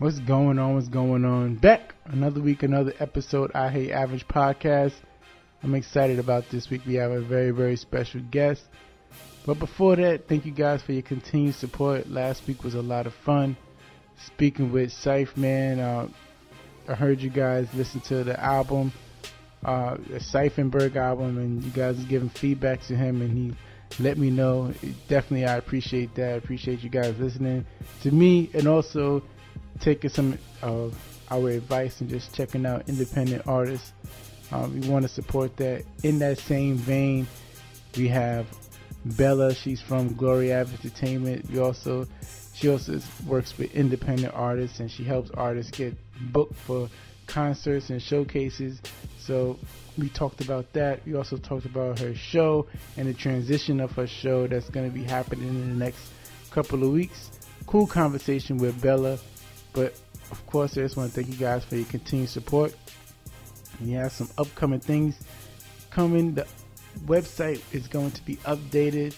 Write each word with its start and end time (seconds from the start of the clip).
What's 0.00 0.20
going 0.20 0.60
on? 0.60 0.74
What's 0.74 0.86
going 0.86 1.24
on? 1.24 1.56
Back 1.56 1.92
another 2.04 2.40
week, 2.40 2.62
another 2.62 2.92
episode. 3.00 3.50
I 3.52 3.68
Hate 3.68 3.90
Average 3.90 4.28
podcast. 4.28 4.92
I'm 5.60 5.74
excited 5.74 6.20
about 6.20 6.44
this 6.52 6.70
week. 6.70 6.82
We 6.86 6.94
have 6.94 7.10
a 7.10 7.20
very, 7.20 7.50
very 7.50 7.74
special 7.74 8.20
guest. 8.30 8.62
But 9.44 9.58
before 9.58 9.96
that, 9.96 10.28
thank 10.28 10.46
you 10.46 10.52
guys 10.52 10.82
for 10.82 10.92
your 10.92 11.02
continued 11.02 11.56
support. 11.56 12.08
Last 12.08 12.46
week 12.46 12.62
was 12.62 12.76
a 12.76 12.80
lot 12.80 13.08
of 13.08 13.14
fun. 13.26 13.56
Speaking 14.24 14.70
with 14.70 14.92
Syph, 14.92 15.36
man, 15.36 15.80
uh, 15.80 16.06
I 16.86 16.94
heard 16.94 17.18
you 17.18 17.30
guys 17.30 17.66
listen 17.74 18.00
to 18.02 18.22
the 18.22 18.38
album, 18.38 18.92
uh, 19.64 19.96
the 19.96 20.92
album, 20.94 21.38
and 21.38 21.64
you 21.64 21.70
guys 21.72 21.98
giving 22.04 22.28
feedback 22.28 22.82
to 22.82 22.94
him, 22.94 23.20
and 23.20 23.36
he 23.36 23.56
let 24.00 24.16
me 24.16 24.30
know. 24.30 24.72
Definitely, 25.08 25.46
I 25.46 25.56
appreciate 25.56 26.14
that. 26.14 26.34
I 26.34 26.36
appreciate 26.36 26.84
you 26.84 26.88
guys 26.88 27.18
listening 27.18 27.66
to 28.02 28.12
me 28.12 28.48
and 28.54 28.68
also 28.68 29.24
taking 29.80 30.10
some 30.10 30.38
of 30.62 30.94
our 31.30 31.50
advice 31.50 32.00
and 32.00 32.08
just 32.08 32.34
checking 32.34 32.66
out 32.66 32.88
independent 32.88 33.46
artists. 33.46 33.92
Um, 34.50 34.80
we 34.80 34.88
want 34.88 35.02
to 35.02 35.08
support 35.08 35.56
that. 35.58 35.84
In 36.02 36.18
that 36.20 36.38
same 36.38 36.76
vein, 36.76 37.26
we 37.96 38.08
have 38.08 38.46
Bella. 39.04 39.54
She's 39.54 39.80
from 39.80 40.14
Glory 40.14 40.54
Ave 40.54 40.72
Entertainment. 40.72 41.50
We 41.50 41.58
also 41.58 42.06
she 42.54 42.68
also 42.68 43.00
works 43.26 43.56
with 43.56 43.72
independent 43.72 44.34
artists 44.34 44.80
and 44.80 44.90
she 44.90 45.04
helps 45.04 45.30
artists 45.30 45.70
get 45.76 45.94
booked 46.32 46.56
for 46.56 46.88
concerts 47.28 47.90
and 47.90 48.02
showcases. 48.02 48.80
So 49.20 49.58
we 49.96 50.08
talked 50.08 50.40
about 50.40 50.72
that. 50.72 51.06
We 51.06 51.14
also 51.14 51.36
talked 51.36 51.66
about 51.66 52.00
her 52.00 52.14
show 52.14 52.66
and 52.96 53.06
the 53.06 53.14
transition 53.14 53.80
of 53.80 53.92
her 53.92 54.06
show 54.08 54.48
that's 54.48 54.68
going 54.70 54.90
to 54.90 54.92
be 54.92 55.04
happening 55.04 55.48
in 55.48 55.68
the 55.68 55.84
next 55.84 56.00
couple 56.50 56.82
of 56.82 56.90
weeks. 56.90 57.30
Cool 57.66 57.86
conversation 57.86 58.56
with 58.56 58.80
Bella. 58.82 59.18
But 59.72 59.94
of 60.30 60.44
course, 60.46 60.72
I 60.76 60.82
just 60.82 60.96
want 60.96 61.12
to 61.12 61.22
thank 61.22 61.32
you 61.32 61.38
guys 61.38 61.64
for 61.64 61.76
your 61.76 61.86
continued 61.86 62.28
support. 62.28 62.74
We 63.80 63.92
have 63.92 64.12
some 64.12 64.28
upcoming 64.38 64.80
things 64.80 65.18
coming. 65.90 66.34
The 66.34 66.46
website 67.06 67.62
is 67.72 67.86
going 67.86 68.10
to 68.12 68.24
be 68.24 68.36
updated. 68.36 69.14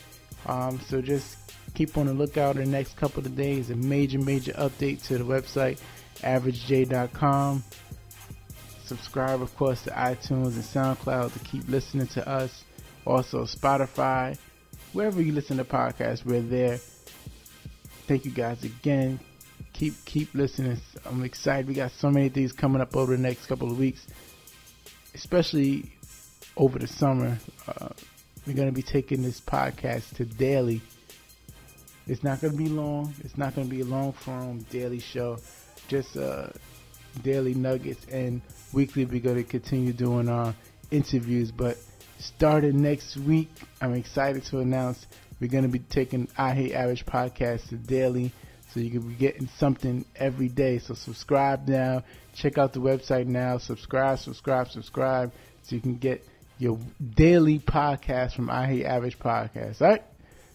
Um, 0.47 0.80
so 0.80 1.00
just 1.00 1.36
keep 1.74 1.97
on 1.97 2.06
the 2.06 2.14
lookout 2.14 2.56
in 2.56 2.64
the 2.64 2.70
next 2.70 2.97
couple 2.97 3.24
of 3.24 3.36
days. 3.36 3.70
A 3.70 3.77
major, 3.77 4.19
major 4.19 4.52
update 4.52 5.02
to 5.05 5.19
the 5.19 5.24
website, 5.24 5.80
averagej.com. 6.19 7.64
Subscribe, 8.84 9.41
of 9.41 9.56
course, 9.56 9.83
to 9.83 9.91
iTunes 9.91 10.55
and 10.55 10.64
SoundCloud 10.64 11.33
to 11.33 11.39
keep 11.41 11.69
listening 11.69 12.08
to 12.08 12.28
us. 12.28 12.64
Also, 13.06 13.44
Spotify, 13.44 14.36
wherever 14.92 15.22
you 15.22 15.33
listen 15.33 15.56
to 15.58 15.64
podcasts, 15.64 16.24
we're 16.24 16.41
there. 16.41 16.78
Thank 18.06 18.24
you 18.24 18.33
guys 18.33 18.64
again. 18.64 19.20
Keep 19.81 20.05
keep 20.05 20.34
listening. 20.34 20.77
I'm 21.06 21.25
excited. 21.25 21.67
We 21.67 21.73
got 21.73 21.92
so 21.92 22.11
many 22.11 22.28
things 22.28 22.53
coming 22.53 22.83
up 22.83 22.95
over 22.95 23.17
the 23.17 23.23
next 23.23 23.47
couple 23.47 23.70
of 23.70 23.78
weeks, 23.78 24.06
especially 25.14 25.91
over 26.55 26.78
the 26.78 26.86
summer. 26.86 27.39
Uh, 27.67 27.89
we're 28.47 28.53
gonna 28.53 28.73
be 28.73 28.83
taking 28.83 29.23
this 29.23 29.41
podcast 29.41 30.17
to 30.17 30.27
daily. 30.27 30.83
It's 32.06 32.23
not 32.23 32.42
gonna 32.42 32.58
be 32.58 32.69
long. 32.69 33.14
It's 33.25 33.39
not 33.39 33.55
gonna 33.55 33.69
be 33.69 33.81
a 33.81 33.86
long 33.86 34.12
form 34.12 34.58
daily 34.64 35.01
show. 35.01 35.39
Just 35.89 36.14
uh, 36.14 36.48
daily 37.23 37.55
nuggets 37.55 38.05
and 38.12 38.42
weekly 38.75 39.06
we're 39.06 39.19
going 39.19 39.36
to 39.36 39.45
continue 39.45 39.95
doing 39.95 40.28
our 40.28 40.55
interviews 40.91 41.51
but 41.51 41.77
starting 42.19 42.81
next 42.81 43.17
week 43.17 43.51
i'm 43.81 43.95
excited 43.95 44.45
to 44.45 44.61
announce 44.61 45.06
we're 45.41 45.51
going 45.51 45.64
to 45.64 45.69
be 45.69 45.81
taking 45.81 46.28
i 46.39 46.55
hate 46.55 46.73
average 46.73 47.05
podcast 47.05 47.69
to 47.69 47.75
daily 47.75 48.33
so 48.72 48.80
you 48.80 48.90
can 48.90 49.08
be 49.08 49.14
getting 49.14 49.48
something 49.58 50.04
every 50.16 50.48
day 50.48 50.78
so 50.78 50.94
subscribe 50.94 51.66
now 51.68 52.02
check 52.34 52.58
out 52.58 52.72
the 52.72 52.80
website 52.80 53.27
now 53.27 53.58
subscribe 53.58 54.18
subscribe 54.18 54.68
subscribe 54.68 55.32
so 55.62 55.74
you 55.74 55.82
can 55.82 55.96
get 55.96 56.22
your 56.58 56.78
daily 57.14 57.58
podcast 57.58 58.34
from 58.34 58.50
i 58.50 58.67
hate 58.67 58.84
average 58.84 59.18
podcast 59.18 59.80
all 59.80 59.89
right 59.89 60.02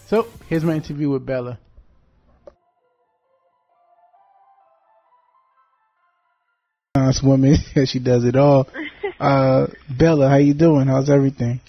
so 0.07 0.28
here's 0.47 0.63
my 0.63 0.73
interview 0.75 1.09
with 1.09 1.25
bella 1.25 1.57
nice 7.06 7.22
woman. 7.22 7.56
she 7.85 8.00
does 8.00 8.23
it 8.25 8.35
all. 8.35 8.67
Uh, 9.17 9.67
Bella, 9.90 10.28
how 10.28 10.35
you 10.35 10.53
doing? 10.53 10.88
How's 10.88 11.09
everything? 11.09 11.61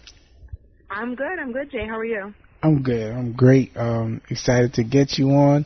I'm 0.91 1.15
good. 1.15 1.39
I'm 1.39 1.53
good, 1.53 1.71
Jay. 1.71 1.87
How 1.87 1.97
are 1.97 2.05
you? 2.05 2.35
I'm 2.61 2.83
good. 2.83 3.13
I'm 3.13 3.35
great. 3.35 3.71
Um, 3.77 4.21
excited 4.29 4.75
to 4.75 4.83
get 4.83 5.17
you 5.17 5.31
on. 5.31 5.65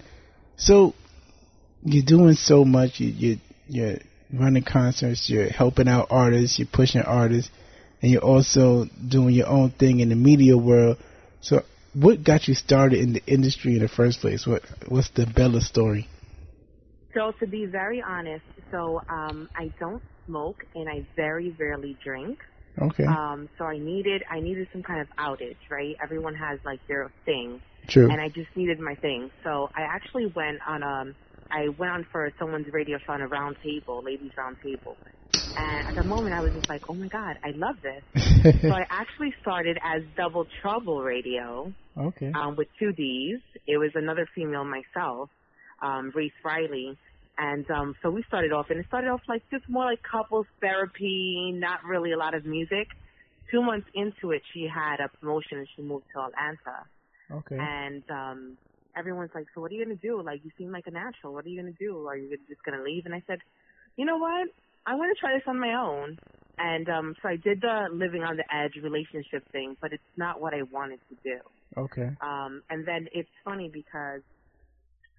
So, 0.61 0.95
you're 1.83 2.05
doing 2.05 2.35
so 2.35 2.65
much. 2.65 3.01
You, 3.01 3.09
you, 3.09 3.37
you're 3.67 3.99
running 4.33 4.63
concerts. 4.63 5.29
You're 5.29 5.49
helping 5.49 5.89
out 5.89 6.09
artists. 6.11 6.59
You're 6.59 6.69
pushing 6.73 7.01
artists, 7.01 7.51
and 8.03 8.13
you're 8.13 8.23
also 8.23 8.85
doing 9.09 9.35
your 9.35 9.49
own 9.49 9.71
thing 9.71 10.01
in 10.01 10.11
the 10.11 10.17
media 10.17 10.57
world. 10.57 10.99
So, 11.41 11.63
what 11.95 12.23
got 12.23 12.47
you 12.47 12.55
started 12.55 13.01
in 13.01 13.15
the 13.15 13.25
industry 13.27 13.75
in 13.75 13.81
the 13.81 13.89
first 13.89 14.21
place? 14.21 14.47
What 14.47 14.63
What's 14.87 15.11
the 15.11 15.27
Bella 15.27 15.61
story? 15.61 16.09
So 17.15 17.33
to 17.41 17.47
be 17.47 17.67
very 17.67 18.03
honest, 18.07 18.45
so 18.71 19.03
um, 19.09 19.49
I 19.57 19.73
don't 19.81 20.03
smoke 20.27 20.65
and 20.75 20.89
I 20.89 21.05
very 21.17 21.55
rarely 21.59 21.97
drink. 22.05 22.39
Okay. 22.81 23.05
Um, 23.05 23.49
so 23.59 23.65
I 23.65 23.79
needed 23.79 24.23
I 24.31 24.41
needed 24.41 24.69
some 24.73 24.83
kind 24.83 25.01
of 25.01 25.09
outage, 25.19 25.57
right? 25.71 25.97
Everyone 26.03 26.35
has 26.37 26.61
like 26.65 26.81
their 26.87 27.11
thing. 27.25 27.61
True. 27.89 28.09
And 28.11 28.21
I 28.21 28.29
just 28.29 28.49
needed 28.57 28.79
my 28.81 28.95
thing. 28.97 29.31
So 29.45 29.71
I 29.75 29.83
actually 29.83 30.27
went 30.27 30.59
on 30.67 30.83
um 30.83 31.15
I 31.51 31.69
went 31.69 31.93
on 31.93 32.07
for 32.13 32.31
someone's 32.39 32.67
radio 32.73 32.99
show 33.05 33.13
on 33.13 33.23
a 33.23 33.29
round 33.29 33.57
table, 33.63 34.03
ladies 34.05 34.31
round 34.37 34.57
table. 34.63 34.97
And 35.35 35.89
at 35.89 35.95
the 35.97 36.05
moment 36.05 36.35
I 36.35 36.41
was 36.41 36.53
just 36.53 36.69
like, 36.69 36.83
Oh 36.89 36.95
my 36.95 37.09
god, 37.09 37.37
I 37.43 37.51
love 37.55 37.77
this. 37.83 38.63
so 38.63 38.71
I 38.71 38.85
actually 38.89 39.35
started 39.43 39.79
as 39.83 40.03
double 40.17 40.47
trouble 40.63 41.03
radio. 41.03 41.73
Okay. 41.99 42.33
Um, 42.33 42.57
with 42.57 42.69
two 42.79 42.93
D's. 42.93 43.41
It 43.67 43.79
was 43.79 43.91
another 43.95 44.27
female 44.35 44.65
myself 44.65 45.29
um, 45.83 46.13
Reese 46.15 46.33
Riley. 46.45 46.97
And 47.39 47.69
um, 47.71 47.95
so 48.03 48.11
we 48.11 48.23
started 48.29 48.53
off, 48.53 48.67
and 48.69 48.79
it 48.79 48.87
started 48.87 49.09
off 49.09 49.23
like 49.29 49.43
just 49.51 49.69
more 49.69 49.85
like 49.85 50.01
couples 50.03 50.47
therapy, 50.61 51.53
not 51.55 51.85
really 51.85 52.13
a 52.13 52.19
lot 52.19 52.35
of 52.35 52.45
music. 52.45 52.89
Two 53.51 53.63
months 53.63 53.87
into 53.95 54.33
it, 54.33 54.43
she 54.53 54.69
had 54.73 55.01
a 55.01 55.09
promotion 55.09 55.59
and 55.59 55.69
she 55.75 55.83
moved 55.83 56.05
to 56.15 56.21
Atlanta. 56.21 56.85
Okay. 57.31 57.57
And 57.59 58.05
um, 58.11 58.59
everyone's 58.97 59.31
like, 59.35 59.47
"So 59.55 59.61
what 59.61 59.71
are 59.71 59.75
you 59.75 59.85
gonna 59.85 59.97
do? 59.97 60.23
Like, 60.23 60.41
you 60.45 60.51
seem 60.59 60.73
like 60.73 60.87
a 60.87 60.91
natural. 60.91 61.35
What 61.35 61.45
are 61.45 61.49
you 61.49 61.61
gonna 61.61 61.77
do? 61.79 62.07
Are 62.07 62.17
you 62.17 62.37
just 62.49 62.63
gonna 62.65 62.83
leave?" 62.83 63.05
And 63.07 63.15
I 63.15 63.23
said, 63.27 63.39
"You 63.97 64.05
know 64.07 64.19
what? 64.19 64.49
I 64.87 64.95
want 64.95 65.15
to 65.15 65.21
try 65.21 65.35
this 65.35 65.47
on 65.47 65.59
my 65.61 65.75
own." 65.75 66.19
And 66.59 66.89
um, 66.89 67.15
so 67.23 67.29
I 67.29 67.37
did 67.37 67.61
the 67.61 67.89
living 67.93 68.23
on 68.23 68.37
the 68.37 68.45
edge 68.55 68.75
relationship 68.83 69.45
thing, 69.53 69.77
but 69.81 69.93
it's 69.93 70.03
not 70.17 70.41
what 70.41 70.55
I 70.55 70.63
wanted 70.71 71.01
to 71.09 71.17
do. 71.25 71.39
Okay. 71.77 72.11
Um, 72.23 72.63
and 72.71 72.87
then 72.87 73.07
it's 73.13 73.31
funny 73.45 73.71
because 73.73 74.23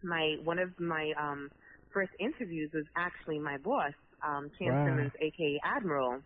my 0.04 0.36
one 0.44 0.60
of 0.60 0.70
my 0.80 1.12
um 1.20 1.50
first 1.94 2.12
interviews 2.20 2.72
was 2.74 2.86
actually 2.98 3.40
my 3.40 3.58
boss, 3.58 3.94
um, 4.26 4.50
Chance 4.60 4.78
Wow. 4.78 4.86
Simmons, 4.86 5.12
aka 5.22 5.60
Admiral, 5.64 6.22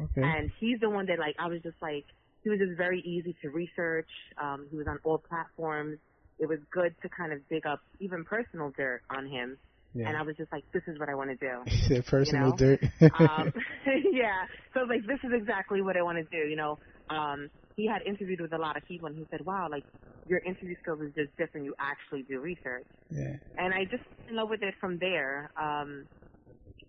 Okay. 0.00 0.22
and 0.22 0.50
he's 0.60 0.80
the 0.80 0.90
one 0.90 1.06
that 1.06 1.18
like 1.18 1.34
I 1.38 1.48
was 1.48 1.60
just 1.62 1.76
like 1.82 2.04
he 2.48 2.50
was 2.50 2.66
just 2.66 2.78
very 2.78 3.00
easy 3.00 3.36
to 3.42 3.50
research. 3.50 4.08
Um, 4.42 4.66
he 4.70 4.76
was 4.78 4.86
on 4.88 4.98
all 5.04 5.18
platforms. 5.18 5.98
It 6.38 6.48
was 6.48 6.58
good 6.72 6.94
to 7.02 7.08
kind 7.10 7.32
of 7.32 7.40
dig 7.50 7.66
up 7.66 7.80
even 8.00 8.24
personal 8.24 8.72
dirt 8.74 9.02
on 9.10 9.26
him. 9.26 9.58
yeah. 9.92 10.08
And 10.08 10.16
I 10.16 10.22
was 10.22 10.34
just 10.36 10.50
like, 10.50 10.64
this 10.72 10.82
is 10.86 10.98
what 10.98 11.10
I 11.10 11.14
want 11.14 11.28
to 11.28 11.36
do. 11.36 12.00
Personal 12.06 12.50
know? 12.50 12.56
dirt. 12.56 12.80
um, 13.20 13.52
yeah. 14.12 14.48
So 14.72 14.80
I 14.80 14.82
was 14.84 14.88
like, 14.88 15.06
this 15.06 15.20
is 15.24 15.32
exactly 15.36 15.82
what 15.82 15.98
I 15.98 16.02
want 16.02 16.16
to 16.16 16.24
do. 16.24 16.48
You 16.48 16.56
know, 16.56 16.78
um, 17.10 17.50
he 17.76 17.86
had 17.86 18.00
interviewed 18.06 18.40
with 18.40 18.54
a 18.54 18.58
lot 18.58 18.78
of 18.78 18.84
people, 18.86 19.08
and 19.08 19.16
he 19.16 19.26
said, 19.30 19.44
wow, 19.44 19.68
like 19.70 19.84
your 20.24 20.38
interview 20.38 20.74
skills 20.80 21.00
is 21.02 21.12
just 21.14 21.36
different. 21.36 21.66
You 21.66 21.74
actually 21.78 22.22
do 22.22 22.40
research. 22.40 22.86
yeah. 23.10 23.36
And 23.58 23.74
I 23.74 23.84
just 23.84 24.04
fell 24.24 24.30
in 24.30 24.36
love 24.36 24.48
with 24.48 24.62
it 24.62 24.74
from 24.80 24.98
there. 24.98 25.50
Um, 25.60 26.06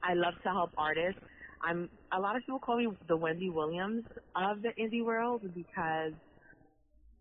I 0.02 0.14
love 0.14 0.36
to 0.44 0.50
help 0.50 0.72
artists. 0.78 1.20
I'm 1.62 1.90
a 2.12 2.20
lot 2.20 2.36
of 2.36 2.42
people 2.44 2.60
call 2.60 2.78
me 2.78 2.88
the 3.08 3.18
Wendy 3.18 3.50
Williams 3.50 4.04
of 4.36 4.62
the 4.62 4.70
indie 4.80 5.04
world 5.04 5.42
because 5.54 6.14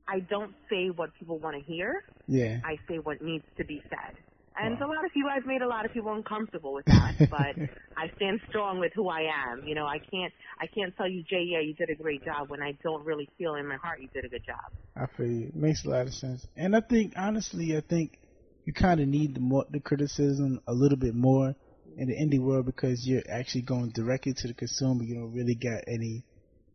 I 0.08 0.20
don't 0.20 0.54
say 0.70 0.88
what 0.88 1.10
people 1.18 1.38
want 1.38 1.56
to 1.56 1.62
hear. 1.62 2.02
Yeah. 2.26 2.60
I 2.64 2.76
say 2.88 2.98
what 2.98 3.20
needs 3.20 3.44
to 3.58 3.64
be 3.64 3.82
said. 3.90 4.14
And 4.60 4.80
Wow. 4.80 4.86
a 4.86 4.88
lot 4.88 5.04
of 5.04 5.12
people, 5.12 5.30
I've 5.30 5.46
made 5.46 5.62
a 5.62 5.68
lot 5.68 5.84
of 5.84 5.92
people 5.92 6.12
uncomfortable 6.12 6.72
with 6.74 6.84
that, 6.86 7.14
but 7.30 7.54
I 7.96 8.10
stand 8.16 8.40
strong 8.48 8.80
with 8.80 8.92
who 8.94 9.08
I 9.08 9.22
am. 9.50 9.62
You 9.66 9.74
know, 9.74 9.86
I 9.86 9.98
can't, 9.98 10.32
I 10.60 10.66
can't 10.66 10.96
tell 10.96 11.08
you, 11.08 11.22
Jay, 11.22 11.42
yeah, 11.46 11.60
you 11.60 11.74
did 11.74 11.90
a 11.90 11.94
great 11.94 12.24
job 12.24 12.48
when 12.50 12.62
I 12.62 12.72
don't 12.82 13.04
really 13.04 13.28
feel 13.38 13.54
in 13.54 13.66
my 13.66 13.76
heart 13.76 14.00
you 14.00 14.08
did 14.08 14.24
a 14.24 14.28
good 14.28 14.44
job. 14.44 14.72
I 14.96 15.06
feel 15.16 15.26
you. 15.26 15.52
Makes 15.54 15.84
a 15.84 15.90
lot 15.90 16.06
of 16.06 16.14
sense. 16.14 16.46
And 16.56 16.74
I 16.74 16.80
think 16.80 17.12
honestly, 17.16 17.76
I 17.76 17.82
think 17.82 18.18
you 18.64 18.72
kind 18.72 19.00
of 19.00 19.08
need 19.08 19.34
the 19.34 19.40
more 19.40 19.64
the 19.70 19.80
criticism 19.80 20.60
a 20.66 20.72
little 20.72 20.98
bit 20.98 21.14
more 21.14 21.54
in 21.98 22.08
the 22.08 22.14
indie 22.14 22.40
world 22.40 22.64
because 22.64 23.06
you're 23.06 23.22
actually 23.28 23.62
going 23.62 23.90
directly 23.90 24.32
to 24.32 24.48
the 24.48 24.54
consumer. 24.54 25.02
You 25.02 25.16
don't 25.16 25.32
really 25.34 25.56
got 25.56 25.84
any 25.86 26.24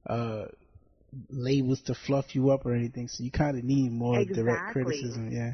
uh 0.07 0.45
labels 1.29 1.81
to 1.83 1.95
fluff 1.95 2.35
you 2.35 2.49
up 2.51 2.65
or 2.65 2.75
anything. 2.75 3.07
So 3.07 3.23
you 3.23 3.31
kind 3.31 3.57
of 3.57 3.63
need 3.63 3.91
more 3.91 4.23
direct 4.25 4.73
criticism. 4.73 5.31
Yeah. 5.31 5.53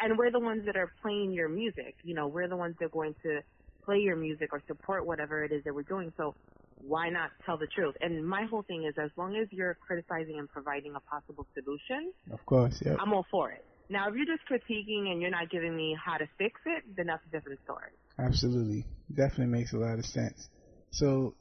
and 0.00 0.16
we're 0.18 0.30
the 0.30 0.40
ones 0.40 0.64
that 0.66 0.76
are 0.76 0.92
playing 1.02 1.32
your 1.32 1.48
music. 1.48 1.96
You 2.04 2.14
know, 2.14 2.28
we're 2.28 2.48
the 2.48 2.56
ones 2.56 2.76
that 2.78 2.86
are 2.86 2.90
going 2.90 3.14
to 3.22 3.40
play 3.84 3.98
your 3.98 4.16
music 4.16 4.50
or 4.52 4.62
support 4.66 5.06
whatever 5.06 5.44
it 5.44 5.52
is 5.52 5.64
that 5.64 5.74
we're 5.74 5.82
doing. 5.82 6.12
So 6.16 6.34
why 6.76 7.08
not 7.08 7.30
tell 7.44 7.56
the 7.56 7.66
truth? 7.66 7.94
And 8.00 8.26
my 8.26 8.44
whole 8.44 8.62
thing 8.62 8.84
is, 8.84 8.94
as 9.02 9.10
long 9.16 9.36
as 9.36 9.48
you're 9.50 9.76
criticizing 9.86 10.38
and 10.38 10.48
providing 10.48 10.94
a 10.94 11.00
possible 11.00 11.46
solution, 11.54 12.12
of 12.30 12.44
course, 12.44 12.82
yeah, 12.84 12.96
I'm 13.00 13.12
all 13.12 13.26
for 13.30 13.50
it. 13.50 13.64
Now, 13.88 14.08
if 14.08 14.14
you're 14.16 14.26
just 14.26 14.42
critiquing 14.50 15.10
and 15.10 15.20
you're 15.20 15.30
not 15.30 15.50
giving 15.50 15.76
me 15.76 15.96
how 16.02 16.16
to 16.16 16.26
fix 16.38 16.60
it, 16.66 16.82
then 16.96 17.06
that's 17.06 17.22
a 17.26 17.30
different 17.30 17.60
story. 17.64 17.92
Absolutely, 18.18 18.84
definitely 19.08 19.46
makes 19.46 19.72
a 19.72 19.76
lot 19.76 19.98
of 19.98 20.04
sense. 20.04 20.48
So, 20.90 21.34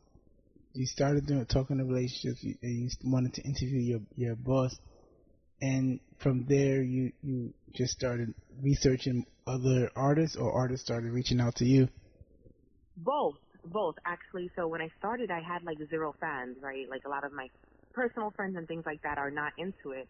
you 0.74 0.86
started 0.86 1.26
doing 1.26 1.46
talking 1.46 1.78
to 1.78 1.86
relationships, 1.86 2.44
and 2.44 2.58
you 2.62 2.90
wanted 3.04 3.34
to 3.36 3.42
interview 3.44 3.80
your 3.80 4.00
your 4.16 4.36
boss, 4.36 4.78
and 5.62 6.00
from 6.20 6.46
there 6.48 6.84
you 6.84 7.12
you 7.24 7.54
just 7.74 7.94
started 7.94 8.34
researching 8.62 9.26
other 9.48 9.90
artists, 9.96 10.36
or 10.36 10.52
artists 10.52 10.86
started 10.86 11.12
reaching 11.12 11.40
out 11.40 11.56
to 11.56 11.66
you. 11.66 11.88
Both, 12.98 13.36
both 13.66 13.96
actually. 14.06 14.52
So 14.56 14.68
when 14.68 14.82
I 14.82 14.90
started, 15.00 15.32
I 15.32 15.42
had 15.42 15.64
like 15.64 15.78
zero 15.90 16.14
fans, 16.20 16.58
right? 16.62 16.88
Like 16.90 17.04
a 17.06 17.10
lot 17.10 17.24
of 17.24 17.32
my 17.32 17.48
personal 17.94 18.32
friends 18.36 18.56
and 18.58 18.68
things 18.68 18.84
like 18.86 19.02
that 19.04 19.18
are 19.18 19.32
not 19.32 19.54
into 19.58 19.92
it. 19.98 20.08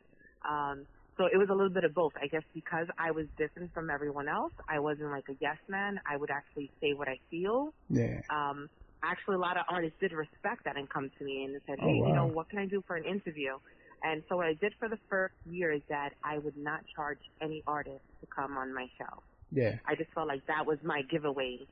Um, 0.47 0.85
so 1.17 1.25
it 1.25 1.38
was 1.38 1.50
a 1.50 1.53
little 1.53 1.69
bit 1.69 1.83
of 1.83 1.94
both. 1.94 2.13
I 2.21 2.27
guess 2.27 2.44
because 2.53 2.88
I 2.97 3.12
was 3.12 3.25
different 3.38 3.73
from 3.73 3.89
everyone 3.89 4.27
else, 4.27 4.53
I 4.67 4.79
wasn't 4.79 5.12
like 5.12 5.25
a 5.29 5.35
yes 5.39 5.57
man. 5.67 6.00
I 6.09 6.17
would 6.17 6.29
actually 6.29 6.71
say 6.81 6.94
what 6.94 7.07
I 7.07 7.19
feel. 7.31 7.73
Yeah. 7.89 8.21
Um, 8.29 8.69
actually, 9.03 9.35
a 9.35 9.39
lot 9.39 9.57
of 9.57 9.65
artists 9.69 9.97
did 10.00 10.12
respect 10.12 10.65
that 10.65 10.77
and 10.77 10.89
come 10.89 11.12
to 11.17 11.23
me 11.23 11.44
and 11.45 11.59
said, 11.67 11.79
hey, 11.79 12.00
oh, 12.00 12.01
wow. 12.01 12.07
you 12.07 12.13
know, 12.13 12.25
what 12.27 12.50
can 12.50 12.59
I 12.59 12.65
do 12.65 12.83
for 12.85 12.95
an 12.95 13.06
interview? 13.06 13.57
And 14.03 14.23
so 14.29 14.38
what 14.38 14.45
I 14.45 14.53
did 14.53 14.73
for 14.77 14.89
the 14.89 15.00
first 15.09 15.33
year 15.50 15.71
is 15.71 15.81
that 15.89 16.12
I 16.23 16.38
would 16.38 16.57
not 16.57 16.81
charge 16.95 17.19
any 17.41 17.63
artist 17.65 18.03
to 18.21 18.27
come 18.27 18.57
on 18.57 18.73
my 18.73 18.88
show. 18.97 19.21
Yeah. 19.51 19.77
I 19.88 19.95
just 19.95 20.11
felt 20.13 20.27
like 20.27 20.45
that 20.47 20.65
was 20.65 20.77
my 20.83 21.01
giveaway 21.03 21.65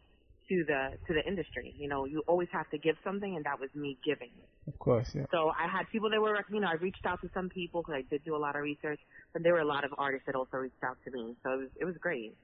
to 0.50 0.64
the 0.66 0.92
to 1.08 1.14
the 1.14 1.26
industry. 1.28 1.74
You 1.78 1.88
know, 1.88 2.06
you 2.06 2.24
always 2.28 2.50
have 2.52 2.70
to 2.72 2.78
give 2.78 2.96
something, 3.04 3.36
and 3.36 3.46
that 3.46 3.60
was 3.60 3.70
me 3.76 3.98
giving. 4.06 4.32
Of 4.68 4.78
course, 4.80 5.14
yeah. 5.14 5.26
So 5.32 5.52
I 5.58 5.68
had 5.68 5.90
people 5.92 6.10
that 6.10 6.22
were, 6.22 6.38
you 6.50 6.60
know, 6.60 6.68
I 6.68 6.76
reached 6.76 7.06
out 7.06 7.22
to 7.22 7.30
some 7.34 7.50
people 7.50 7.82
because 7.82 7.96
I 7.96 8.02
did 8.10 8.24
do 8.24 8.36
a 8.36 8.38
lot 8.38 8.56
of 8.56 8.62
research, 8.62 9.00
but 9.34 9.44
there 9.44 9.54
were 9.54 9.60
a 9.60 9.66
lot 9.66 9.84
of 9.84 9.94
artists 9.98 10.26
that 10.26 10.36
also 10.36 10.58
reached 10.58 10.84
out 10.84 10.98
to 11.06 11.12
me. 11.12 11.36
So 11.44 11.52
it 11.52 11.58
was 11.58 11.70
it 11.82 11.86
was 11.86 11.96
great. 12.00 12.36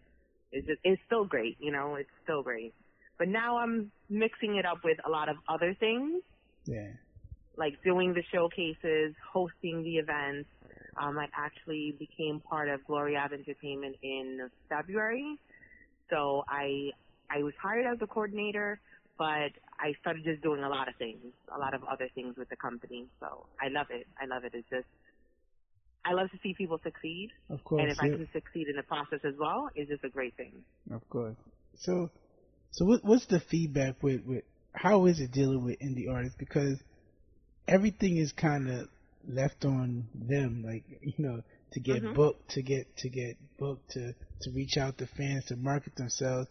It's 0.52 0.68
just 0.68 0.80
it's 0.84 1.02
still 1.06 1.26
great, 1.26 1.58
you 1.60 1.72
know, 1.72 1.96
it's 1.96 2.10
still 2.24 2.44
great. 2.44 2.74
But 3.18 3.28
now 3.28 3.58
I'm 3.58 3.92
mixing 4.10 4.56
it 4.56 4.66
up 4.66 4.84
with 4.84 4.98
a 5.06 5.10
lot 5.10 5.30
of 5.30 5.36
other 5.48 5.76
things. 5.80 6.24
Yeah. 6.66 6.88
Like 7.58 7.82
doing 7.84 8.14
the 8.14 8.24
showcases, 8.32 9.14
hosting 9.32 9.84
the 9.84 9.98
events. 9.98 10.50
Um, 10.98 11.18
I 11.18 11.28
actually 11.38 11.96
became 12.00 12.40
part 12.40 12.70
of 12.70 12.86
Glory 12.86 13.16
Ave 13.18 13.36
Entertainment 13.36 13.98
in 14.02 14.50
February. 14.70 15.38
So 16.10 16.44
I 16.48 16.92
I 17.30 17.44
was 17.44 17.54
hired 17.62 17.86
as 17.86 18.02
a 18.02 18.08
coordinator, 18.08 18.80
but 19.18 19.52
I 19.80 19.94
started 20.00 20.24
just 20.24 20.42
doing 20.42 20.64
a 20.64 20.70
lot 20.70 20.88
of 20.88 20.96
things, 20.96 21.20
a 21.54 21.60
lot 21.60 21.74
of 21.74 21.84
other 21.84 22.10
things 22.16 22.38
with 22.38 22.50
the 22.50 22.56
company. 22.56 23.06
So 23.20 23.46
I 23.62 23.68
love 23.68 23.88
it. 23.90 24.08
I 24.20 24.26
love 24.26 24.46
it. 24.46 24.54
It's 24.54 24.68
just, 24.70 24.88
I 26.06 26.14
love 26.14 26.32
to 26.32 26.38
see 26.42 26.54
people 26.54 26.80
succeed. 26.84 27.30
Of 27.50 27.64
course. 27.64 27.82
And 27.82 27.92
if 27.92 27.98
yeah. 28.02 28.08
I 28.08 28.18
can 28.18 28.28
succeed 28.32 28.68
in 28.68 28.76
the 28.78 28.84
process 28.84 29.20
as 29.26 29.34
well, 29.38 29.70
it's 29.76 29.90
just 29.90 30.04
a 30.04 30.10
great 30.10 30.36
thing. 30.38 30.54
Of 30.92 31.08
course. 31.10 31.36
So, 31.80 32.10
so 32.72 32.86
what, 32.86 33.04
what's 33.04 33.26
the 33.26 33.40
feedback 33.40 34.02
with, 34.02 34.26
with, 34.26 34.44
how 34.74 35.06
is 35.06 35.20
it 35.20 35.32
dealing 35.32 35.64
with 35.64 35.80
indie 35.80 36.10
artists? 36.10 36.38
Because 36.38 36.80
everything 37.68 38.18
is 38.18 38.32
kind 38.32 38.70
of 38.70 38.88
left 39.28 39.66
on 39.66 40.08
them, 40.16 40.64
like, 40.66 40.84
you 41.02 41.14
know, 41.18 41.42
to 41.74 41.80
get 41.80 42.02
mm-hmm. 42.02 42.16
booked, 42.16 42.52
to 42.52 42.62
get, 42.62 42.96
to 42.98 43.10
get 43.10 43.38
booked, 43.58 43.92
to, 43.92 44.14
to 44.42 44.52
reach 44.52 44.78
out 44.78 44.98
to 45.00 45.08
fans, 45.08 45.46
to 45.46 45.56
market 45.58 45.96
themselves 45.96 46.48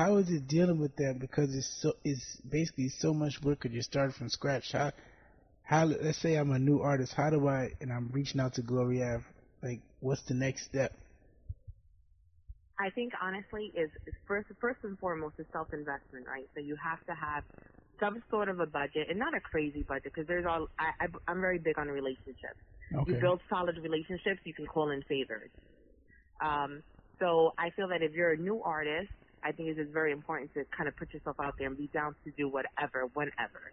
how 0.00 0.16
is 0.16 0.30
it 0.30 0.48
dealing 0.48 0.80
with 0.80 0.96
that? 0.96 1.18
Because 1.18 1.54
it's 1.54 1.68
so 1.82 1.92
it's 2.04 2.40
basically 2.48 2.88
so 2.88 3.12
much 3.12 3.34
work 3.42 3.60
because 3.60 3.74
you 3.74 3.82
start 3.82 4.14
from 4.14 4.30
scratch. 4.30 4.72
How 4.72 4.92
how 5.62 5.84
let's 5.84 6.18
say 6.22 6.36
I'm 6.36 6.52
a 6.52 6.58
new 6.58 6.80
artist. 6.80 7.12
How 7.14 7.28
do 7.28 7.46
I 7.48 7.72
and 7.80 7.92
I'm 7.92 8.08
reaching 8.10 8.40
out 8.40 8.54
to 8.54 8.62
Glory 8.62 9.02
Ave? 9.02 9.24
Like, 9.62 9.80
what's 10.00 10.22
the 10.22 10.32
next 10.32 10.64
step? 10.64 10.94
I 12.78 12.88
think 12.88 13.12
honestly 13.20 13.72
is, 13.76 13.90
is 14.06 14.14
first 14.26 14.48
first 14.58 14.78
and 14.84 14.98
foremost 14.98 15.34
is 15.38 15.46
self 15.52 15.68
investment, 15.74 16.26
right? 16.26 16.48
So 16.54 16.60
you 16.60 16.76
have 16.82 17.04
to 17.04 17.14
have 17.14 17.44
some 18.00 18.22
sort 18.30 18.48
of 18.48 18.58
a 18.60 18.66
budget 18.66 19.08
and 19.10 19.18
not 19.18 19.34
a 19.34 19.40
crazy 19.40 19.82
budget 19.86 20.12
because 20.14 20.26
there's 20.26 20.46
all 20.48 20.68
I, 20.78 20.92
I 21.04 21.30
am 21.30 21.42
very 21.42 21.58
big 21.58 21.78
on 21.78 21.88
relationships. 21.88 22.60
Okay. 22.96 23.12
You 23.12 23.20
build 23.20 23.42
solid 23.50 23.76
relationships, 23.82 24.40
you 24.44 24.54
can 24.54 24.66
call 24.66 24.92
in 24.92 25.02
favors. 25.02 25.50
Um, 26.42 26.82
so 27.18 27.52
I 27.58 27.68
feel 27.76 27.88
that 27.88 28.00
if 28.00 28.12
you're 28.12 28.32
a 28.32 28.38
new 28.38 28.62
artist 28.62 29.10
I 29.44 29.52
think 29.52 29.68
it's 29.68 29.78
just 29.78 29.92
very 29.92 30.12
important 30.12 30.52
to 30.54 30.64
kind 30.76 30.88
of 30.88 30.96
put 30.96 31.12
yourself 31.12 31.36
out 31.40 31.54
there 31.58 31.66
and 31.66 31.76
be 31.76 31.88
down 31.92 32.14
to 32.24 32.30
do 32.36 32.48
whatever, 32.48 33.08
whenever. 33.14 33.72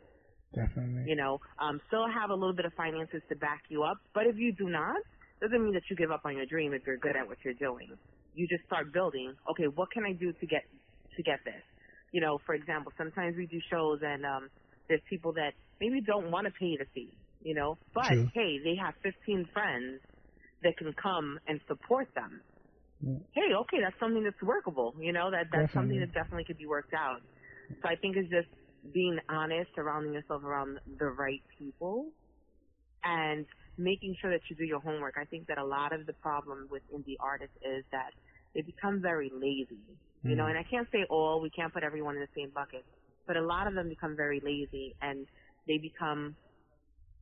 Definitely. 0.54 1.04
You 1.08 1.16
know, 1.16 1.40
um, 1.60 1.82
still 1.88 2.08
have 2.08 2.30
a 2.30 2.34
little 2.34 2.54
bit 2.54 2.66
of 2.66 2.74
finances 2.74 3.22
to 3.30 3.36
back 3.36 3.64
you 3.70 3.84
up, 3.84 3.98
but 4.14 4.26
if 4.28 4.38
you 4.38 4.54
do 4.54 4.70
not, 4.70 4.98
doesn't 5.42 5.64
mean 5.64 5.74
that 5.74 5.84
you 5.90 5.96
give 5.96 6.12
up 6.12 6.22
on 6.26 6.36
your 6.36 6.46
dream 6.46 6.74
if 6.74 6.82
you're 6.86 6.98
good 6.98 7.16
at 7.16 7.28
what 7.28 7.38
you're 7.44 7.54
doing. 7.54 7.90
You 8.34 8.48
just 8.48 8.66
start 8.66 8.94
building. 8.94 9.34
Okay, 9.52 9.66
what 9.66 9.92
can 9.92 10.04
I 10.04 10.14
do 10.14 10.32
to 10.32 10.46
get 10.46 10.64
to 11.16 11.24
get 11.24 11.40
this? 11.46 11.62
You 12.12 12.22
know, 12.22 12.40
for 12.46 12.56
example, 12.56 12.92
sometimes 12.98 13.36
we 13.36 13.46
do 13.46 13.60
shows 13.70 14.00
and 14.02 14.26
um, 14.26 14.50
there's 14.88 15.02
people 15.10 15.34
that 15.34 15.52
maybe 15.80 16.02
don't 16.02 16.32
want 16.32 16.46
to 16.48 16.52
pay 16.52 16.78
the 16.78 16.86
fee. 16.94 17.14
You 17.44 17.54
know, 17.54 17.78
but 17.94 18.08
True. 18.08 18.30
hey, 18.34 18.58
they 18.64 18.76
have 18.82 18.96
15 19.04 19.48
friends 19.54 20.02
that 20.64 20.76
can 20.78 20.94
come 20.94 21.40
and 21.48 21.60
support 21.68 22.08
them. 22.16 22.42
Hey, 23.04 23.54
okay, 23.54 23.78
that's 23.82 24.00
something 24.00 24.24
that's 24.24 24.42
workable. 24.42 24.96
You 25.00 25.14
know, 25.14 25.32
that 25.32 25.48
that's 25.52 25.68
definitely. 25.68 25.74
something 25.74 26.00
that 26.00 26.14
definitely 26.14 26.44
could 26.46 26.58
be 26.58 26.66
worked 26.66 26.94
out. 26.94 27.22
So 27.82 27.90
I 27.90 27.96
think 27.96 28.16
it's 28.16 28.30
just 28.30 28.48
being 28.94 29.20
honest, 29.30 29.70
surrounding 29.76 30.14
yourself 30.14 30.44
around 30.44 30.80
the 30.98 31.08
right 31.08 31.42
people, 31.58 32.08
and 33.04 33.46
making 33.78 34.16
sure 34.22 34.32
that 34.32 34.42
you 34.50 34.56
do 34.56 34.64
your 34.64 34.80
homework. 34.80 35.16
I 35.20 35.26
think 35.26 35.48
that 35.48 35.58
a 35.58 35.66
lot 35.66 35.94
of 35.94 36.06
the 36.06 36.14
problem 36.14 36.68
with 36.72 36.82
indie 36.94 37.18
artists 37.20 37.56
is 37.62 37.84
that 37.92 38.12
they 38.56 38.62
become 38.62 39.02
very 39.02 39.32
lazy. 39.34 39.80
You 40.24 40.36
know, 40.36 40.46
mm. 40.46 40.50
and 40.50 40.58
I 40.58 40.64
can't 40.64 40.88
say 40.92 41.06
all, 41.10 41.40
we 41.42 41.50
can't 41.50 41.72
put 41.72 41.84
everyone 41.84 42.16
in 42.16 42.22
the 42.22 42.28
same 42.36 42.50
bucket, 42.50 42.84
but 43.28 43.38
a 43.38 43.42
lot 43.42 43.68
of 43.68 43.76
them 43.76 43.88
become 43.88 44.16
very 44.16 44.42
lazy 44.44 44.96
and 45.02 45.28
they 45.68 45.78
become 45.78 46.36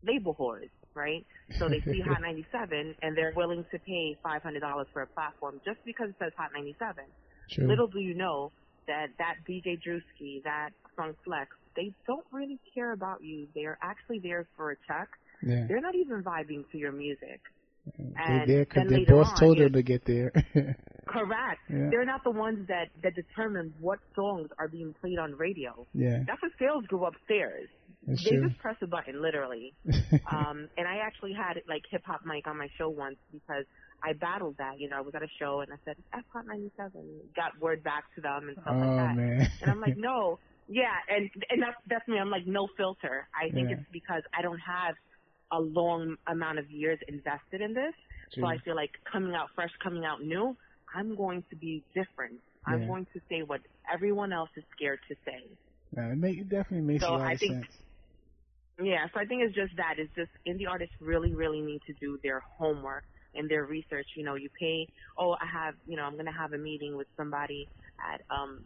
label 0.05 0.35
whores 0.35 0.69
right? 0.95 1.25
So 1.59 1.69
they 1.69 1.81
see 1.81 1.99
Hot 2.01 2.21
97 2.21 2.95
and 3.01 3.17
they're 3.17 3.33
willing 3.35 3.65
to 3.71 3.79
pay 3.79 4.17
$500 4.25 4.85
for 4.93 5.01
a 5.01 5.07
platform 5.07 5.61
just 5.65 5.79
because 5.85 6.09
it 6.09 6.15
says 6.19 6.31
Hot 6.37 6.51
97. 6.53 7.03
True. 7.51 7.67
Little 7.67 7.87
do 7.87 7.99
you 7.99 8.15
know 8.15 8.51
that 8.87 9.07
that 9.19 9.35
DJ 9.47 9.79
Drewski, 9.81 10.43
that 10.43 10.69
Funk 10.95 11.17
Flex, 11.23 11.49
they 11.75 11.93
don't 12.07 12.25
really 12.31 12.59
care 12.73 12.93
about 12.93 13.23
you. 13.23 13.47
They're 13.53 13.77
actually 13.81 14.19
there 14.19 14.47
for 14.55 14.71
a 14.71 14.75
check. 14.87 15.09
Yeah. 15.43 15.65
They're 15.67 15.81
not 15.81 15.95
even 15.95 16.23
vibing 16.23 16.69
to 16.71 16.77
your 16.77 16.91
music. 16.91 17.41
And 17.97 18.15
they're 18.17 18.47
there 18.47 18.65
because 18.65 18.89
their 18.89 19.05
boss 19.05 19.31
on, 19.33 19.39
told 19.39 19.57
them 19.59 19.73
to 19.73 19.83
get 19.83 20.05
there. 20.05 20.31
correct. 21.05 21.61
Yeah. 21.69 21.89
They're 21.91 22.05
not 22.05 22.23
the 22.23 22.31
ones 22.31 22.67
that 22.67 22.89
that 23.03 23.13
determine 23.15 23.73
what 23.79 23.99
songs 24.15 24.49
are 24.57 24.67
being 24.67 24.95
played 25.01 25.19
on 25.19 25.35
radio. 25.35 25.85
Yeah. 25.93 26.23
That's 26.25 26.41
what 26.41 26.51
sales 26.57 26.85
go 26.89 27.05
upstairs. 27.05 27.69
They 28.07 28.15
true. 28.15 28.47
just 28.47 28.59
press 28.59 28.75
a 28.81 28.87
button, 28.87 29.21
literally. 29.21 29.73
um, 30.31 30.69
and 30.77 30.87
I 30.87 30.97
actually 30.97 31.33
had 31.33 31.61
like 31.67 31.83
hip 31.89 32.03
hop 32.05 32.21
Mike 32.25 32.47
on 32.47 32.57
my 32.57 32.69
show 32.77 32.89
once 32.89 33.17
because 33.31 33.65
I 34.03 34.13
battled 34.13 34.57
that. 34.57 34.79
You 34.79 34.89
know, 34.89 34.97
I 34.97 35.01
was 35.01 35.15
at 35.15 35.23
a 35.23 35.27
show 35.39 35.61
and 35.61 35.71
I 35.73 35.77
said 35.85 35.95
F 36.13 36.23
Hot 36.33 36.45
97. 36.45 36.91
Got 37.35 37.59
word 37.59 37.83
back 37.83 38.03
to 38.15 38.21
them 38.21 38.49
and 38.49 38.57
stuff 38.61 38.75
oh, 38.75 38.79
like 38.79 38.97
that. 38.97 39.15
Man. 39.15 39.51
and 39.61 39.71
I'm 39.71 39.81
like, 39.81 39.97
no, 39.97 40.39
yeah, 40.67 40.93
and 41.09 41.29
and 41.49 41.61
that's 41.61 41.77
that's 41.87 42.07
me. 42.07 42.17
I'm 42.19 42.29
like, 42.29 42.45
no 42.45 42.67
filter. 42.77 43.27
I 43.33 43.51
think 43.51 43.69
yeah. 43.69 43.77
it's 43.77 43.85
because 43.91 44.23
I 44.37 44.41
don't 44.41 44.59
have 44.59 44.95
a 45.51 45.59
long 45.59 46.17
amount 46.27 46.59
of 46.59 46.69
years 46.69 46.99
invested 47.07 47.61
in 47.61 47.73
this. 47.73 47.93
True. 48.33 48.43
So 48.43 48.47
I 48.47 48.57
feel 48.59 48.75
like 48.75 48.91
coming 49.11 49.33
out 49.35 49.49
fresh, 49.55 49.69
coming 49.83 50.05
out 50.05 50.23
new, 50.23 50.55
I'm 50.93 51.15
going 51.15 51.43
to 51.49 51.55
be 51.55 51.83
different. 51.93 52.39
I'm 52.67 52.87
going 52.87 53.05
to 53.13 53.21
say 53.29 53.43
what 53.43 53.61
everyone 53.91 54.33
else 54.33 54.49
is 54.55 54.63
scared 54.75 54.99
to 55.07 55.15
say. 55.23 55.43
Yeah, 55.95 56.11
it, 56.11 56.17
make, 56.17 56.39
it 56.39 56.49
definitely 56.49 56.81
makes 56.81 57.03
so 57.03 57.09
a 57.09 57.11
lot 57.11 57.21
I 57.21 57.33
of 57.33 57.39
think, 57.39 57.53
sense. 57.53 57.65
Yeah, 58.81 59.05
so 59.13 59.19
I 59.19 59.25
think 59.25 59.41
it's 59.43 59.55
just 59.55 59.75
that. 59.77 59.95
It's 59.97 60.13
just 60.15 60.31
indie 60.45 60.69
artists 60.69 60.95
really, 60.99 61.33
really 61.33 61.61
need 61.61 61.81
to 61.87 61.93
do 61.93 62.19
their 62.23 62.41
homework 62.57 63.03
and 63.33 63.49
their 63.49 63.65
research. 63.65 64.07
You 64.15 64.25
know, 64.25 64.35
you 64.35 64.49
pay. 64.59 64.87
Oh, 65.17 65.33
I 65.33 65.45
have. 65.45 65.75
You 65.87 65.97
know, 65.97 66.03
I'm 66.03 66.13
going 66.13 66.25
to 66.25 66.31
have 66.31 66.53
a 66.53 66.57
meeting 66.57 66.97
with 66.97 67.07
somebody 67.15 67.67
at 67.99 68.21
um 68.29 68.65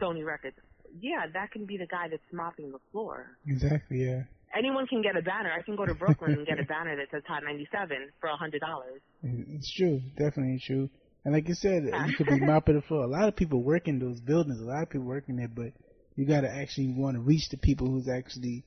Sony 0.00 0.24
Records. 0.24 0.56
Yeah, 1.00 1.26
that 1.32 1.50
can 1.50 1.66
be 1.66 1.76
the 1.76 1.86
guy 1.86 2.08
that's 2.08 2.22
mopping 2.32 2.70
the 2.72 2.78
floor. 2.92 3.36
Exactly. 3.46 4.04
Yeah. 4.04 4.22
Anyone 4.56 4.86
can 4.86 5.02
get 5.02 5.16
a 5.16 5.22
banner. 5.22 5.50
I 5.50 5.62
can 5.62 5.74
go 5.74 5.84
to 5.84 5.94
Brooklyn 5.94 6.32
and 6.32 6.46
get 6.46 6.60
a 6.60 6.64
banner 6.68 6.96
that 6.96 7.10
says 7.10 7.22
Hot 7.26 7.42
97 7.42 7.96
for 8.20 8.28
a 8.28 8.36
hundred 8.36 8.60
dollars. 8.60 9.00
It's 9.22 9.72
true. 9.74 10.00
Definitely 10.16 10.60
true. 10.64 10.88
And 11.24 11.34
like 11.34 11.48
you 11.48 11.54
said, 11.54 11.84
you 11.84 12.16
could 12.16 12.26
be 12.26 12.40
mopping 12.46 12.76
the 12.76 12.82
floor. 12.82 13.04
A 13.04 13.08
lot 13.08 13.28
of 13.28 13.34
people 13.36 13.62
work 13.62 13.88
in 13.88 13.98
those 13.98 14.20
buildings. 14.20 14.60
A 14.60 14.64
lot 14.64 14.82
of 14.82 14.90
people 14.90 15.06
work 15.06 15.24
in 15.28 15.36
there, 15.36 15.48
but 15.48 15.72
you 16.16 16.26
got 16.26 16.42
to 16.42 16.50
actually 16.50 16.88
want 16.96 17.16
to 17.16 17.20
reach 17.20 17.48
the 17.50 17.56
people 17.56 17.88
who's 17.88 18.08
actually 18.08 18.64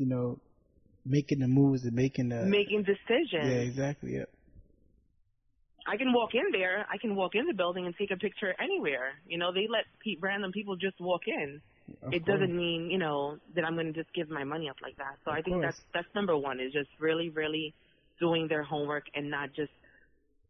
you 0.00 0.06
know, 0.06 0.40
making 1.04 1.40
the 1.40 1.46
moves 1.48 1.84
and 1.84 1.92
making 1.94 2.30
the 2.30 2.42
making 2.46 2.82
decisions. 2.84 3.44
Yeah, 3.44 3.60
exactly. 3.68 4.14
Yep. 4.14 4.30
I 5.86 5.96
can 5.96 6.12
walk 6.12 6.30
in 6.34 6.44
there. 6.52 6.86
I 6.90 6.96
can 6.98 7.14
walk 7.16 7.34
in 7.34 7.46
the 7.46 7.52
building 7.54 7.84
and 7.86 7.94
take 7.96 8.10
a 8.10 8.16
picture 8.16 8.54
anywhere. 8.60 9.12
You 9.26 9.38
know, 9.38 9.52
they 9.52 9.66
let 9.68 9.84
pe- 10.04 10.20
random 10.20 10.52
people 10.52 10.76
just 10.76 11.00
walk 11.00 11.22
in. 11.26 11.60
Of 12.02 12.12
it 12.14 12.24
course. 12.24 12.38
doesn't 12.38 12.56
mean 12.56 12.90
you 12.90 12.98
know 12.98 13.38
that 13.54 13.64
I'm 13.64 13.74
going 13.74 13.92
to 13.92 13.92
just 13.92 14.12
give 14.14 14.30
my 14.30 14.44
money 14.44 14.68
up 14.70 14.76
like 14.82 14.96
that. 14.96 15.16
So 15.24 15.30
Of 15.32 15.36
I 15.38 15.42
think 15.42 15.56
course. 15.56 15.66
that's 15.66 15.80
that's 15.92 16.14
number 16.14 16.36
one 16.36 16.60
is 16.60 16.72
just 16.72 16.88
really 16.98 17.28
really 17.28 17.74
doing 18.20 18.48
their 18.48 18.62
homework 18.62 19.04
and 19.14 19.30
not 19.30 19.52
just 19.54 19.72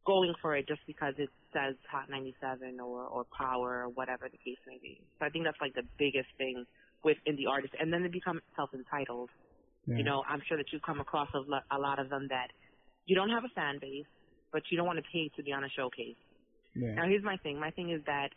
going 0.06 0.34
for 0.42 0.56
it 0.56 0.66
just 0.68 0.80
because 0.86 1.14
it 1.18 1.30
says 1.52 1.74
Hot 1.90 2.08
97 2.10 2.78
or 2.80 3.04
or 3.04 3.24
Power 3.36 3.84
or 3.84 3.88
whatever 3.88 4.28
the 4.30 4.38
case 4.38 4.58
may 4.66 4.78
be. 4.82 5.00
So 5.18 5.26
I 5.26 5.30
think 5.30 5.44
that's 5.44 5.60
like 5.60 5.74
the 5.74 5.86
biggest 5.98 6.28
thing 6.38 6.66
with 7.04 7.16
the 7.26 7.46
artists, 7.46 7.76
and 7.78 7.92
then 7.92 8.02
they 8.02 8.08
become 8.08 8.40
self 8.56 8.70
entitled. 8.74 9.30
Yeah. 9.86 9.96
You 9.96 10.04
know, 10.04 10.22
I'm 10.28 10.42
sure 10.46 10.56
that 10.56 10.66
you've 10.72 10.82
come 10.82 11.00
across 11.00 11.28
a 11.34 11.40
a 11.74 11.78
lot 11.78 11.98
of 11.98 12.10
them 12.10 12.28
that 12.28 12.48
you 13.06 13.16
don't 13.16 13.30
have 13.30 13.44
a 13.44 13.52
fan 13.54 13.78
base, 13.80 14.06
but 14.52 14.62
you 14.70 14.76
don't 14.76 14.86
want 14.86 14.98
to 14.98 15.04
pay 15.12 15.30
to 15.36 15.42
be 15.42 15.52
on 15.52 15.64
a 15.64 15.68
showcase. 15.70 16.16
Yeah. 16.74 16.94
Now, 16.94 17.06
here's 17.06 17.24
my 17.24 17.36
thing. 17.38 17.58
My 17.58 17.70
thing 17.70 17.90
is 17.90 18.02
that 18.06 18.28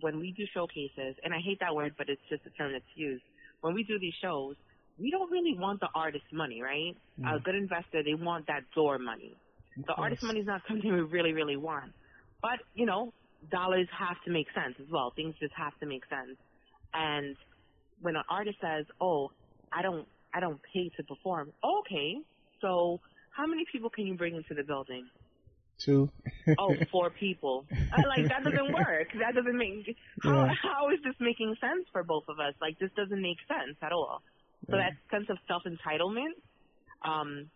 when 0.00 0.18
we 0.18 0.32
do 0.32 0.44
showcases, 0.54 1.16
and 1.24 1.34
I 1.34 1.38
hate 1.44 1.60
that 1.60 1.74
word, 1.74 1.94
but 1.96 2.08
it's 2.08 2.22
just 2.28 2.42
a 2.46 2.50
term 2.50 2.72
that's 2.72 2.84
used. 2.94 3.22
When 3.60 3.74
we 3.74 3.84
do 3.84 3.98
these 3.98 4.14
shows, 4.22 4.56
we 4.98 5.10
don't 5.10 5.30
really 5.30 5.56
want 5.58 5.80
the 5.80 5.88
artist's 5.94 6.32
money, 6.32 6.62
right? 6.62 6.96
Mm. 7.20 7.36
A 7.36 7.40
good 7.40 7.54
investor, 7.54 8.02
they 8.02 8.14
want 8.14 8.46
that 8.46 8.62
door 8.74 8.98
money. 8.98 9.36
Of 9.78 9.86
The 9.86 9.92
artist 9.94 10.22
money 10.22 10.40
is 10.40 10.46
not 10.46 10.62
something 10.68 10.92
we 10.92 11.00
really, 11.00 11.32
really 11.32 11.56
want. 11.56 11.92
But, 12.42 12.58
you 12.74 12.86
know, 12.86 13.12
dollars 13.50 13.88
have 13.96 14.16
to 14.24 14.30
make 14.30 14.46
sense 14.54 14.74
as 14.80 14.86
well. 14.90 15.12
Things 15.14 15.34
just 15.40 15.54
have 15.54 15.78
to 15.80 15.86
make 15.86 16.02
sense. 16.08 16.36
And 16.94 17.36
when 18.00 18.16
an 18.16 18.24
artist 18.30 18.58
says, 18.60 18.86
"Oh, 19.00 19.30
I 19.72 19.82
don't, 19.82 20.06
I 20.34 20.40
don't 20.40 20.60
pay 20.74 20.90
to 20.96 21.04
perform," 21.04 21.52
okay, 21.64 22.14
so 22.60 23.00
how 23.36 23.46
many 23.46 23.64
people 23.72 23.90
can 23.90 24.06
you 24.06 24.14
bring 24.16 24.34
into 24.36 24.54
the 24.54 24.64
building? 24.66 25.06
Two. 25.78 26.10
oh, 26.58 26.76
four 26.92 27.10
people. 27.10 27.66
Uh, 27.92 28.08
like 28.08 28.28
that 28.28 28.42
doesn't 28.44 28.72
work. 28.72 29.08
That 29.20 29.34
doesn't 29.34 29.56
make 29.56 29.96
how 30.20 30.44
Yeah. 30.46 30.54
how 30.62 30.90
is 30.90 30.98
this 31.04 31.14
making 31.20 31.54
sense 31.60 31.86
for 31.92 32.02
both 32.04 32.24
of 32.28 32.38
us? 32.40 32.54
Like 32.60 32.78
this 32.78 32.90
doesn't 32.96 33.22
make 33.22 33.38
sense 33.48 33.76
at 33.82 33.92
all. 33.92 34.22
So 34.70 34.76
Yeah. 34.76 34.90
that 34.90 34.94
sense 35.10 35.26
of 35.30 35.38
self 35.46 35.62
entitlement, 35.64 36.34
um, 37.04 37.50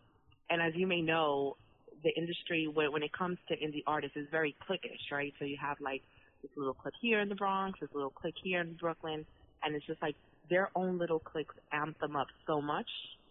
and 0.50 0.62
as 0.62 0.72
you 0.76 0.86
may 0.86 1.02
know, 1.02 1.56
the 2.02 2.10
industry 2.16 2.68
when 2.72 2.92
when 2.92 3.02
it 3.02 3.12
comes 3.12 3.38
to 3.48 3.54
indie 3.54 3.82
artists 3.86 4.16
is 4.16 4.28
very 4.30 4.56
cliquish, 4.68 5.10
right? 5.12 5.32
So 5.38 5.44
you 5.44 5.58
have 5.60 5.76
like 5.80 6.02
this 6.42 6.50
little 6.56 6.74
clique 6.74 6.94
here 7.00 7.20
in 7.20 7.28
the 7.28 7.34
Bronx, 7.34 7.78
this 7.80 7.90
little 7.94 8.10
clique 8.10 8.38
here 8.42 8.60
in 8.60 8.74
Brooklyn, 8.74 9.26
and 9.62 9.74
it's 9.76 9.86
just 9.86 10.02
like 10.02 10.16
their 10.48 10.70
own 10.74 10.98
little 10.98 11.18
cliques 11.18 11.54
amp 11.72 11.98
them 12.00 12.16
up 12.16 12.28
so 12.46 12.60
much 12.60 12.88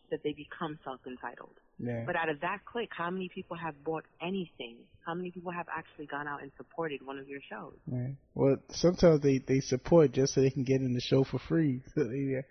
that 0.10 0.24
they 0.24 0.34
become 0.34 0.78
self 0.84 1.00
entitled. 1.08 1.56
Yeah. 1.80 2.04
But 2.06 2.16
out 2.16 2.30
of 2.30 2.42
that 2.42 2.60
clique, 2.66 2.92
how 2.96 3.10
many 3.10 3.30
people 3.30 3.58
have 3.58 3.84
bought 3.84 4.06
anything? 4.22 4.78
How 5.06 5.16
many 5.16 5.32
people 5.32 5.52
have 5.52 5.66
actually 5.76 6.06
gone 6.06 6.28
out 6.28 6.44
and 6.44 6.52
supported 6.58 7.04
one 7.04 7.18
of 7.18 7.28
your 7.28 7.40
shows? 7.50 7.74
Yeah. 7.92 8.10
Well, 8.36 8.58
sometimes 8.70 9.22
they 9.22 9.40
they 9.40 9.62
support 9.62 10.12
just 10.12 10.36
so 10.36 10.42
they 10.42 10.52
can 10.52 10.64
get 10.64 10.82
in 10.82 10.94
the 10.94 11.02
show 11.02 11.24
for 11.24 11.40
free. 11.40 11.82
So 11.96 12.04
they, 12.04 12.18
yeah. 12.18 12.42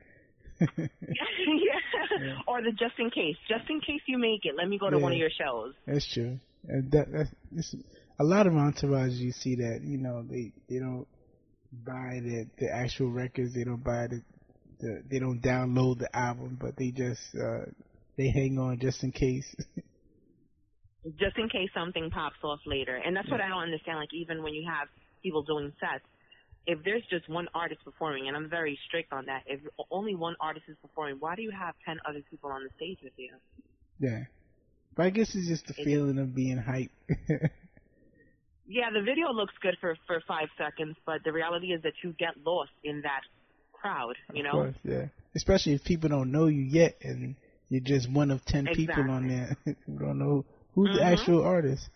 yeah. 0.77 0.87
Yeah. 2.21 2.35
Or 2.47 2.61
the 2.61 2.73
just 2.73 2.99
in 2.99 3.11
case. 3.11 3.37
Just 3.49 3.71
in 3.71 3.81
case 3.81 4.03
you 4.07 4.19
make 4.19 4.45
it, 4.45 4.55
let 4.57 4.69
me 4.69 4.79
go 4.79 4.91
to 4.91 4.99
one 4.99 5.13
of 5.13 5.19
your 5.19 5.31
shows. 5.31 5.75
That's 5.87 6.13
true. 6.13 6.39
And 6.69 6.91
that 6.93 7.29
that's 7.53 7.75
a 8.19 8.25
lot 8.25 8.47
of 8.47 8.55
entourage 8.55 9.13
you 9.13 9.33
see 9.33 9.57
that 9.57 9.81
you 9.83 9.97
know 9.97 10.23
they 10.23 10.53
they 10.69 10.79
don't 10.79 11.07
buy 11.73 12.21
the 12.23 12.47
the 12.59 12.69
actual 12.71 13.11
records. 13.11 13.55
They 13.55 13.65
don't 13.65 13.83
buy 13.83 14.09
the, 14.09 14.23
the 14.81 15.03
they 15.09 15.19
don't 15.19 15.41
download 15.43 15.99
the 15.99 16.15
album, 16.17 16.59
but 16.61 16.77
they 16.77 16.91
just 16.91 17.35
uh 17.35 17.67
they 18.17 18.29
hang 18.29 18.59
on 18.59 18.79
just 18.81 19.03
in 19.05 19.13
case. 19.13 19.55
Just 21.19 21.39
in 21.39 21.49
case 21.49 21.71
something 21.73 22.11
pops 22.11 22.37
off 22.45 22.61
later. 22.67 22.95
And 22.95 23.17
that's 23.17 23.31
what 23.31 23.41
I 23.41 23.49
don't 23.49 23.63
understand. 23.63 23.99
Like 23.99 24.13
even 24.13 24.43
when 24.43 24.53
you 24.53 24.69
have 24.71 24.89
people 25.23 25.43
doing 25.43 25.73
sets, 25.81 26.05
if 26.67 26.79
there's 26.85 27.03
just 27.09 27.27
one 27.29 27.49
artist 27.55 27.81
performing, 27.85 28.29
and 28.29 28.37
I'm 28.37 28.51
very 28.51 28.79
strict 28.87 29.11
on 29.13 29.25
that, 29.27 29.45
if 29.47 29.61
only 29.91 30.15
one 30.15 30.37
artist 30.41 30.67
is 30.69 30.77
performing, 30.83 31.17
why 31.19 31.37
do 31.37 31.43
you 31.43 31.51
have 31.53 31.75
ten 31.87 31.99
other 32.07 32.21
people 32.31 32.51
on 32.51 32.65
the 32.65 32.71
stage 32.77 32.99
with 33.03 33.15
you? 33.17 33.33
yeah. 33.99 34.25
But 34.95 35.07
I 35.07 35.11
guess 35.11 35.35
it's 35.35 35.49
just 35.49 35.67
the 35.69 35.75
It- 35.79 35.85
feeling 35.85 36.19
of 36.19 36.35
being 36.35 36.59
hype. 36.59 36.91
Yeah, 38.67 38.91
the 38.93 39.03
video 39.03 39.33
looks 39.33 39.55
good 39.61 39.77
for 39.81 39.97
for 40.07 40.23
five 40.29 40.49
seconds, 40.57 40.97
but 41.05 41.25
the 41.25 41.33
reality 41.33 41.69
is 41.73 41.83
that 41.83 41.95
you 42.05 42.13
get 42.13 42.37
lost 42.45 42.71
in 42.85 43.01
that 43.03 43.23
crowd. 43.81 44.15
You 44.33 44.43
know. 44.43 44.53
Course, 44.53 44.75
yeah. 44.85 45.07
Especially 45.35 45.73
if 45.75 45.85
people 45.85 46.09
don't 46.09 46.33
know 46.33 46.47
you 46.47 46.63
yet, 46.63 46.97
and 47.03 47.37
you're 47.69 47.81
just 47.81 48.11
one 48.11 48.31
of 48.31 48.45
ten 48.45 48.67
people 48.75 49.11
on 49.11 49.29
there. 49.29 49.57
people 49.65 49.99
don't 50.07 50.19
know 50.19 50.45
who's 50.75 50.97
the 50.97 51.03
Mhm. 51.03 51.13
actual 51.13 51.43
artist. 51.45 51.89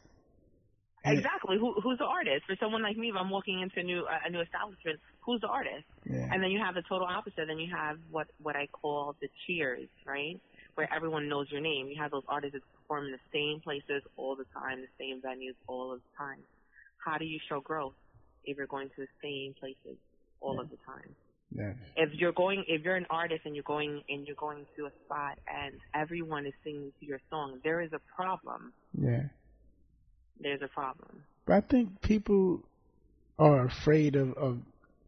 And- 1.05 1.19
Exactly. 1.19 1.59
Who 1.59 1.75
who's 1.83 1.99
the 1.99 2.07
artist? 2.07 2.47
For 2.47 2.57
someone 2.59 2.83
like 2.83 2.97
me, 2.97 3.11
if 3.11 3.17
I'm 3.17 3.29
walking 3.31 3.61
into 3.61 3.81
a 3.81 3.83
new 3.83 4.01
uh, 4.05 4.19
a 4.27 4.31
new 4.31 4.41
establishment, 4.41 5.01
who's 5.21 5.41
the 5.43 5.49
artist? 5.49 5.85
Yeah. 6.09 6.29
And 6.33 6.43
then 6.43 6.51
you 6.51 6.61
have 6.61 6.75
the 6.75 6.83
total 6.83 7.07
opposite. 7.07 7.47
Then 7.47 7.59
you 7.59 7.71
have 7.75 7.99
what 8.11 8.27
what 8.43 8.57
I 8.57 8.69
call 8.69 9.15
the 9.21 9.29
cheers, 9.47 9.89
right? 10.07 10.41
Where 10.77 10.89
everyone 10.93 11.29
knows 11.29 11.51
your 11.51 11.61
name. 11.61 11.89
You 11.89 12.01
have 12.01 12.11
those 12.11 12.25
artists 12.29 12.55
that 12.55 12.63
perform 12.83 13.07
in 13.07 13.13
the 13.13 13.19
same 13.33 13.61
places 13.61 14.03
all 14.17 14.35
the 14.35 14.47
time, 14.55 14.81
the 14.81 14.89
same 14.99 15.21
venues 15.21 15.55
all 15.67 15.93
of 15.93 16.01
the 16.01 16.17
time. 16.17 16.39
How 17.05 17.19
do 17.19 17.25
you 17.27 17.39
show 17.49 17.61
growth 17.61 17.95
if 18.45 18.57
you're 18.57 18.67
going 18.67 18.89
to 18.89 18.97
the 18.97 19.09
same 19.23 19.55
places 19.61 19.99
all 20.41 20.59
of 20.59 20.71
the 20.71 20.79
time? 20.87 21.15
Yeah. 21.53 21.73
If 21.97 22.15
you're 22.15 22.33
going, 22.33 22.65
if 22.67 22.83
you're 22.83 22.97
an 22.97 23.07
artist 23.11 23.43
and 23.45 23.55
you're 23.55 23.65
going 23.65 24.03
and 24.09 24.27
you're 24.27 24.37
going 24.37 24.67
to 24.77 24.87
a 24.87 24.91
spot 25.05 25.39
and 25.49 25.75
everyone 25.95 26.47
is 26.47 26.53
singing 26.63 26.93
to 27.01 27.07
your 27.07 27.21
song, 27.31 27.61
there 27.63 27.81
is 27.81 27.93
a 27.93 28.01
problem. 28.17 28.73
Yeah. 29.01 29.25
There's 30.41 30.63
a 30.63 30.69
problem. 30.69 31.23
But 31.47 31.53
I 31.55 31.61
think 31.61 32.01
people 32.03 32.63
are 33.39 33.67
afraid 33.67 34.17
of, 34.17 34.33
of 34.35 34.59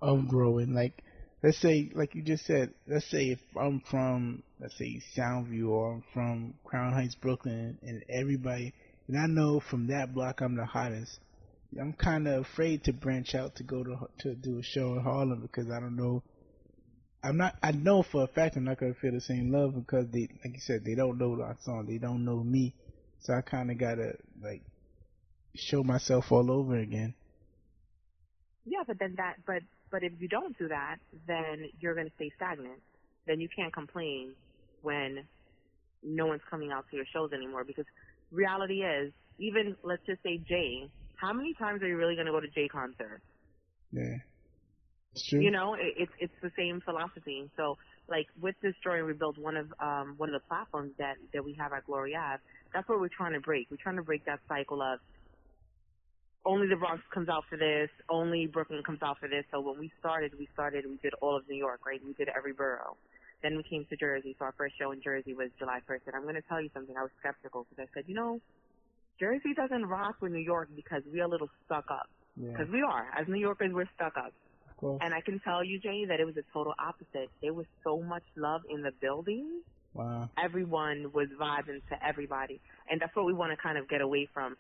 of 0.03 0.29
growing. 0.29 0.75
Like, 0.75 1.03
let's 1.43 1.59
say, 1.59 1.91
like 1.95 2.15
you 2.15 2.23
just 2.23 2.45
said, 2.47 2.73
let's 2.87 3.11
say 3.11 3.31
if 3.31 3.41
I'm 3.59 3.81
from, 3.81 4.43
let's 4.61 4.77
say 4.79 5.01
Soundview 5.17 5.69
or 5.69 5.95
I'm 5.95 6.05
from 6.13 6.55
Crown 6.65 6.93
Heights, 6.93 7.15
Brooklyn, 7.15 7.79
and 7.83 8.05
everybody, 8.09 8.73
and 9.09 9.19
I 9.19 9.27
know 9.27 9.61
from 9.61 9.89
that 9.89 10.15
block 10.15 10.41
I'm 10.41 10.57
the 10.57 10.65
hottest. 10.65 11.19
I'm 11.81 11.93
kind 11.93 12.29
of 12.29 12.43
afraid 12.43 12.85
to 12.85 12.93
branch 12.93 13.35
out 13.35 13.57
to 13.57 13.63
go 13.63 13.83
to 13.85 14.09
to 14.21 14.35
do 14.35 14.59
a 14.59 14.63
show 14.63 14.95
in 14.95 15.01
Harlem 15.01 15.41
because 15.41 15.71
I 15.71 15.81
don't 15.81 15.97
know. 15.97 16.23
I'm 17.23 17.37
not. 17.37 17.57
I 17.63 17.73
know 17.73 18.03
for 18.03 18.25
a 18.25 18.27
fact 18.27 18.57
I'm 18.57 18.65
not 18.65 18.79
gonna 18.79 18.95
feel 18.95 19.13
the 19.13 19.21
same 19.21 19.51
love 19.51 19.75
because 19.75 20.07
they, 20.11 20.29
like 20.45 20.55
you 20.55 20.61
said, 20.61 20.85
they 20.85 20.95
don't 20.95 21.19
know 21.19 21.41
our 21.43 21.57
song. 21.63 21.87
They 21.87 21.99
don't 21.99 22.25
know 22.25 22.43
me. 22.43 22.75
So 23.21 23.35
I 23.35 23.41
kind 23.41 23.71
of 23.71 23.79
gotta 23.79 24.13
like 24.43 24.63
show 25.55 25.83
myself 25.83 26.31
all 26.31 26.51
over 26.51 26.77
again. 26.77 27.15
Yeah, 28.65 28.83
but 28.87 28.99
then 28.99 29.15
that, 29.17 29.37
but 29.47 29.63
but 29.91 30.03
if 30.03 30.13
you 30.19 30.29
don't 30.29 30.57
do 30.59 30.69
that, 30.69 30.97
then 31.27 31.71
you're 31.81 31.95
to 31.95 32.11
stay 32.17 32.31
stagnant. 32.37 32.81
Then 33.27 33.41
you 33.41 33.49
can't 33.55 33.73
complain 33.73 34.33
when 34.83 35.25
no 36.03 36.27
one's 36.27 36.43
coming 36.51 36.71
out 36.73 36.85
to 36.91 36.97
your 36.97 37.07
shows 37.13 37.33
anymore. 37.33 37.65
Because 37.65 37.87
reality 38.31 38.83
is, 38.83 39.13
even 39.39 39.77
let's 39.83 40.05
just 40.07 40.23
say 40.23 40.39
Jay, 40.39 40.89
how 41.17 41.33
many 41.33 41.55
times 41.55 41.83
are 41.83 41.89
you 41.89 41.97
really 41.97 42.15
going 42.15 42.27
to 42.27 42.33
go 42.33 42.41
to 42.41 42.49
Jay 42.49 42.69
concerts? 42.69 43.25
Yeah, 43.93 44.17
it's 45.13 45.27
true. 45.27 45.41
You 45.41 45.51
know, 45.51 45.75
it, 45.75 45.95
it's 45.97 46.13
it's 46.19 46.35
the 46.43 46.51
same 46.57 46.81
philosophy. 46.85 47.51
So, 47.57 47.77
like 48.09 48.27
with 48.41 48.55
this 48.63 48.75
story, 48.81 49.03
we 49.03 49.13
built 49.13 49.39
one 49.39 49.57
of 49.57 49.73
um 49.81 50.15
one 50.17 50.29
of 50.29 50.41
the 50.41 50.47
platforms 50.49 50.93
that 50.99 51.17
that 51.33 51.45
we 51.45 51.55
have 51.59 51.73
at 51.73 51.87
Glory 51.87 52.15
Ave. 52.15 52.43
That's 52.73 52.89
what 52.89 53.01
we're 53.01 53.09
trying 53.09 53.33
to 53.33 53.41
break. 53.41 53.69
We're 53.71 53.83
trying 53.83 53.97
to 53.97 54.03
break 54.03 54.25
that 54.27 54.41
cycle 54.49 54.83
of 54.83 55.01
only 56.47 56.69
the 56.69 56.77
Bronx 56.77 57.03
comes 57.13 57.29
out 57.29 57.45
for 57.51 57.59
this, 57.59 57.91
only 58.09 58.47
Brooklyn 58.47 58.83
comes 58.85 59.03
out 59.03 59.19
for 59.19 59.29
this. 59.29 59.45
So 59.51 59.61
when 59.61 59.79
we 59.79 59.91
started, 59.99 60.33
we 60.39 60.49
started, 60.55 60.87
we 60.89 60.97
did 61.03 61.13
all 61.21 61.37
of 61.37 61.43
New 61.49 61.57
York, 61.57 61.81
right? 61.85 62.01
We 62.05 62.13
did 62.15 62.29
every 62.35 62.53
borough. 62.53 62.97
Then 63.43 63.57
we 63.57 63.65
came 63.65 63.85
to 63.91 63.97
Jersey. 63.97 64.35
So 64.39 64.47
our 64.47 64.55
first 64.57 64.79
show 64.79 64.93
in 64.93 65.03
Jersey 65.03 65.35
was 65.35 65.51
July 65.59 65.81
1st. 65.91 66.07
And 66.07 66.17
I'm 66.17 66.23
going 66.23 66.37
to 66.37 66.43
tell 66.43 66.61
you 66.61 66.71
something. 66.73 66.97
I 66.97 67.03
was 67.03 67.11
skeptical 67.19 67.67
because 67.69 67.89
I 67.91 67.95
said, 67.95 68.05
you 68.07 68.15
know, 68.15 68.41
Jersey 69.19 69.55
doesn't 69.55 69.87
rock 69.87 70.17
with 70.21 70.33
New 70.33 70.39
York 70.45 70.69
because 70.75 71.03
we're 71.11 71.25
a 71.25 71.29
little 71.29 71.49
stuck 71.65 71.87
up. 71.91 72.09
yeah, 72.37 72.51
Because 72.53 72.69
we 72.71 72.83
are. 72.83 73.07
As 73.19 73.27
New 73.29 73.39
Yorkers, 73.41 73.73
we're 73.73 73.89
stuck 73.95 74.17
up. 74.17 74.33
of 74.71 74.77
course. 74.77 75.01
And 75.03 75.15
I 75.15 75.21
can 75.21 75.41
tell 75.41 75.65
you, 75.65 75.79
Jay, 75.79 76.05
that 76.09 76.21
it 76.21 76.25
was 76.25 76.37
a 76.37 76.45
total 76.53 76.75
opposite. 76.79 77.31
There 77.43 77.55
was 77.55 77.67
so 77.83 78.01
much 78.03 78.25
love 78.37 78.63
in 78.69 78.83
the 78.83 78.93
building. 79.01 79.63
Wow. 79.95 80.29
Everyone 80.43 81.11
was 81.15 81.29
vibing 81.41 81.81
to 81.89 82.07
everybody. 82.07 82.61
And 82.91 83.01
that's 83.01 83.15
what 83.17 83.25
we 83.25 83.33
want 83.33 83.53
to 83.53 83.57
kind 83.57 83.79
of 83.79 83.89
get 83.89 84.03
away 84.03 84.29
from. 84.35 84.57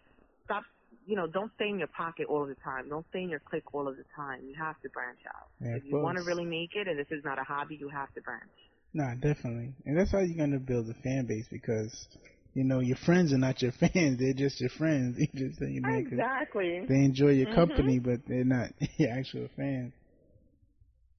Stop, 0.47 0.63
you 1.07 1.17
know, 1.17 1.27
don't 1.27 1.53
stay 1.57 1.69
in 1.69 1.79
your 1.79 1.89
pocket 1.89 2.27
all 2.31 2.43
of 2.43 2.49
the 2.49 2.55
time. 2.65 2.89
Don't 2.89 3.05
stay 3.11 3.23
in 3.23 3.29
your 3.29 3.41
clique 3.41 3.75
all 3.75 3.87
of 3.87 3.97
the 3.99 4.05
time. 4.17 4.41
You 4.49 4.55
have 4.59 4.81
to 4.81 4.89
branch 4.89 5.19
out. 5.29 5.49
Yeah, 5.61 5.77
if 5.77 5.85
you 5.85 5.99
want 5.99 6.17
to 6.17 6.25
really 6.25 6.47
make 6.47 6.71
it 6.75 6.89
and 6.89 6.99
this 6.99 7.09
is 7.11 7.23
not 7.25 7.39
a 7.39 7.45
hobby, 7.45 7.77
you 7.77 7.89
have 7.91 8.13
to 8.15 8.23
branch. 8.23 8.49
Nah, 8.95 9.13
definitely, 9.17 9.75
and 9.85 9.99
that's 9.99 10.11
how 10.11 10.21
you're 10.21 10.39
gonna 10.39 10.59
build 10.59 10.89
a 10.89 10.95
fan 11.03 11.27
base 11.27 11.45
because 11.51 12.09
you 12.57 12.65
know 12.65 12.81
your 12.81 12.97
friends 12.97 13.33
are 13.35 13.39
not 13.39 13.63
your 13.63 13.73
fans; 13.81 14.19
they're 14.19 14.33
just 14.33 14.61
your 14.61 14.71
friends. 14.71 15.19
You 15.21 15.29
just 15.49 15.61
you 15.61 15.81
know 15.83 15.99
Exactly. 15.99 16.89
they 16.89 16.95
enjoy 17.05 17.31
your 17.31 17.47
Mhm. 17.47 17.49
company, 17.49 17.99
but 17.99 18.21
they're 18.27 18.45
not 18.45 18.71
your 18.99 19.11
actual 19.13 19.49
fans. 19.57 19.93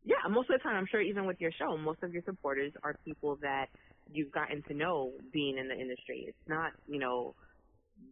Yeah, 0.03 0.27
most 0.29 0.49
of 0.49 0.59
the 0.59 0.63
time, 0.63 0.75
I'm 0.77 0.87
sure 0.87 1.01
even 1.01 1.25
with 1.25 1.41
your 1.41 1.51
show, 1.51 1.77
most 1.77 2.01
of 2.03 2.13
your 2.13 2.23
supporters 2.23 2.73
are 2.83 2.95
people 3.05 3.37
that 3.41 3.67
you've 4.11 4.31
gotten 4.31 4.63
to 4.63 4.73
know 4.73 5.11
being 5.33 5.57
in 5.57 5.67
the 5.67 5.75
industry. 5.79 6.25
It's 6.27 6.47
not, 6.47 6.71
you 6.87 6.99
know, 6.99 7.35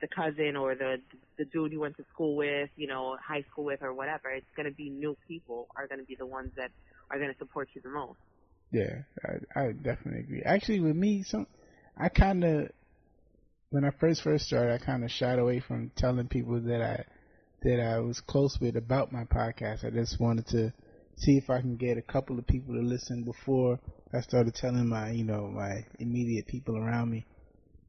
the 0.02 0.08
cousin 0.08 0.56
or 0.56 0.76
the 0.76 0.98
the 1.38 1.46
dude 1.46 1.72
you 1.72 1.80
went 1.80 1.98
to 1.98 2.04
school 2.14 2.36
with, 2.36 2.70
you 2.76 2.88
know, 2.88 3.18
high 3.26 3.44
school 3.52 3.66
with 3.66 3.82
or 3.82 3.94
whatever. 3.94 4.30
It's 4.32 4.48
going 4.56 4.68
to 4.70 4.76
be 4.76 4.90
new 4.90 5.18
people 5.28 5.68
are 5.76 5.88
going 5.88 6.00
to 6.00 6.06
be 6.06 6.16
the 6.18 6.26
ones 6.28 6.52
that 6.58 6.72
are 7.12 7.20
going 7.20 7.32
to 7.32 7.38
support 7.38 7.70
you 7.76 7.82
the 7.82 7.90
most. 7.90 8.20
Yeah, 8.72 9.04
I, 9.56 9.60
I 9.62 9.72
definitely 9.72 10.22
agree. 10.22 10.42
Actually, 10.44 10.82
with 10.82 10.96
me, 10.96 11.24
some 11.24 11.48
I 11.98 12.10
kind 12.10 12.44
of 12.44 12.70
when 13.76 13.84
I 13.84 13.90
first 14.00 14.22
first 14.22 14.46
started, 14.46 14.74
I 14.74 14.78
kind 14.78 15.04
of 15.04 15.12
shied 15.12 15.38
away 15.38 15.60
from 15.60 15.92
telling 15.98 16.30
people 16.30 16.62
that 16.62 16.82
I 16.82 17.04
that 17.64 17.82
I 17.82 18.00
was 18.00 18.22
close 18.22 18.58
with 18.62 18.78
about 18.78 19.12
my 19.12 19.26
podcast. 19.26 19.84
I 19.84 19.90
just 19.90 20.18
wanted 20.18 20.48
to 20.48 20.72
see 21.18 21.36
if 21.36 21.50
I 21.50 21.60
can 21.60 21.76
get 21.76 21.98
a 21.98 22.02
couple 22.02 22.40
of 22.40 22.48
people 22.48 22.76
to 22.76 22.80
listen 22.80 23.26
before 23.26 23.78
I 24.14 24.22
started 24.22 24.56
telling 24.56 24.88
my 24.88 25.12
you 25.12 25.26
know 25.26 25.50
my 25.50 25.86
immediate 26.00 26.48
people 26.48 26.78
around 26.78 27.12
me, 27.12 27.26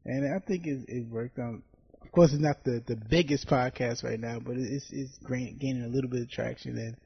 and 0.05 0.35
I 0.35 0.41
think 0.45 0.67
it, 0.67 0.87
it 0.89 1.07
worked. 1.09 1.39
Um, 1.39 1.63
of 2.03 2.11
course, 2.11 2.33
it's 2.33 2.43
not 2.43 2.65
the 2.65 2.83
the 2.85 2.97
biggest 2.97 3.47
podcast 3.47 4.03
right 4.03 4.19
now, 4.19 4.41
but 4.41 4.57
it's 4.57 4.87
it's 4.91 5.17
gaining 5.29 5.85
a 5.85 5.95
little 5.95 6.11
bit 6.11 6.23
of 6.23 6.31
traction 6.31 6.77
and 6.79 6.97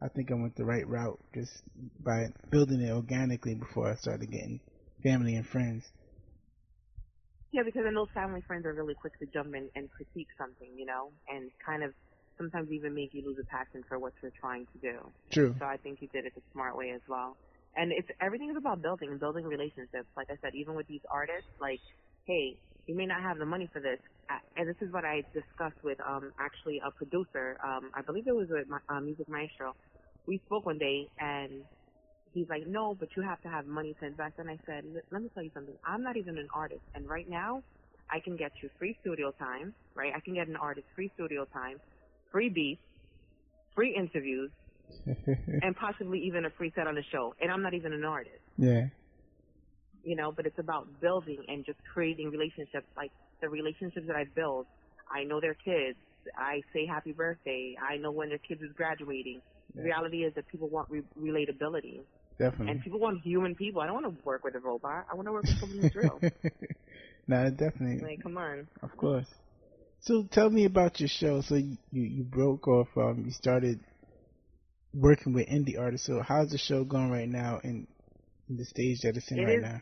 I 0.00 0.08
think 0.08 0.30
I 0.30 0.34
went 0.34 0.56
the 0.56 0.64
right 0.64 0.88
route 0.88 1.20
just 1.34 1.52
by 2.02 2.28
building 2.50 2.80
it 2.80 2.90
organically 2.90 3.54
before 3.54 3.90
I 3.90 3.96
started 3.96 4.30
getting 4.30 4.60
family 5.02 5.36
and 5.36 5.46
friends. 5.46 5.84
Yeah, 7.52 7.62
because 7.64 7.82
I 7.86 7.90
know 7.90 8.06
family 8.14 8.42
friends 8.46 8.66
are 8.66 8.74
really 8.74 8.94
quick 8.94 9.18
to 9.20 9.26
jump 9.32 9.54
in 9.54 9.68
and 9.74 9.90
critique 9.90 10.28
something, 10.38 10.70
you 10.76 10.86
know, 10.86 11.12
and 11.28 11.50
kind 11.64 11.82
of 11.82 11.92
sometimes 12.38 12.70
even 12.70 12.94
make 12.94 13.10
you 13.12 13.22
lose 13.26 13.38
a 13.40 13.46
passion 13.46 13.82
for 13.88 13.98
what 13.98 14.12
you're 14.22 14.34
trying 14.40 14.66
to 14.72 14.78
do. 14.80 14.96
True. 15.32 15.54
So 15.58 15.66
I 15.66 15.76
think 15.78 15.98
you 16.00 16.08
did 16.12 16.26
it 16.26 16.32
the 16.34 16.42
smart 16.52 16.76
way 16.76 16.90
as 16.94 17.02
well. 17.08 17.36
And 17.76 17.92
it's 17.92 18.08
everything 18.20 18.50
is 18.50 18.56
about 18.58 18.82
building 18.82 19.10
and 19.10 19.20
building 19.20 19.44
relationships. 19.46 20.08
Like 20.16 20.28
I 20.30 20.36
said, 20.42 20.52
even 20.54 20.74
with 20.74 20.86
these 20.88 21.02
artists, 21.12 21.50
like, 21.60 21.80
hey, 22.26 22.58
you 22.86 22.96
may 22.96 23.06
not 23.06 23.22
have 23.22 23.38
the 23.38 23.46
money 23.46 23.68
for 23.72 23.80
this, 23.80 24.00
and 24.56 24.68
this 24.68 24.76
is 24.80 24.92
what 24.92 25.04
I 25.04 25.22
discussed 25.34 25.78
with 25.84 25.98
um 26.06 26.32
actually 26.40 26.80
a 26.84 26.90
producer. 26.96 27.58
Um, 27.64 27.90
I 27.94 28.02
believe 28.02 28.26
it 28.26 28.34
was 28.34 28.48
with 28.50 28.68
my, 28.68 28.78
uh, 28.88 29.00
Music 29.00 29.28
Maestro 29.28 29.74
we 30.26 30.40
spoke 30.46 30.66
one 30.66 30.78
day 30.78 31.08
and 31.18 31.64
he's 32.32 32.48
like, 32.48 32.66
no, 32.66 32.94
but 32.98 33.08
you 33.16 33.22
have 33.22 33.40
to 33.42 33.48
have 33.48 33.66
money 33.66 33.94
to 34.00 34.06
invest. 34.06 34.34
And 34.38 34.48
I 34.48 34.58
said, 34.66 34.84
let 35.10 35.22
me 35.22 35.30
tell 35.34 35.42
you 35.42 35.50
something. 35.54 35.74
I'm 35.84 36.02
not 36.02 36.16
even 36.16 36.38
an 36.38 36.48
artist. 36.54 36.82
And 36.94 37.08
right 37.08 37.28
now, 37.28 37.62
I 38.10 38.20
can 38.20 38.36
get 38.36 38.52
you 38.62 38.70
free 38.78 38.96
studio 39.00 39.32
time, 39.32 39.74
right? 39.94 40.12
I 40.14 40.20
can 40.20 40.34
get 40.34 40.48
an 40.48 40.56
artist 40.56 40.86
free 40.94 41.10
studio 41.14 41.44
time, 41.52 41.78
free 42.32 42.48
beats, 42.48 42.80
free 43.74 43.94
interviews, 43.96 44.50
and 45.06 45.76
possibly 45.76 46.18
even 46.20 46.44
a 46.44 46.50
free 46.50 46.72
set 46.74 46.86
on 46.86 46.94
the 46.94 47.04
show. 47.12 47.34
And 47.40 47.50
I'm 47.50 47.62
not 47.62 47.74
even 47.74 47.92
an 47.92 48.04
artist. 48.04 48.40
Yeah. 48.58 48.86
You 50.02 50.16
know, 50.16 50.32
but 50.32 50.46
it's 50.46 50.58
about 50.58 51.00
building 51.00 51.44
and 51.48 51.64
just 51.64 51.78
creating 51.92 52.30
relationships. 52.30 52.86
Like 52.96 53.12
the 53.40 53.48
relationships 53.48 54.06
that 54.06 54.16
I 54.16 54.24
build, 54.34 54.66
I 55.10 55.24
know 55.24 55.40
their 55.40 55.54
kids. 55.54 55.98
I 56.36 56.62
say 56.72 56.86
happy 56.86 57.12
birthday. 57.12 57.76
I 57.80 57.96
know 57.96 58.10
when 58.10 58.28
their 58.28 58.38
kids 58.38 58.60
is 58.62 58.72
graduating. 58.76 59.40
The 59.74 59.82
reality 59.82 60.24
is 60.24 60.34
that 60.34 60.48
people 60.48 60.68
want 60.68 60.90
re- 60.90 61.02
relatability. 61.18 62.00
Definitely. 62.40 62.72
And 62.72 62.80
people 62.82 62.98
want 62.98 63.20
human 63.20 63.54
people. 63.54 63.82
I 63.82 63.86
don't 63.86 64.02
want 64.02 64.18
to 64.18 64.24
work 64.24 64.44
with 64.44 64.54
a 64.54 64.60
robot. 64.60 65.04
I 65.12 65.14
want 65.14 65.28
to 65.28 65.32
work 65.32 65.42
with 65.42 65.60
someone 65.60 65.78
who's 65.78 65.94
real. 65.94 66.18
no, 67.28 67.50
definitely. 67.50 68.00
Like, 68.00 68.22
come 68.22 68.38
on. 68.38 68.66
Of 68.82 68.96
course. 68.96 69.26
So 70.00 70.26
tell 70.32 70.48
me 70.48 70.64
about 70.64 71.00
your 71.00 71.10
show. 71.10 71.42
So 71.42 71.56
you 71.56 71.76
you 71.92 72.24
broke 72.24 72.66
off. 72.66 72.88
Um, 72.96 73.24
you 73.26 73.32
started 73.32 73.78
working 74.94 75.34
with 75.34 75.48
indie 75.48 75.78
artists. 75.78 76.06
So 76.06 76.22
how's 76.26 76.48
the 76.48 76.56
show 76.56 76.82
going 76.82 77.10
right 77.10 77.28
now 77.28 77.60
in, 77.62 77.86
in 78.48 78.56
the 78.56 78.64
stage 78.64 79.00
that 79.02 79.18
it's 79.18 79.30
in 79.30 79.40
it 79.40 79.44
right 79.44 79.58
is, 79.58 79.62
now? 79.62 79.80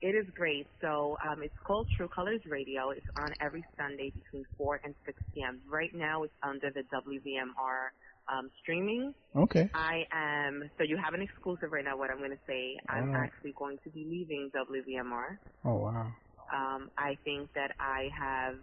It 0.00 0.14
is 0.14 0.26
great. 0.36 0.68
So 0.80 1.18
um, 1.28 1.42
it's 1.42 1.58
called 1.66 1.88
True 1.96 2.08
Colors 2.08 2.42
Radio. 2.48 2.90
It's 2.90 3.04
on 3.16 3.34
every 3.40 3.64
Sunday 3.76 4.12
between 4.14 4.44
4 4.56 4.82
and 4.84 4.94
6 5.04 5.20
p.m. 5.34 5.60
Right 5.68 5.90
now 5.92 6.22
it's 6.22 6.32
under 6.44 6.70
the 6.70 6.82
WVMR 6.94 7.90
um, 8.28 8.50
streaming. 8.62 9.14
Okay. 9.36 9.68
I 9.74 10.02
am, 10.12 10.70
so 10.78 10.84
you 10.84 10.96
have 11.02 11.14
an 11.14 11.22
exclusive 11.22 11.72
right 11.72 11.84
now, 11.84 11.96
what 11.96 12.10
I'm 12.10 12.18
going 12.18 12.30
to 12.30 12.44
say. 12.46 12.76
I'm 12.88 13.14
actually 13.14 13.54
going 13.58 13.78
to 13.84 13.90
be 13.90 14.04
leaving 14.08 14.50
WVMR. 14.54 15.38
Oh, 15.64 15.76
wow. 15.76 16.12
Um, 16.52 16.90
I 16.98 17.16
think 17.24 17.50
that 17.54 17.72
I 17.78 18.08
have 18.18 18.54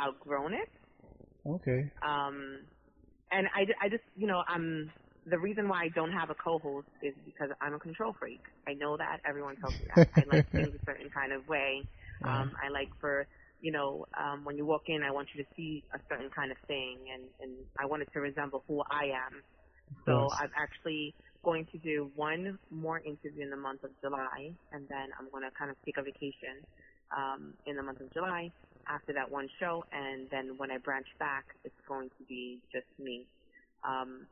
outgrown 0.00 0.54
it. 0.54 0.68
Okay. 1.46 1.90
Um, 2.06 2.64
and 3.30 3.46
I, 3.54 3.66
I 3.84 3.88
just, 3.88 4.04
you 4.16 4.26
know, 4.26 4.42
I'm, 4.48 4.90
the 5.26 5.38
reason 5.38 5.68
why 5.68 5.82
I 5.84 5.88
don't 5.94 6.12
have 6.12 6.30
a 6.30 6.34
co-host 6.34 6.86
is 7.02 7.14
because 7.24 7.50
I'm 7.60 7.74
a 7.74 7.78
control 7.78 8.14
freak. 8.18 8.40
I 8.68 8.74
know 8.74 8.96
that. 8.96 9.18
Everyone 9.28 9.56
tells 9.56 9.74
me 9.80 9.86
that. 9.88 10.06
I 10.14 10.24
like 10.28 10.44
things 10.54 10.72
a 10.74 10.80
certain 10.86 11.10
kind 11.10 11.32
of 11.32 11.46
way. 11.48 11.86
Um, 12.24 12.52
I 12.64 12.70
like 12.70 12.88
for 13.00 13.26
you 13.60 13.72
know, 13.72 14.06
um, 14.18 14.44
when 14.44 14.56
you 14.56 14.66
walk 14.66 14.82
in, 14.88 15.02
I 15.02 15.10
want 15.10 15.28
you 15.34 15.42
to 15.42 15.48
see 15.56 15.84
a 15.94 15.98
certain 16.08 16.30
kind 16.34 16.50
of 16.50 16.58
thing, 16.66 16.98
and, 17.12 17.24
and 17.40 17.56
I 17.78 17.86
want 17.86 18.02
it 18.02 18.08
to 18.14 18.20
resemble 18.20 18.64
who 18.68 18.82
I 18.90 19.06
am. 19.14 19.42
So 20.04 20.30
I'm 20.38 20.50
actually 20.56 21.14
going 21.44 21.66
to 21.72 21.78
do 21.78 22.10
one 22.14 22.58
more 22.70 22.98
interview 23.00 23.42
in 23.42 23.50
the 23.50 23.56
month 23.56 23.84
of 23.84 23.90
July, 24.02 24.52
and 24.72 24.88
then 24.88 25.08
I'm 25.18 25.30
going 25.30 25.44
to 25.44 25.50
kind 25.58 25.70
of 25.70 25.76
take 25.84 25.96
a 25.98 26.02
vacation 26.02 26.62
um, 27.16 27.54
in 27.66 27.76
the 27.76 27.82
month 27.82 28.00
of 28.00 28.12
July 28.12 28.50
after 28.88 29.12
that 29.14 29.30
one 29.30 29.48
show, 29.58 29.84
and 29.92 30.28
then 30.30 30.54
when 30.58 30.70
I 30.70 30.78
branch 30.78 31.06
back, 31.18 31.44
it's 31.64 31.74
going 31.88 32.08
to 32.18 32.24
be 32.28 32.60
just 32.72 32.86
me. 32.98 33.26
Um, 33.86 34.26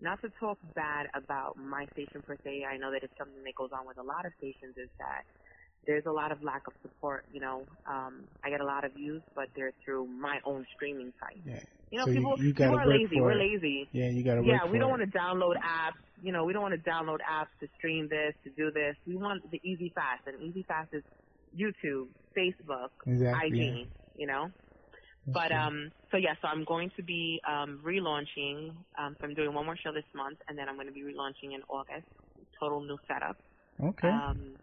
not 0.00 0.20
to 0.22 0.30
talk 0.40 0.58
bad 0.74 1.06
about 1.14 1.56
my 1.56 1.86
station 1.92 2.22
per 2.26 2.36
se, 2.44 2.64
I 2.64 2.78
know 2.78 2.90
that 2.90 3.02
it's 3.02 3.16
something 3.18 3.42
that 3.44 3.54
goes 3.54 3.70
on 3.72 3.86
with 3.86 3.98
a 3.98 4.02
lot 4.02 4.26
of 4.26 4.32
stations 4.38 4.74
is 4.76 4.88
that 4.98 5.22
there's 5.86 6.06
a 6.06 6.12
lot 6.12 6.32
of 6.32 6.42
lack 6.42 6.66
of 6.66 6.72
support. 6.82 7.24
You 7.32 7.40
know, 7.40 7.62
um, 7.86 8.24
I 8.44 8.50
get 8.50 8.60
a 8.60 8.64
lot 8.64 8.84
of 8.84 8.92
views, 8.92 9.22
but 9.34 9.48
they're 9.56 9.72
through 9.84 10.06
my 10.06 10.38
own 10.44 10.66
streaming 10.74 11.12
site. 11.20 11.40
Yeah. 11.44 11.60
You 11.90 11.98
know, 11.98 12.06
so 12.06 12.12
people, 12.12 12.34
you, 12.38 12.48
you 12.48 12.54
people 12.54 12.78
are 12.78 12.86
lazy. 12.86 13.20
We're 13.20 13.32
it. 13.32 13.38
lazy. 13.38 13.88
Yeah, 13.92 14.08
you 14.08 14.22
gotta 14.22 14.42
Yeah, 14.44 14.66
we 14.66 14.78
don't 14.78 14.90
want 14.90 15.02
to 15.02 15.18
download 15.18 15.56
apps. 15.56 15.98
You 16.22 16.32
know, 16.32 16.44
we 16.44 16.52
don't 16.52 16.62
want 16.62 16.74
to 16.74 16.90
download 16.90 17.18
apps 17.28 17.48
to 17.60 17.68
stream 17.78 18.08
this, 18.08 18.34
to 18.44 18.50
do 18.50 18.70
this. 18.70 18.94
We 19.06 19.16
want 19.16 19.50
the 19.50 19.60
easy 19.64 19.90
fast, 19.94 20.22
and 20.26 20.40
easy 20.42 20.64
fast 20.68 20.92
is 20.92 21.02
YouTube, 21.58 22.08
Facebook, 22.36 22.90
exactly, 23.06 23.48
IG. 23.48 23.56
Yeah. 23.56 23.84
You 24.16 24.26
know. 24.26 24.50
That's 25.26 25.34
but 25.34 25.48
true. 25.48 25.56
um, 25.56 25.90
so 26.10 26.16
yeah, 26.16 26.34
so 26.40 26.48
I'm 26.48 26.64
going 26.64 26.90
to 26.96 27.02
be 27.02 27.40
um, 27.46 27.80
relaunching. 27.84 28.72
Um, 28.98 29.16
so 29.18 29.24
I'm 29.26 29.34
doing 29.34 29.52
one 29.52 29.66
more 29.66 29.76
show 29.76 29.92
this 29.92 30.04
month, 30.14 30.38
and 30.48 30.56
then 30.56 30.68
I'm 30.68 30.76
going 30.76 30.86
to 30.86 30.92
be 30.92 31.02
relaunching 31.02 31.54
in 31.54 31.62
August. 31.68 32.06
Total 32.58 32.80
new 32.80 32.98
setup. 33.08 33.36
Okay. 33.82 34.08
Um, 34.08 34.54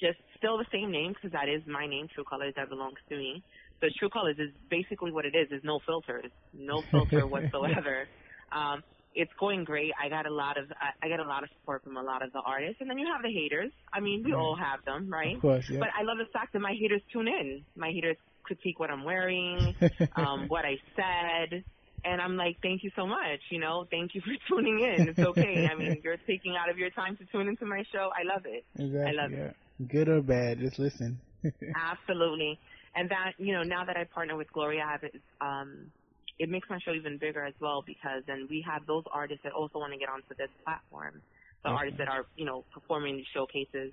just 0.00 0.18
still 0.36 0.58
the 0.58 0.66
same 0.72 0.90
name 0.90 1.12
because 1.12 1.32
that 1.32 1.48
is 1.48 1.62
my 1.66 1.86
name, 1.86 2.08
True 2.14 2.24
Colors, 2.24 2.54
that 2.56 2.68
belongs 2.68 2.98
to 3.08 3.16
me. 3.16 3.42
So 3.80 3.86
True 3.98 4.08
Colors 4.10 4.36
is 4.38 4.50
basically 4.70 5.12
what 5.12 5.24
it 5.24 5.34
is, 5.34 5.48
is 5.50 5.62
no 5.64 5.78
filters, 5.86 6.30
no 6.52 6.82
filter 6.90 7.26
whatsoever. 7.26 8.06
Um, 8.52 8.82
it's 9.14 9.32
going 9.40 9.64
great. 9.64 9.90
I 10.02 10.08
got 10.08 10.26
a 10.26 10.32
lot 10.32 10.58
of 10.58 10.70
I, 10.72 11.06
I 11.06 11.08
get 11.08 11.18
a 11.18 11.24
lot 11.24 11.42
of 11.42 11.48
support 11.58 11.82
from 11.82 11.96
a 11.96 12.02
lot 12.02 12.22
of 12.22 12.32
the 12.32 12.40
artists, 12.40 12.76
and 12.80 12.88
then 12.88 12.98
you 12.98 13.06
have 13.12 13.22
the 13.22 13.32
haters. 13.32 13.72
I 13.92 14.00
mean, 14.00 14.22
we 14.24 14.30
Yeah. 14.30 14.36
all 14.36 14.56
have 14.56 14.84
them, 14.84 15.10
right? 15.12 15.34
Of 15.36 15.42
course, 15.42 15.68
yeah. 15.70 15.80
But 15.80 15.88
I 15.98 16.02
love 16.02 16.18
the 16.18 16.30
fact 16.32 16.52
that 16.52 16.60
my 16.60 16.74
haters 16.78 17.02
tune 17.12 17.26
in. 17.28 17.64
My 17.76 17.90
haters 17.90 18.16
critique 18.44 18.78
what 18.78 18.90
I'm 18.90 19.04
wearing, 19.04 19.74
um, 20.16 20.48
what 20.48 20.64
I 20.64 20.76
said, 20.96 21.64
and 22.04 22.20
I'm 22.20 22.36
like, 22.36 22.58
thank 22.62 22.84
you 22.84 22.90
so 22.96 23.06
much. 23.06 23.40
You 23.50 23.60
know, 23.60 23.86
thank 23.90 24.14
you 24.14 24.20
for 24.20 24.30
tuning 24.48 24.80
in. 24.80 25.08
It's 25.08 25.18
okay. 25.18 25.68
I 25.70 25.74
mean, 25.74 26.00
you're 26.04 26.16
taking 26.26 26.56
out 26.56 26.70
of 26.70 26.78
your 26.78 26.90
time 26.90 27.16
to 27.16 27.24
tune 27.26 27.48
into 27.48 27.66
my 27.66 27.82
show. 27.92 28.10
I 28.14 28.22
love 28.22 28.46
it. 28.46 28.64
exactly. 28.78 29.16
love 29.16 29.32
yeah. 29.32 29.50
Good 29.86 30.08
or 30.08 30.22
bad, 30.22 30.58
just 30.58 30.78
listen. 30.78 31.20
Absolutely. 31.76 32.58
And 32.94 33.10
that, 33.10 33.32
you 33.38 33.52
know, 33.52 33.62
now 33.62 33.84
that 33.84 33.96
I 33.96 34.04
partner 34.04 34.36
with 34.36 34.50
Glory 34.52 34.80
Ave, 34.80 35.08
um, 35.40 35.92
it 36.38 36.48
makes 36.48 36.68
my 36.70 36.78
show 36.84 36.92
even 36.92 37.18
bigger 37.18 37.44
as 37.44 37.54
well 37.60 37.82
because 37.86 38.22
then 38.26 38.46
we 38.50 38.64
have 38.66 38.86
those 38.86 39.04
artists 39.12 39.42
that 39.44 39.52
also 39.52 39.78
want 39.78 39.92
to 39.92 39.98
get 39.98 40.08
onto 40.08 40.34
this 40.36 40.50
platform. 40.64 41.22
The 41.64 41.70
Okay. 41.70 41.76
artists 41.78 41.98
that 41.98 42.08
are, 42.08 42.26
you 42.36 42.44
know, 42.44 42.64
performing 42.72 43.16
these 43.16 43.26
showcases, 43.34 43.92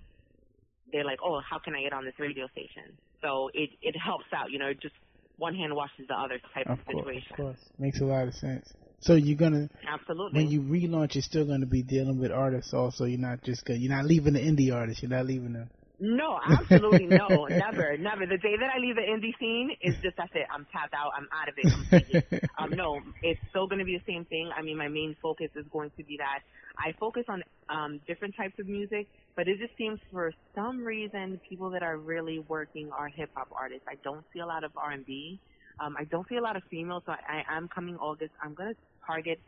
they're 0.91 1.05
like, 1.05 1.19
oh, 1.23 1.41
how 1.47 1.59
can 1.59 1.75
I 1.75 1.81
get 1.81 1.93
on 1.93 2.05
this 2.05 2.13
radio 2.19 2.47
station? 2.47 2.97
So 3.21 3.49
it, 3.53 3.69
it 3.81 3.95
helps 3.97 4.25
out, 4.33 4.51
you 4.51 4.59
know, 4.59 4.67
it 4.67 4.81
just 4.81 4.95
one 5.37 5.55
hand 5.55 5.75
washes 5.75 6.07
the 6.07 6.13
other 6.15 6.39
type 6.53 6.67
of, 6.67 6.79
of 6.79 6.85
course, 6.85 7.05
situation. 7.05 7.31
of 7.31 7.37
course, 7.37 7.59
makes 7.77 7.99
a 8.01 8.05
lot 8.05 8.27
of 8.27 8.33
sense. 8.35 8.71
So 9.01 9.15
you're 9.15 9.37
gonna 9.37 9.69
Absolutely. 9.87 10.41
when 10.41 10.51
you 10.51 10.61
relaunch, 10.61 11.15
you're 11.15 11.21
still 11.21 11.45
gonna 11.45 11.65
be 11.65 11.83
dealing 11.83 12.19
with 12.19 12.31
artists. 12.31 12.73
Also, 12.73 13.05
you're 13.05 13.19
not 13.19 13.43
just 13.43 13.65
gonna, 13.65 13.79
you're 13.79 13.95
not 13.95 14.05
leaving 14.05 14.33
the 14.33 14.39
indie 14.39 14.73
artists. 14.73 15.03
You're 15.03 15.11
not 15.11 15.25
leaving 15.25 15.53
them. 15.53 15.69
No, 15.99 16.39
absolutely 16.45 17.05
no, 17.05 17.45
never, 17.49 17.97
never. 17.97 18.25
The 18.25 18.37
day 18.37 18.55
that 18.59 18.69
I 18.75 18.79
leave 18.79 18.95
the 18.95 19.01
indie 19.01 19.37
scene 19.39 19.71
is 19.81 19.95
just 20.01 20.17
that's 20.17 20.31
it. 20.33 20.47
I'm 20.51 20.65
tapped 20.71 20.93
out. 20.93 21.11
I'm 21.15 21.27
out 21.31 21.49
of 21.49 21.55
it 21.57 22.49
um, 22.57 22.71
no, 22.71 23.01
it's 23.23 23.39
still 23.49 23.67
going 23.67 23.79
to 23.79 23.85
be 23.85 23.97
the 23.97 24.11
same 24.11 24.25
thing. 24.25 24.49
I 24.55 24.61
mean, 24.61 24.77
my 24.77 24.87
main 24.87 25.15
focus 25.21 25.49
is 25.55 25.65
going 25.71 25.91
to 25.97 26.03
be 26.03 26.17
that 26.17 26.39
I 26.77 26.93
focus 26.99 27.23
on 27.27 27.43
um, 27.69 28.01
different 28.07 28.35
types 28.35 28.59
of 28.59 28.67
music, 28.67 29.07
but 29.35 29.47
it 29.47 29.59
just 29.59 29.77
seems 29.77 29.99
for 30.11 30.33
some 30.53 30.83
reason 30.83 31.39
people 31.47 31.69
that 31.71 31.83
are 31.83 31.97
really 31.97 32.39
working 32.39 32.91
are 32.91 33.07
hip 33.07 33.29
hop 33.33 33.49
artists. 33.57 33.85
I 33.87 33.95
don't 34.03 34.23
see 34.33 34.39
a 34.39 34.45
lot 34.45 34.63
of 34.63 34.71
R&B. 34.75 35.39
Um, 35.79 35.95
I 35.97 36.05
don't 36.05 36.27
see 36.29 36.35
a 36.35 36.41
lot 36.41 36.55
of 36.55 36.63
females. 36.69 37.03
So 37.05 37.13
I, 37.13 37.43
I 37.49 37.57
am 37.57 37.67
coming 37.67 37.97
August. 37.97 38.31
I'm 38.41 38.53
going 38.53 38.73
to 38.73 38.79
target 39.05 39.39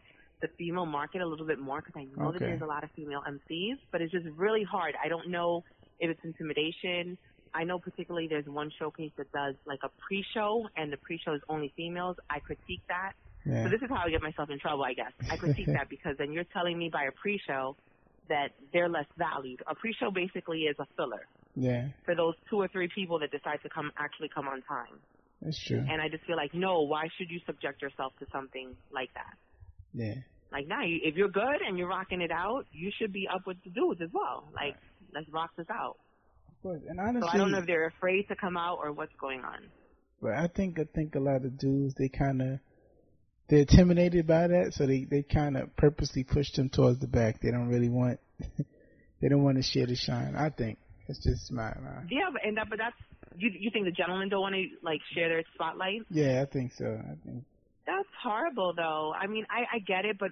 the 0.42 0.48
female 0.58 0.86
market 0.86 1.22
a 1.22 1.26
little 1.26 1.48
bit 1.48 1.60
more 1.60 1.82
because 1.82 1.96
I 1.96 2.06
know 2.16 2.32
that 2.32 2.40
there's 2.40 2.62
a 2.62 2.66
lot 2.66 2.84
of 2.84 2.92
female 2.96 3.24
MCs, 3.28 3.78
but 3.92 4.02
it's 4.02 4.12
just 4.12 4.28
really 4.36 4.64
hard. 4.64 4.96
I 5.04 5.08
don't 5.08 5.30
know 5.30 5.64
if 6.00 6.10
it's 6.10 6.24
intimidation. 6.24 7.18
I 7.54 7.64
know 7.64 7.80
particularly 7.80 8.28
there's 8.28 8.46
one 8.46 8.72
showcase 8.78 9.12
that 9.18 9.32
does 9.32 9.56
like 9.66 9.80
a 9.84 9.90
pre-show, 10.08 10.68
and 10.76 10.92
the 10.92 10.98
pre-show 10.98 11.34
is 11.34 11.42
only 11.50 11.74
females. 11.76 12.18
I 12.30 12.40
critique 12.40 12.82
that. 12.90 13.14
Yeah. 13.46 13.64
So 13.64 13.70
this 13.70 13.82
is 13.82 13.90
how 13.90 14.04
I 14.06 14.10
get 14.10 14.22
myself 14.22 14.50
in 14.50 14.60
trouble, 14.60 14.84
I 14.84 14.94
guess. 14.94 15.14
I 15.32 15.38
critique 15.38 15.68
that 15.78 15.90
because 15.90 16.18
then 16.18 16.34
you're 16.34 16.44
telling 16.46 16.78
me 16.78 16.90
by 16.90 17.06
a 17.06 17.12
pre-show 17.12 17.76
that 18.30 18.50
they're 18.74 18.90
less 18.90 19.06
valued. 19.18 19.64
A 19.68 19.76
pre-show 19.76 20.12
basically 20.12 20.64
is 20.64 20.76
a 20.80 20.86
filler 20.98 21.26
yeah, 21.56 21.88
for 22.06 22.16
those 22.16 22.36
two 22.50 22.58
or 22.58 22.68
three 22.68 22.90
people 22.94 23.20
that 23.20 23.32
decide 23.32 23.60
to 23.64 23.70
come 23.70 23.92
actually 23.98 24.30
come 24.34 24.48
on 24.48 24.62
time. 24.64 25.00
that's 25.42 25.60
true. 25.64 25.84
And 25.90 26.02
I 26.02 26.10
just 26.10 26.26
feel 26.26 26.36
like, 26.36 26.54
no, 26.54 26.82
why 26.82 27.08
should 27.18 27.30
you 27.30 27.40
subject 27.46 27.82
yourself 27.82 28.14
to 28.20 28.26
something 28.32 28.76
like 28.92 29.10
that? 29.16 29.34
Yeah, 29.94 30.16
Like, 30.52 30.68
now, 30.68 30.84
you, 30.84 31.00
if 31.02 31.16
you're 31.16 31.30
good 31.30 31.62
and 31.66 31.78
you're 31.78 31.88
rocking 31.88 32.22
it 32.22 32.32
out, 32.32 32.66
you 32.72 32.92
should 33.00 33.12
be 33.12 33.28
up 33.34 33.48
with 33.48 33.58
the 33.64 33.72
dudes 33.72 34.02
as 34.02 34.10
well. 34.14 34.48
Like, 34.54 34.76
let's 35.14 35.30
rock 35.30 35.52
this 35.58 35.68
out. 35.70 35.98
of 36.50 36.62
course. 36.64 36.82
And 36.88 37.00
honestly, 37.00 37.22
So 37.30 37.34
I 37.34 37.38
don't 37.38 37.52
know 37.52 37.60
if 37.60 37.66
they're 37.68 37.88
afraid 37.88 38.28
to 38.30 38.36
come 38.36 38.58
out 38.58 38.80
or 38.82 38.92
what's 38.92 39.16
going 39.20 39.42
on. 39.44 39.60
but 40.22 40.34
I 40.34 40.48
think 40.48 40.80
I 40.80 40.86
think 40.86 41.16
a 41.16 41.20
lot 41.20 41.46
of 41.46 41.58
dudes 41.58 41.94
they 41.96 42.10
kind 42.10 42.42
of 42.42 42.60
they're 43.50 43.60
intimidated 43.60 44.28
by 44.28 44.48
that, 44.48 44.74
so 44.74 44.86
they 44.86 45.06
they 45.06 45.24
kind 45.24 45.56
of 45.58 45.76
purposely 45.78 46.24
push 46.24 46.52
them 46.54 46.70
towards 46.70 47.00
the 47.00 47.08
back. 47.08 47.40
They 47.42 47.52
don't 47.52 47.70
really 47.70 47.90
want 47.90 48.20
they 49.22 49.30
don't 49.30 49.44
want 49.44 49.58
to 49.58 49.64
share 49.64 49.86
the 49.86 49.96
shine. 49.96 50.36
I 50.36 50.50
think 50.50 50.78
it's 51.08 51.24
just 51.24 51.52
my, 51.52 51.74
my 51.82 52.04
Yeah, 52.10 52.30
but 52.32 52.42
and 52.46 52.58
that, 52.58 52.70
but 52.70 52.78
that's 52.80 52.96
you. 53.38 53.50
You 53.58 53.72
think 53.72 53.86
the 53.86 53.92
gentlemen 53.92 54.28
don't 54.30 54.42
want 54.42 54.56
to 54.56 54.66
like 54.84 55.00
share 55.16 55.30
their 55.30 55.44
spotlight? 55.54 56.02
yeah. 56.10 56.42
I 56.42 56.46
think 56.52 56.74
so. 56.74 56.86
I 56.86 57.16
think 57.26 57.44
That's 57.86 58.10
horrible, 58.22 58.74
though. 58.76 59.14
I 59.18 59.28
mean, 59.28 59.46
I 59.50 59.78
I 59.78 59.80
get 59.80 60.04
it, 60.06 60.18
but 60.20 60.32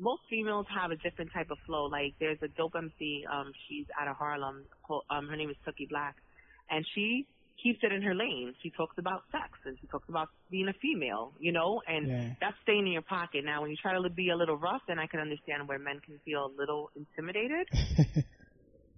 most 0.00 0.22
females 0.30 0.66
have 0.74 0.90
a 0.90 0.96
different 0.96 1.32
type 1.32 1.50
of 1.50 1.58
flow. 1.66 1.86
Like, 1.86 2.14
there's 2.20 2.38
a 2.42 2.48
dope 2.48 2.74
MC. 2.76 3.24
Um, 3.30 3.52
she's 3.68 3.86
out 4.00 4.08
of 4.08 4.16
Harlem. 4.16 4.64
Called, 4.82 5.04
um, 5.10 5.28
her 5.28 5.36
name 5.36 5.50
is 5.50 5.56
Tookie 5.66 5.88
Black, 5.88 6.16
and 6.70 6.84
she 6.94 7.26
keeps 7.62 7.78
it 7.82 7.90
in 7.92 8.02
her 8.02 8.14
lane. 8.14 8.54
She 8.62 8.70
talks 8.70 8.98
about 8.98 9.22
sex 9.32 9.58
and 9.64 9.78
she 9.80 9.86
talks 9.86 10.08
about 10.10 10.28
being 10.50 10.68
a 10.68 10.74
female, 10.74 11.32
you 11.40 11.52
know, 11.52 11.80
and 11.88 12.06
Yeah. 12.06 12.30
that's 12.38 12.56
staying 12.62 12.86
in 12.86 12.92
your 12.92 13.00
pocket. 13.02 13.44
Now, 13.46 13.62
when 13.62 13.70
you 13.70 13.76
try 13.78 13.94
to 14.00 14.10
be 14.10 14.28
a 14.28 14.36
little 14.36 14.58
rough, 14.58 14.82
then 14.86 14.98
I 14.98 15.06
can 15.06 15.20
understand 15.20 15.66
where 15.66 15.78
men 15.78 16.00
can 16.00 16.18
feel 16.24 16.44
a 16.46 16.52
little 16.60 16.90
intimidated. 16.94 17.66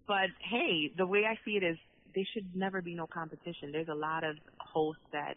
But 0.06 0.30
hey, 0.50 0.90
the 0.96 1.06
way 1.06 1.24
I 1.26 1.38
see 1.44 1.56
it 1.56 1.62
is 1.62 1.76
there 2.14 2.24
should 2.32 2.56
never 2.56 2.80
be 2.80 2.94
no 2.94 3.06
competition. 3.06 3.72
There's 3.72 3.88
a 3.88 3.94
lot 3.94 4.24
of 4.24 4.37
hosts 4.58 5.02
that, 5.12 5.34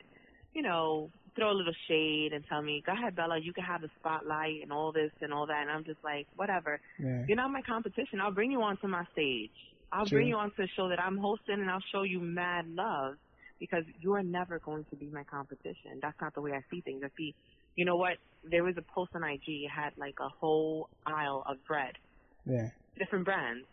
you 0.54 0.62
know, 0.62 1.10
throw 1.36 1.52
a 1.52 1.54
little 1.54 1.74
shade 1.88 2.32
and 2.34 2.44
tell 2.48 2.62
me, 2.62 2.84
go 2.86 2.94
ahead, 2.94 3.16
Bella, 3.16 3.40
you 3.40 3.54
can 3.54 3.64
have 3.64 3.82
the 3.82 3.90
spotlight 4.00 4.62
and 4.62 4.72
all 4.72 4.92
this 4.92 5.12
and 5.22 5.34
all 5.34 5.48
that. 5.48 5.62
And 5.62 5.72
I'm 5.72 5.84
just 5.84 6.04
like, 6.04 6.28
whatever. 6.36 6.80
yeah. 7.00 7.24
You're 7.28 7.38
not 7.38 7.52
my 7.52 7.62
competition. 7.62 8.20
I'll 8.22 8.32
bring 8.32 8.52
you 8.52 8.62
onto 8.62 8.88
my 8.88 9.06
stage. 9.14 9.52
I'll 9.92 10.06
True. 10.06 10.20
bring 10.20 10.28
you 10.28 10.36
onto 10.36 10.62
a 10.62 10.68
show 10.76 10.90
that 10.90 11.00
I'm 11.00 11.18
hosting 11.18 11.56
and 11.56 11.70
I'll 11.70 11.84
show 11.92 12.04
you 12.04 12.20
mad 12.20 12.66
love 12.70 13.16
because 13.60 13.84
you 14.00 14.14
are 14.14 14.24
never 14.24 14.60
going 14.60 14.86
to 14.90 14.96
be 14.96 15.08
my 15.08 15.24
competition. 15.24 16.00
That's 16.02 16.20
not 16.22 16.34
the 16.34 16.42
way 16.42 16.52
I 16.52 16.62
see 16.72 16.82
things. 16.82 17.02
I 17.04 17.10
see, 17.18 17.36
you 17.76 17.86
know 17.86 17.96
what? 17.96 18.18
There 18.50 18.64
was 18.64 18.76
a 18.78 18.82
post 18.82 19.12
on 19.16 19.24
IG. 19.24 19.44
It 19.48 19.70
had 19.70 19.92
like 19.98 20.16
a 20.20 20.30
whole 20.30 20.90
aisle 21.06 21.44
of 21.48 21.64
bread 21.66 21.98
yeah. 22.46 22.70
different 22.98 23.26
brands. 23.26 23.66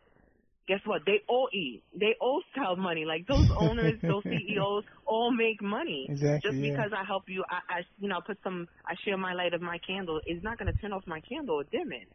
Guess 0.68 0.80
what? 0.84 1.02
They 1.06 1.22
all 1.28 1.48
eat. 1.52 1.82
They 1.98 2.14
all 2.20 2.42
sell 2.54 2.76
money. 2.76 3.04
Like 3.06 3.26
those 3.26 3.48
owners, 3.58 3.94
those 4.06 4.22
CEOs, 4.24 4.84
all 5.06 5.32
make 5.32 5.62
money. 5.62 6.10
Exactly, 6.10 6.50
Just 6.50 6.62
yeah. 6.62 6.70
because 6.72 6.92
I 6.94 7.04
help 7.04 7.24
you, 7.28 7.44
I, 7.50 7.78
I 7.78 7.80
you 7.98 8.08
know, 8.08 8.20
put 8.26 8.38
some, 8.44 8.68
I 8.86 8.94
share 9.04 9.16
my 9.16 9.32
light 9.34 9.54
of 9.54 9.62
my 9.62 9.78
candle. 9.86 10.20
It's 10.26 10.44
not 10.44 10.58
going 10.58 10.72
to 10.72 10.78
turn 10.80 10.92
off 10.92 11.04
my 11.06 11.20
candle 11.22 11.56
or 11.56 11.64
dim 11.64 11.92
it. 11.92 12.08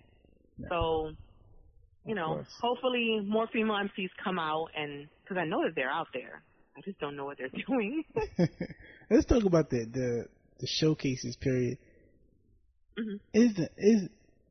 So, 0.69 1.11
you 2.05 2.13
Of 2.13 2.15
know, 2.15 2.35
course. 2.35 2.47
hopefully 2.61 3.21
more 3.25 3.47
female 3.51 3.75
MCs 3.75 4.09
come 4.23 4.39
out, 4.39 4.69
and 4.75 5.07
because 5.23 5.37
I 5.37 5.45
know 5.45 5.63
that 5.65 5.73
they're 5.75 5.89
out 5.91 6.07
there. 6.13 6.43
I 6.77 6.81
just 6.81 6.99
don't 6.99 7.15
know 7.15 7.25
what 7.25 7.37
they're 7.37 7.49
doing. 7.67 8.03
Let's 9.09 9.25
talk 9.25 9.43
about 9.45 9.69
the 9.69 9.85
the, 9.85 10.25
the 10.59 10.67
showcases 10.67 11.35
period. 11.37 11.77
Mhm. 12.99 13.19
Is 13.33 13.55
the 13.55 13.69
is 13.77 14.09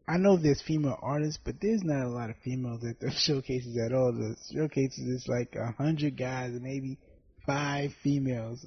I 0.09 0.17
know 0.19 0.37
there's 0.37 0.63
female 0.63 0.99
artists, 1.01 1.39
but 1.45 1.57
there's 1.61 1.83
not 1.85 2.05
a 2.05 2.09
lot 2.09 2.31
of 2.31 2.37
females 2.45 2.85
at 2.85 2.99
the 3.01 3.11
showcases 3.17 3.77
at 3.79 3.93
all. 3.93 4.13
The 4.13 4.37
showcases 4.53 4.99
is 5.09 5.29
like 5.29 5.55
a 5.57 5.73
hundred 5.73 6.17
guys 6.17 6.51
and 6.51 6.63
maybe 6.63 6.99
five 7.47 7.93
females. 8.03 8.65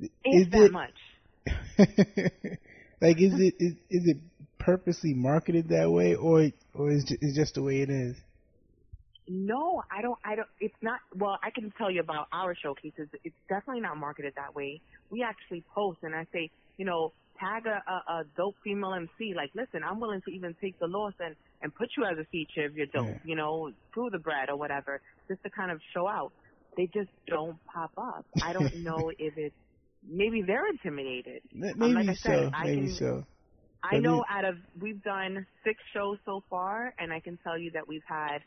Is 0.00 0.08
Is 0.24 0.48
that 0.50 0.64
it- 0.64 0.72
much? 0.72 0.94
like 3.00 3.16
is 3.20 3.32
it 3.40 3.54
is, 3.58 3.72
is 3.88 4.06
it 4.06 4.18
purposely 4.58 5.14
marketed 5.14 5.68
that 5.70 5.90
way, 5.90 6.14
or 6.14 6.50
or 6.74 6.90
is 6.90 7.10
it, 7.10 7.18
is 7.22 7.34
just 7.34 7.54
the 7.54 7.62
way 7.62 7.80
it 7.80 7.88
is? 7.90 8.14
No, 9.26 9.82
I 9.90 10.02
don't. 10.02 10.18
I 10.24 10.36
don't. 10.36 10.48
It's 10.60 10.74
not. 10.82 11.00
Well, 11.14 11.38
I 11.42 11.50
can 11.50 11.72
tell 11.78 11.90
you 11.90 12.00
about 12.00 12.28
our 12.32 12.54
showcases. 12.54 13.08
It's 13.24 13.34
definitely 13.48 13.82
not 13.82 13.96
marketed 13.96 14.34
that 14.36 14.54
way. 14.54 14.80
We 15.10 15.22
actually 15.22 15.64
post, 15.74 15.98
and 16.02 16.14
I 16.14 16.26
say, 16.32 16.50
you 16.76 16.84
know, 16.84 17.12
tag 17.40 17.64
a, 17.66 17.82
a, 17.90 18.18
a 18.20 18.24
dope 18.36 18.56
female 18.64 18.94
MC. 18.94 19.34
Like, 19.34 19.50
listen, 19.54 19.82
I'm 19.84 20.00
willing 20.00 20.20
to 20.22 20.30
even 20.32 20.54
take 20.60 20.78
the 20.78 20.86
loss 20.86 21.14
and 21.20 21.34
and 21.62 21.74
put 21.74 21.88
you 21.96 22.04
as 22.04 22.16
a 22.18 22.24
feature 22.30 22.66
if 22.66 22.74
you're 22.74 22.86
dope. 22.86 23.06
Yeah. 23.06 23.18
You 23.24 23.36
know, 23.36 23.72
through 23.92 24.10
the 24.10 24.18
bread 24.18 24.48
or 24.48 24.56
whatever, 24.56 25.00
just 25.28 25.42
to 25.42 25.50
kind 25.50 25.70
of 25.70 25.80
show 25.94 26.06
out. 26.08 26.32
They 26.76 26.86
just 26.86 27.10
don't 27.26 27.56
pop 27.66 27.90
up. 27.96 28.24
I 28.42 28.52
don't 28.52 28.76
know 28.84 29.10
if 29.18 29.34
it's 29.36 29.54
maybe 30.08 30.42
they're 30.42 30.68
intimidated. 30.68 31.42
Um, 31.54 31.72
Maybe 31.76 31.92
like 31.94 32.08
I 32.08 32.14
so. 32.14 32.28
said, 32.28 32.50
I 32.54 32.64
maybe 32.64 32.86
can- 32.86 32.94
so. 32.94 33.26
I 33.82 33.98
know 33.98 34.24
out 34.28 34.44
of 34.44 34.56
we've 34.80 35.02
done 35.04 35.46
six 35.64 35.78
shows 35.94 36.18
so 36.26 36.42
far, 36.50 36.92
and 36.98 37.12
I 37.12 37.20
can 37.20 37.38
tell 37.44 37.56
you 37.56 37.70
that 37.72 37.86
we've 37.86 38.02
had 38.08 38.38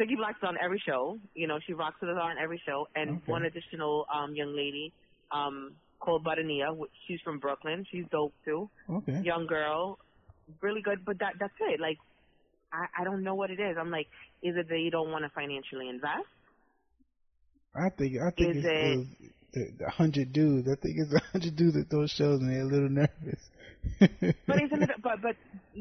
Siggy 0.00 0.16
Black's 0.16 0.38
on 0.42 0.56
every 0.62 0.80
show. 0.86 1.18
You 1.34 1.46
know, 1.48 1.58
she 1.66 1.72
rocks 1.74 1.96
with 2.00 2.10
us 2.10 2.16
on 2.20 2.36
every 2.42 2.60
show, 2.64 2.86
and 2.94 3.10
Okay. 3.10 3.22
one 3.32 3.44
additional 3.44 4.06
um 4.14 4.34
young 4.34 4.54
lady 4.56 4.92
um 5.30 5.72
called 6.00 6.24
Buttania. 6.24 6.76
wh- 6.78 6.90
She's 7.06 7.20
from 7.22 7.38
Brooklyn. 7.38 7.86
She's 7.90 8.04
dope 8.10 8.34
too. 8.44 8.68
Okay. 8.90 9.20
Young 9.22 9.46
girl, 9.46 9.98
really 10.62 10.82
good. 10.82 11.04
But 11.04 11.18
that 11.20 11.34
that's 11.40 11.54
it. 11.60 11.80
Like, 11.80 11.98
I 12.72 12.86
I 13.00 13.04
don't 13.04 13.22
know 13.22 13.34
what 13.34 13.50
it 13.50 13.60
is. 13.60 13.76
I'm 13.78 13.90
like, 13.90 14.06
is 14.42 14.56
it 14.56 14.68
that 14.68 14.78
you 14.78 14.90
don't 14.90 15.10
want 15.10 15.24
to 15.24 15.30
financially 15.30 15.88
invest? 15.88 16.26
I 17.74 17.90
think 17.90 18.16
I 18.20 18.30
think 18.30 18.56
Is 18.56 18.64
it's 18.64 18.66
it- 18.66 18.96
those, 18.96 19.06
the, 19.52 19.84
the 19.84 19.90
hundred 19.90 20.32
dudes. 20.32 20.68
I 20.68 20.74
think 20.76 20.96
it's 20.98 21.12
a 21.12 21.20
hundred 21.32 21.56
dudes 21.56 21.76
at 21.76 21.88
those 21.90 22.10
shows 22.10 22.40
and 22.40 22.50
they're 22.50 22.62
a 22.62 22.64
little 22.64 22.88
nervous. 22.90 23.42
But 24.46 24.62
isn't 24.62 24.82
it? 24.82 24.90
But 25.02 25.22
but 25.22 25.36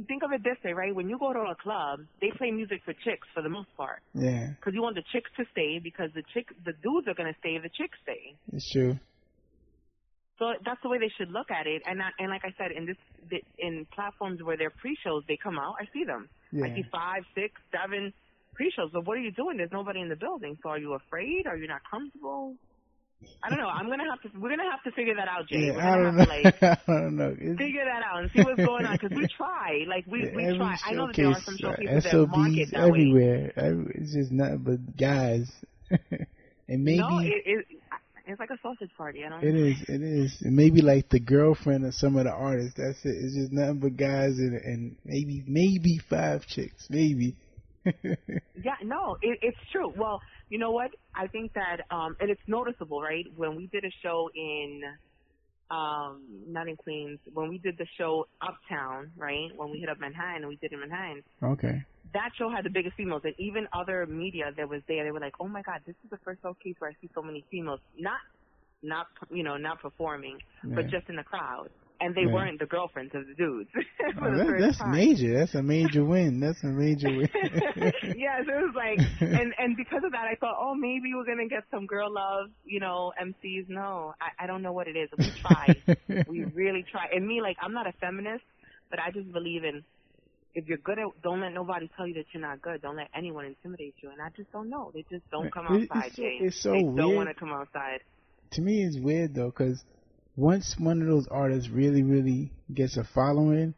think 0.07 0.23
of 0.23 0.31
it 0.31 0.43
this 0.43 0.57
way, 0.63 0.71
right? 0.73 0.93
When 0.95 1.09
you 1.09 1.17
go 1.17 1.33
to 1.33 1.39
a 1.39 1.55
club, 1.55 2.01
they 2.21 2.29
play 2.37 2.51
music 2.51 2.81
for 2.85 2.93
chicks 2.93 3.27
for 3.33 3.41
the 3.41 3.49
most 3.49 3.67
part. 3.75 3.99
yeah, 4.13 4.51
because 4.59 4.73
you 4.73 4.81
want 4.81 4.95
the 4.95 5.03
chicks 5.11 5.29
to 5.37 5.43
stay 5.51 5.79
because 5.79 6.11
the 6.13 6.21
chick 6.33 6.47
the 6.63 6.73
dudes 6.83 7.07
are 7.07 7.15
going 7.15 7.31
to 7.33 7.37
stay 7.39 7.55
if 7.55 7.63
the 7.63 7.69
chicks 7.69 7.97
stay. 8.03 8.35
it's 8.53 8.71
true. 8.71 8.97
So 10.39 10.53
that's 10.63 10.81
the 10.83 10.89
way 10.89 10.99
they 10.99 11.11
should 11.17 11.31
look 11.31 11.49
at 11.49 11.65
it. 11.65 11.81
And 11.85 12.01
I, 12.01 12.09
and 12.19 12.29
like 12.29 12.43
I 12.45 12.53
said, 12.57 12.71
in 12.71 12.85
this 12.85 13.41
in 13.57 13.87
platforms 13.93 14.41
where 14.43 14.55
they're 14.55 14.69
pre-shows, 14.69 15.23
they 15.27 15.37
come 15.41 15.57
out. 15.57 15.75
I 15.79 15.85
see 15.93 16.03
them. 16.03 16.29
I 16.63 16.73
see 16.75 16.83
five, 16.91 17.23
six, 17.35 17.59
seven 17.71 18.13
pre-shows. 18.53 18.89
But 18.93 19.05
what 19.05 19.17
are 19.17 19.21
you 19.21 19.31
doing? 19.31 19.57
There's 19.57 19.71
nobody 19.71 19.99
in 20.01 20.09
the 20.09 20.15
building. 20.15 20.57
So 20.63 20.69
are 20.69 20.77
you 20.77 20.93
afraid? 20.93 21.47
Are 21.47 21.57
you 21.57 21.67
not 21.67 21.81
comfortable? 21.89 22.55
I 23.43 23.49
don't 23.49 23.57
know. 23.57 23.67
I'm 23.67 23.89
gonna 23.89 24.03
have 24.07 24.21
to. 24.31 24.39
We're 24.39 24.49
gonna 24.55 24.69
have 24.69 24.83
to 24.83 24.91
figure 24.91 25.15
that 25.15 25.27
out, 25.27 25.47
Jay. 25.49 25.67
Yeah, 25.73 25.91
I 25.91 25.95
don't 25.97 26.17
have 26.17 26.27
to 26.27 26.33
like 26.33 26.63
I 26.63 26.77
don't 26.87 27.15
know. 27.17 27.35
It's, 27.35 27.57
figure 27.57 27.83
that 27.83 28.03
out 28.05 28.21
and 28.21 28.31
see 28.31 28.43
what's 28.43 28.63
going 28.63 28.85
on 28.85 28.95
because 29.01 29.17
we 29.17 29.25
try. 29.37 29.85
Like 29.87 30.05
we 30.05 30.21
we 30.35 30.43
every 30.45 30.57
try. 30.57 30.77
I 30.85 30.91
know 30.91 31.07
that 31.07 31.15
there 31.15 31.27
are 31.29 31.41
some 31.41 31.57
showcase, 31.57 31.87
showcases 31.87 32.11
that 32.11 32.13
uh, 32.21 32.25
market 32.27 32.69
SOBs 32.69 32.71
that 32.73 32.81
way. 32.83 32.87
everywhere. 32.89 33.53
Every- 33.57 33.91
It's 33.95 34.13
just 34.13 34.31
nothing 34.31 34.57
but 34.59 34.97
guys. 34.97 35.51
and 36.69 36.83
maybe 36.83 36.99
No, 36.99 37.17
it, 37.19 37.41
it 37.45 37.65
it's 38.27 38.39
like 38.39 38.49
a 38.49 38.57
sausage 38.61 38.91
party. 38.97 39.23
I 39.25 39.29
don't. 39.29 39.43
it 39.43 39.55
is. 39.55 39.77
It 39.87 40.01
is. 40.01 40.41
And 40.41 40.55
maybe 40.55 40.81
like 40.81 41.09
the 41.09 41.19
girlfriend 41.19 41.85
of 41.85 41.93
some 41.93 42.17
of 42.17 42.25
the 42.25 42.31
artists. 42.31 42.75
That's 42.77 42.99
it. 43.05 43.15
It's 43.15 43.35
just 43.35 43.51
nothing 43.51 43.79
but 43.79 43.95
guys 43.97 44.37
and 44.37 44.55
and 44.55 44.95
maybe 45.05 45.43
maybe 45.47 45.99
five 46.09 46.45
chicks. 46.45 46.87
Maybe. 46.89 47.35
Yeah, 48.63 48.73
no, 48.83 49.17
it, 49.21 49.39
it's 49.41 49.57
true. 49.71 49.93
Well, 49.95 50.19
you 50.49 50.57
know 50.57 50.71
what? 50.71 50.91
I 51.15 51.27
think 51.27 51.53
that, 51.53 51.81
um, 51.89 52.17
and 52.19 52.29
it's 52.29 52.41
noticeable, 52.47 53.01
right? 53.01 53.25
When 53.35 53.55
we 53.55 53.67
did 53.67 53.83
a 53.83 53.91
show 54.01 54.29
in, 54.35 54.81
um, 55.69 56.23
not 56.47 56.67
in 56.67 56.75
Queens, 56.75 57.19
when 57.33 57.49
we 57.49 57.59
did 57.59 57.77
the 57.77 57.85
show 57.97 58.27
Uptown, 58.41 59.11
right? 59.15 59.49
When 59.55 59.69
we 59.69 59.79
hit 59.79 59.89
up 59.89 59.99
Manhattan 59.99 60.37
and 60.37 60.47
we 60.47 60.55
did 60.55 60.71
it 60.71 60.75
in 60.75 60.79
Manhattan, 60.81 61.23
okay. 61.43 61.83
That 62.13 62.31
show 62.37 62.49
had 62.49 62.65
the 62.65 62.69
biggest 62.69 62.95
females, 62.95 63.21
and 63.25 63.33
even 63.39 63.67
other 63.73 64.05
media 64.05 64.51
that 64.55 64.69
was 64.69 64.81
there, 64.87 65.03
they 65.03 65.11
were 65.11 65.19
like, 65.19 65.35
"Oh 65.39 65.47
my 65.47 65.61
God, 65.61 65.81
this 65.85 65.95
is 66.03 66.09
the 66.09 66.17
first 66.23 66.41
showcase 66.41 66.75
where 66.79 66.91
I 66.91 66.93
see 67.01 67.09
so 67.13 67.21
many 67.21 67.45
females, 67.51 67.79
not, 67.97 68.19
not, 68.83 69.07
you 69.31 69.43
know, 69.43 69.57
not 69.57 69.81
performing, 69.81 70.39
but 70.75 70.87
just 70.89 71.09
in 71.09 71.15
the 71.15 71.23
crowd." 71.23 71.69
And 71.99 72.15
they 72.15 72.25
Yeah. 72.25 72.27
weren't 72.27 72.59
the 72.59 72.65
girlfriends 72.67 73.15
of 73.15 73.25
the 73.27 73.33
dudes 73.33 73.69
Oh, 74.21 74.31
the 74.31 74.37
that, 74.37 74.55
that's 74.59 74.77
time. 74.79 74.91
major. 74.91 75.37
That's 75.39 75.55
a 75.55 75.63
major 75.63 76.03
win. 76.05 76.39
That's 76.39 76.63
a 76.63 76.67
major 76.67 77.11
win. 77.13 77.29
yes, 78.13 78.43
it 78.47 78.61
was 78.61 78.73
like, 78.75 79.01
and 79.33 79.53
and 79.57 79.75
because 79.77 80.03
of 80.05 80.11
that, 80.11 80.25
I 80.31 80.35
thought, 80.39 80.55
oh, 80.59 80.75
maybe 80.75 81.13
we're 81.15 81.25
gonna 81.25 81.47
get 81.47 81.63
some 81.71 81.85
girl 81.85 82.11
love, 82.13 82.49
you 82.63 82.79
know, 82.79 83.11
MCs. 83.21 83.67
No, 83.69 84.13
I, 84.21 84.43
I 84.43 84.47
don't 84.47 84.61
know 84.61 84.73
what 84.73 84.87
it 84.87 84.95
is. 84.97 85.09
We 85.17 85.33
try, 85.41 85.81
we 86.27 86.45
really 86.45 86.85
try. 86.89 87.07
And 87.13 87.27
me, 87.27 87.41
like, 87.41 87.57
I'm 87.61 87.73
not 87.73 87.87
a 87.87 87.93
feminist, 87.99 88.43
but 88.89 88.99
I 88.99 89.11
just 89.11 89.31
believe 89.31 89.63
in 89.63 89.83
if 90.57 90.67
you're 90.67 90.79
good 90.79 90.97
at, 90.99 91.05
don't 91.21 91.41
let 91.41 91.53
nobody 91.53 91.89
tell 91.95 92.07
you 92.07 92.15
that 92.15 92.25
you're 92.33 92.41
not 92.41 92.61
good. 92.61 92.81
Don't 92.81 92.97
let 92.97 93.09
anyone 93.15 93.45
intimidate 93.45 93.95
you. 94.01 94.09
And 94.09 94.19
I 94.21 94.29
just 94.35 94.51
don't 94.51 94.69
know. 94.69 94.91
They 94.93 95.05
just 95.09 95.29
don't 95.29 95.53
come 95.53 95.67
outside, 95.67 96.07
it's 96.07 96.15
so, 96.15 96.21
Jay. 96.21 96.37
it's 96.41 96.61
so 96.63 96.71
they 96.71 96.83
weird. 96.83 96.97
don't 96.97 97.15
want 97.15 97.29
to 97.29 97.35
come 97.35 97.51
outside. 97.51 97.99
to 98.51 98.61
me 98.61 98.83
it's 98.83 98.97
weird 98.99 99.35
though 99.35 99.51
because 99.53 99.83
once 100.35 100.75
one 100.79 101.01
of 101.01 101.07
those 101.07 101.27
artists 101.29 101.69
really 101.69 102.01
really 102.03 102.51
gets 102.73 102.97
a 102.97 103.03
following 103.03 103.73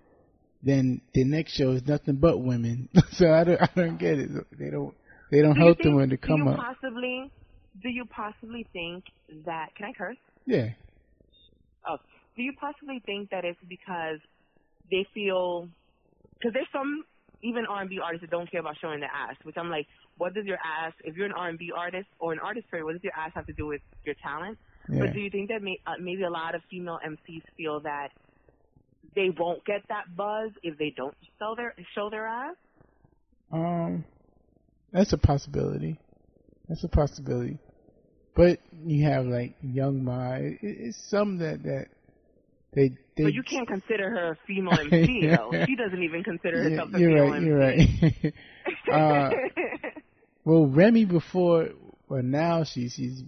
then 0.62 1.02
the 1.14 1.24
next 1.24 1.54
show 1.54 1.72
is 1.72 1.86
nothing 1.88 2.16
but 2.18 2.38
women 2.38 2.88
so 3.14 3.32
i 3.32 3.44
don't 3.44 3.62
i 3.62 3.70
don't 3.76 3.98
get 3.98 4.20
it 4.20 4.30
they 4.58 4.70
don't 4.70 4.94
they 5.32 5.42
don't 5.42 5.56
Do 5.56 5.62
help 5.62 5.78
think, 5.78 5.84
them 5.86 5.96
when 5.96 6.10
they 6.10 6.16
do 6.18 6.28
come 6.28 6.44
you 6.46 6.50
up 6.50 6.58
possibly, 6.58 7.32
do 7.82 7.90
you 7.90 8.06
possibly 8.06 8.68
think 8.74 9.06
that? 9.46 9.68
Can 9.76 9.86
I 9.88 9.94
curse? 9.94 10.18
yeah 10.46 10.70
Oh, 11.88 11.98
do 12.36 12.42
you 12.44 12.54
possibly 12.60 13.02
think 13.06 13.30
that 13.32 13.44
it's 13.46 13.60
because 13.68 14.20
they 14.92 15.06
feel? 15.14 15.70
Because 16.40 16.54
there's 16.54 16.72
some 16.72 17.04
even 17.42 17.66
R&B 17.66 18.00
artists 18.04 18.22
that 18.22 18.32
don't 18.32 18.50
care 18.52 18.60
about 18.60 18.76
showing 18.82 19.00
their 19.00 19.12
ass, 19.12 19.36
which 19.44 19.56
I'm 19.58 19.70
like, 19.70 19.88
what 20.18 20.34
does 20.34 20.46
your 20.46 20.58
ass? 20.58 20.94
If 21.04 21.16
you're 21.16 21.26
an 21.26 21.34
R&B 21.34 21.72
artist 21.76 22.08
or 22.20 22.34
an 22.34 22.40
artist, 22.40 22.70
period, 22.70 22.86
what 22.86 22.94
does 22.94 23.04
your 23.04 23.14
ass 23.16 23.32
have 23.36 23.46
to 23.48 23.54
do 23.54 23.66
with 23.66 23.82
your 24.06 24.16
talent? 24.22 24.58
yeah 24.90 25.00
But 25.00 25.14
do 25.14 25.20
you 25.20 25.30
think 25.30 25.50
that 25.50 25.62
may, 25.62 25.80
uh, 25.88 25.94
maybe 26.00 26.24
a 26.24 26.30
lot 26.30 26.56
of 26.56 26.62
female 26.70 27.00
MCs 27.06 27.44
feel 27.58 27.80
that 27.82 28.10
they 29.16 29.30
won't 29.38 29.64
get 29.66 29.82
that 29.90 30.06
buzz 30.16 30.52
if 30.64 30.78
they 30.78 30.94
don't 30.96 31.16
show 31.40 31.56
their 31.56 31.74
show 31.96 32.10
their 32.10 32.28
ass? 32.28 32.56
um 33.52 34.06
that's 34.92 35.14
a 35.14 35.18
possibility 35.18 36.00
that's 36.68 36.84
a 36.84 36.88
possibility 36.90 37.58
but 38.36 38.60
you 38.86 39.06
have 39.10 39.26
like 39.26 39.56
Young 39.62 40.00
M.A 40.08 40.58
it's 40.62 40.98
some 41.10 41.38
that 41.40 41.64
that 41.64 41.88
they 42.76 42.92
they 43.20 43.26
But 43.26 43.34
you 43.34 43.44
can't 43.44 43.68
consider 43.68 44.10
her 44.10 44.32
a 44.32 44.38
female 44.48 44.80
MC 44.92 45.28
though. 45.28 45.52
She 45.66 45.76
doesn't 45.76 46.02
even 46.04 46.24
consider 46.24 46.58
Yeah, 46.64 46.70
herself 46.70 46.90
a 46.90 46.98
female 46.98 47.44
you're 47.44 47.58
right 47.60 47.80
MC. 47.80 48.24
you're 48.24 48.32
right 48.32 48.34
Uh, 48.92 49.30
Well, 50.46 50.66
Remy 50.68 51.06
before, 51.06 51.70
well 52.08 52.24
now 52.24 52.64
she 52.64 52.90
she's 52.90 53.24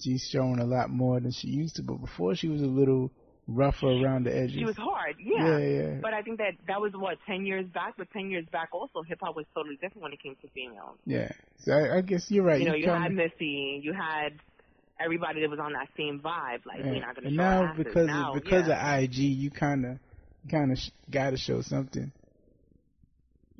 she's 0.00 0.28
showing 0.30 0.58
a 0.58 0.64
lot 0.66 0.90
more 0.90 1.20
than 1.20 1.32
she 1.32 1.48
used 1.48 1.76
to, 1.76 1.82
but 1.82 1.94
before 2.00 2.34
she 2.34 2.48
was 2.48 2.60
a 2.60 2.66
little 2.66 3.10
rougher 3.48 3.86
around 3.86 4.24
the 4.26 4.36
edges. 4.36 4.56
she 4.58 4.64
was 4.64 4.76
hard, 4.76 5.14
yeah. 5.20 5.58
Yeah, 5.58 5.58
yeah. 5.58 5.98
But 6.02 6.12
I 6.12 6.22
think 6.22 6.38
that 6.38 6.54
that 6.66 6.80
was 6.80 6.92
what 6.94 7.16
ten 7.26 7.46
years 7.46 7.64
back. 7.66 7.94
But 7.96 8.10
ten 8.12 8.28
years 8.30 8.44
back, 8.52 8.70
also 8.72 9.02
hip 9.02 9.18
hop 9.22 9.36
was 9.36 9.46
totally 9.54 9.76
different 9.76 10.02
when 10.02 10.12
it 10.12 10.20
came 10.22 10.34
to 10.42 10.48
females. 10.48 10.98
Yeah, 11.06 11.30
so 11.60 11.72
I, 11.72 11.98
I 11.98 12.00
guess 12.02 12.28
you're 12.30 12.44
right. 12.44 12.60
you 12.60 12.68
know, 12.68 12.74
you 12.74 12.84
kinda- 12.86 13.00
had 13.00 13.12
Missy, 13.12 13.80
you 13.82 13.92
had 13.92 14.32
everybody 15.00 15.40
that 15.40 15.50
was 15.50 15.58
on 15.58 15.72
that 15.72 15.88
same 15.96 16.20
vibe. 16.20 16.64
Like 16.66 16.78
yeah. 16.80 16.90
we're 16.90 17.00
not 17.00 17.14
gonna 17.14 17.28
and 17.28 17.36
show 17.36 17.42
now 17.42 17.74
because 17.76 18.06
now, 18.06 18.34
of, 18.34 18.42
because 18.42 18.68
yeah. 18.68 18.96
of 18.96 19.02
IG, 19.04 19.14
you 19.16 19.50
kind 19.50 19.86
of 19.86 19.98
kind 20.50 20.72
of 20.72 20.78
sh- 20.78 20.90
got 21.10 21.30
to 21.30 21.36
show 21.36 21.60
something. 21.62 22.12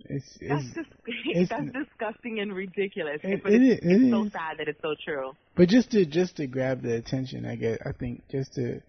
It's 0.09 0.38
That's 0.40 0.64
it's 0.64 0.75
just 0.75 0.88
it's- 1.35 1.49
that's 1.49 1.72
disgusting 1.72 2.40
and 2.40 2.55
ridiculous. 2.55 3.20
It- 3.22 3.42
but 3.42 3.53
it 3.53 3.62
it's, 3.62 3.85
it 3.85 4.03
it's 4.03 4.11
so 4.11 4.29
sad 4.29 4.59
that 4.59 4.68
it's 4.68 4.81
so 4.83 4.94
true. 5.05 5.33
But 5.57 5.68
just 5.68 5.90
to 5.92 6.05
just 6.07 6.37
to 6.37 6.46
grab 6.46 6.83
the 6.83 6.94
attention, 6.94 7.46
I 7.46 7.57
guess 7.57 7.79
I 7.85 7.92
think 7.92 8.22
just 8.31 8.55
to, 8.55 8.81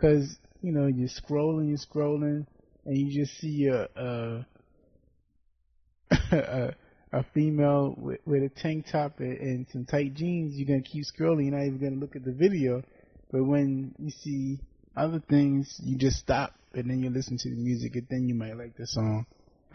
cause 0.00 0.38
you 0.62 0.72
know 0.72 0.86
you're 0.86 1.08
scrolling, 1.08 1.68
you're 1.68 1.78
scrolling, 1.78 2.46
and 2.84 2.96
you 2.96 3.24
just 3.24 3.38
see 3.38 3.66
a 3.66 3.88
a 3.96 4.46
a, 6.32 6.74
a 7.14 7.24
female 7.32 7.94
with, 7.96 8.20
with 8.26 8.42
a 8.42 8.48
tank 8.48 8.86
top 8.90 9.20
and, 9.20 9.38
and 9.38 9.66
some 9.72 9.84
tight 9.84 10.14
jeans. 10.14 10.54
You're 10.56 10.66
gonna 10.66 10.82
keep 10.82 11.04
scrolling. 11.04 11.44
You're 11.44 11.58
not 11.58 11.66
even 11.66 11.78
gonna 11.78 12.00
look 12.00 12.16
at 12.16 12.24
the 12.24 12.32
video. 12.32 12.82
But 13.30 13.44
when 13.44 13.94
you 13.98 14.10
see 14.10 14.58
other 14.96 15.22
things, 15.28 15.80
you 15.82 15.96
just 15.96 16.18
stop 16.18 16.54
and 16.74 16.90
then 16.90 17.02
you 17.02 17.10
listen 17.10 17.38
to 17.38 17.48
the 17.48 17.56
music, 17.56 17.94
and 17.94 18.06
then 18.10 18.28
you 18.28 18.34
might 18.34 18.56
like 18.56 18.76
the 18.76 18.86
song. 18.86 19.26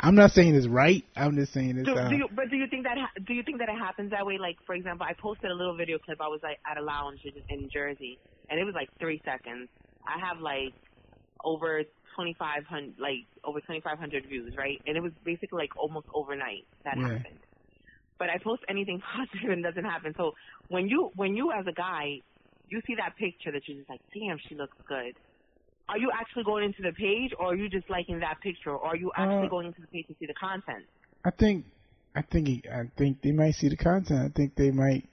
I'm 0.02 0.16
not 0.16 0.32
saying 0.32 0.56
it's 0.56 0.68
right. 0.68 1.04
I'm 1.16 1.36
just 1.36 1.54
saying 1.54 1.78
it's 1.78 1.88
Do, 1.88 1.96
uh, 1.96 2.10
do 2.10 2.16
you, 2.16 2.28
but 2.34 2.50
do 2.50 2.56
you 2.56 2.68
think 2.68 2.84
that 2.84 2.98
ha- 2.98 3.12
do 3.26 3.34
you 3.34 3.44
think 3.44 3.60
that 3.60 3.70
it 3.70 3.78
happens 3.78 4.12
that 4.12 4.26
way? 4.26 4.38
Like 4.38 4.58
for 4.66 4.76
example, 4.76 5.06
I 5.10 5.14
posted 5.14 5.52
a 5.52 5.54
little 5.54 5.76
video 5.76 5.98
clip. 5.98 6.22
I 6.22 6.28
was 6.28 6.40
like 6.44 6.60
at 6.70 6.78
a 6.78 6.82
lounge 6.82 7.20
in, 7.24 7.34
in 7.50 7.70
Jersey, 7.70 8.18
and 8.50 8.60
it 8.60 8.64
was 8.64 8.76
like 8.76 8.90
three 9.00 9.22
seconds. 9.26 9.70
I 10.06 10.26
have 10.26 10.40
like 10.40 10.74
over 11.44 11.84
2,500 12.20 13.00
like 13.00 13.24
over 13.46 13.62
2,500 13.62 14.28
views, 14.28 14.54
right? 14.58 14.82
And 14.86 14.98
it 14.98 15.02
was 15.02 15.14
basically 15.24 15.60
like 15.64 15.72
almost 15.80 16.08
overnight 16.14 16.68
that 16.84 16.98
Yeah. 16.98 17.04
happened. 17.08 17.40
But 18.20 18.30
I 18.30 18.38
post 18.44 18.64
anything 18.70 19.02
positive 19.16 19.50
and 19.52 19.66
it 19.66 19.70
doesn't 19.70 19.86
happen. 19.86 20.14
So 20.18 20.34
when 20.68 20.90
you 20.90 21.12
when 21.16 21.36
you 21.36 21.52
as 21.52 21.66
a 21.68 21.74
guy, 21.74 22.22
you 22.68 22.82
see 22.88 22.96
that 22.96 23.16
picture 23.18 23.52
that 23.52 23.64
you're 23.68 23.78
just 23.78 23.90
like, 23.90 24.02
damn, 24.14 24.38
she 24.50 24.56
looks 24.56 24.78
good. 24.88 25.16
Are 25.90 25.98
you 25.98 26.12
actually 26.14 26.44
going 26.44 26.66
into 26.66 26.84
the 26.84 26.94
page, 26.94 27.32
or 27.40 27.48
are 27.54 27.56
you 27.56 27.70
just 27.70 27.90
liking 27.90 28.20
that 28.20 28.40
picture, 28.44 28.72
or 28.72 28.86
are 28.86 28.96
you 28.96 29.12
actually 29.18 29.48
Uh, 29.48 29.50
going 29.50 29.68
into 29.68 29.82
the 29.82 29.88
page 29.88 30.08
to 30.08 30.16
see 30.20 30.28
the 30.28 30.36
content? 30.40 30.86
I 31.26 31.32
think, 31.32 31.66
I 32.16 32.22
think, 32.22 32.66
I 32.72 32.84
think 32.98 33.22
they 33.24 33.32
might 33.32 33.56
see 33.56 33.70
the 33.70 33.78
content. 33.78 34.20
I 34.20 34.30
think 34.38 34.56
they 34.56 34.72
might, 34.72 35.10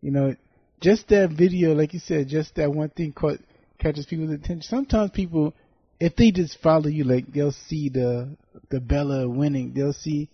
you 0.00 0.10
know, 0.10 0.34
just 0.80 1.08
that 1.08 1.30
video, 1.30 1.74
like 1.74 1.92
you 1.92 2.00
said, 2.00 2.28
just 2.28 2.54
that 2.54 2.72
one 2.72 2.88
thing 2.90 3.12
caught 3.12 3.38
catches 3.78 4.06
people's 4.06 4.30
attention. 4.30 4.62
Sometimes 4.62 5.10
people, 5.10 5.54
if 6.00 6.16
they 6.16 6.30
just 6.30 6.58
follow 6.62 6.88
you, 6.88 7.04
like 7.04 7.32
they'll 7.32 7.52
see 7.52 7.88
the 7.88 8.36
the 8.70 8.80
Bella 8.80 9.28
winning, 9.28 9.72
they'll 9.74 9.92
see 9.92 10.28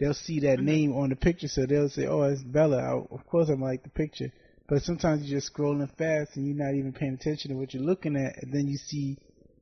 they'll 0.00 0.14
see 0.14 0.40
that 0.40 0.58
mm-hmm. 0.58 0.66
name 0.66 0.96
on 0.96 1.10
the 1.10 1.16
picture, 1.16 1.48
so 1.48 1.66
they'll 1.66 1.88
say, 1.88 2.06
"Oh, 2.06 2.22
it's 2.22 2.42
Bella." 2.42 2.78
I, 2.78 3.14
of 3.14 3.26
course, 3.26 3.48
I'm 3.48 3.62
like 3.62 3.82
the 3.82 3.90
picture. 3.90 4.32
But 4.68 4.82
sometimes 4.82 5.24
you're 5.24 5.38
just 5.38 5.52
scrolling 5.52 5.90
fast 5.98 6.36
and 6.36 6.46
you're 6.46 6.56
not 6.56 6.74
even 6.74 6.92
paying 6.92 7.14
attention 7.14 7.50
to 7.50 7.56
what 7.56 7.74
you're 7.74 7.82
looking 7.82 8.16
at, 8.16 8.42
and 8.42 8.52
then 8.52 8.68
you 8.68 8.78
see 8.78 9.18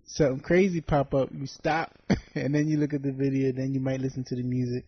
something 0.07 0.41
crazy 0.41 0.81
pop 0.81 1.15
up. 1.15 1.31
You 1.33 1.47
stop, 1.47 1.93
and 2.35 2.55
then 2.55 2.69
you 2.69 2.79
look 2.79 2.95
at 2.95 3.03
the 3.03 3.13
video, 3.13 3.53
then 3.53 3.73
you 3.73 3.81
might 3.81 4.01
listen 4.01 4.25
to 4.25 4.37
the 4.37 4.43
music. 4.43 4.85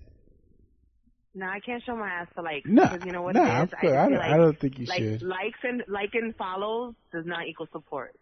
No, 1.34 1.46
I 1.46 1.60
can't 1.60 1.82
show 1.82 1.96
my 1.96 2.08
ass 2.08 2.28
to 2.36 2.42
like. 2.42 2.66
No, 2.66 2.84
you 3.04 3.10
know 3.10 3.22
what 3.22 3.34
no, 3.34 3.42
it 3.42 3.46
I'm 3.46 3.64
is. 3.66 3.72
I, 3.82 3.86
I 3.86 3.90
don't- 3.90 4.12
like, 4.12 4.30
I 4.30 4.36
don't 4.36 4.60
think 4.60 4.78
you 4.78 4.86
like, 4.86 4.98
should. 4.98 5.22
Likes 5.22 5.58
and 5.64 5.82
like 5.88 6.10
and 6.12 6.36
follows 6.36 6.94
does 7.12 7.26
not 7.26 7.46
equal 7.48 7.68
support. 7.72 8.14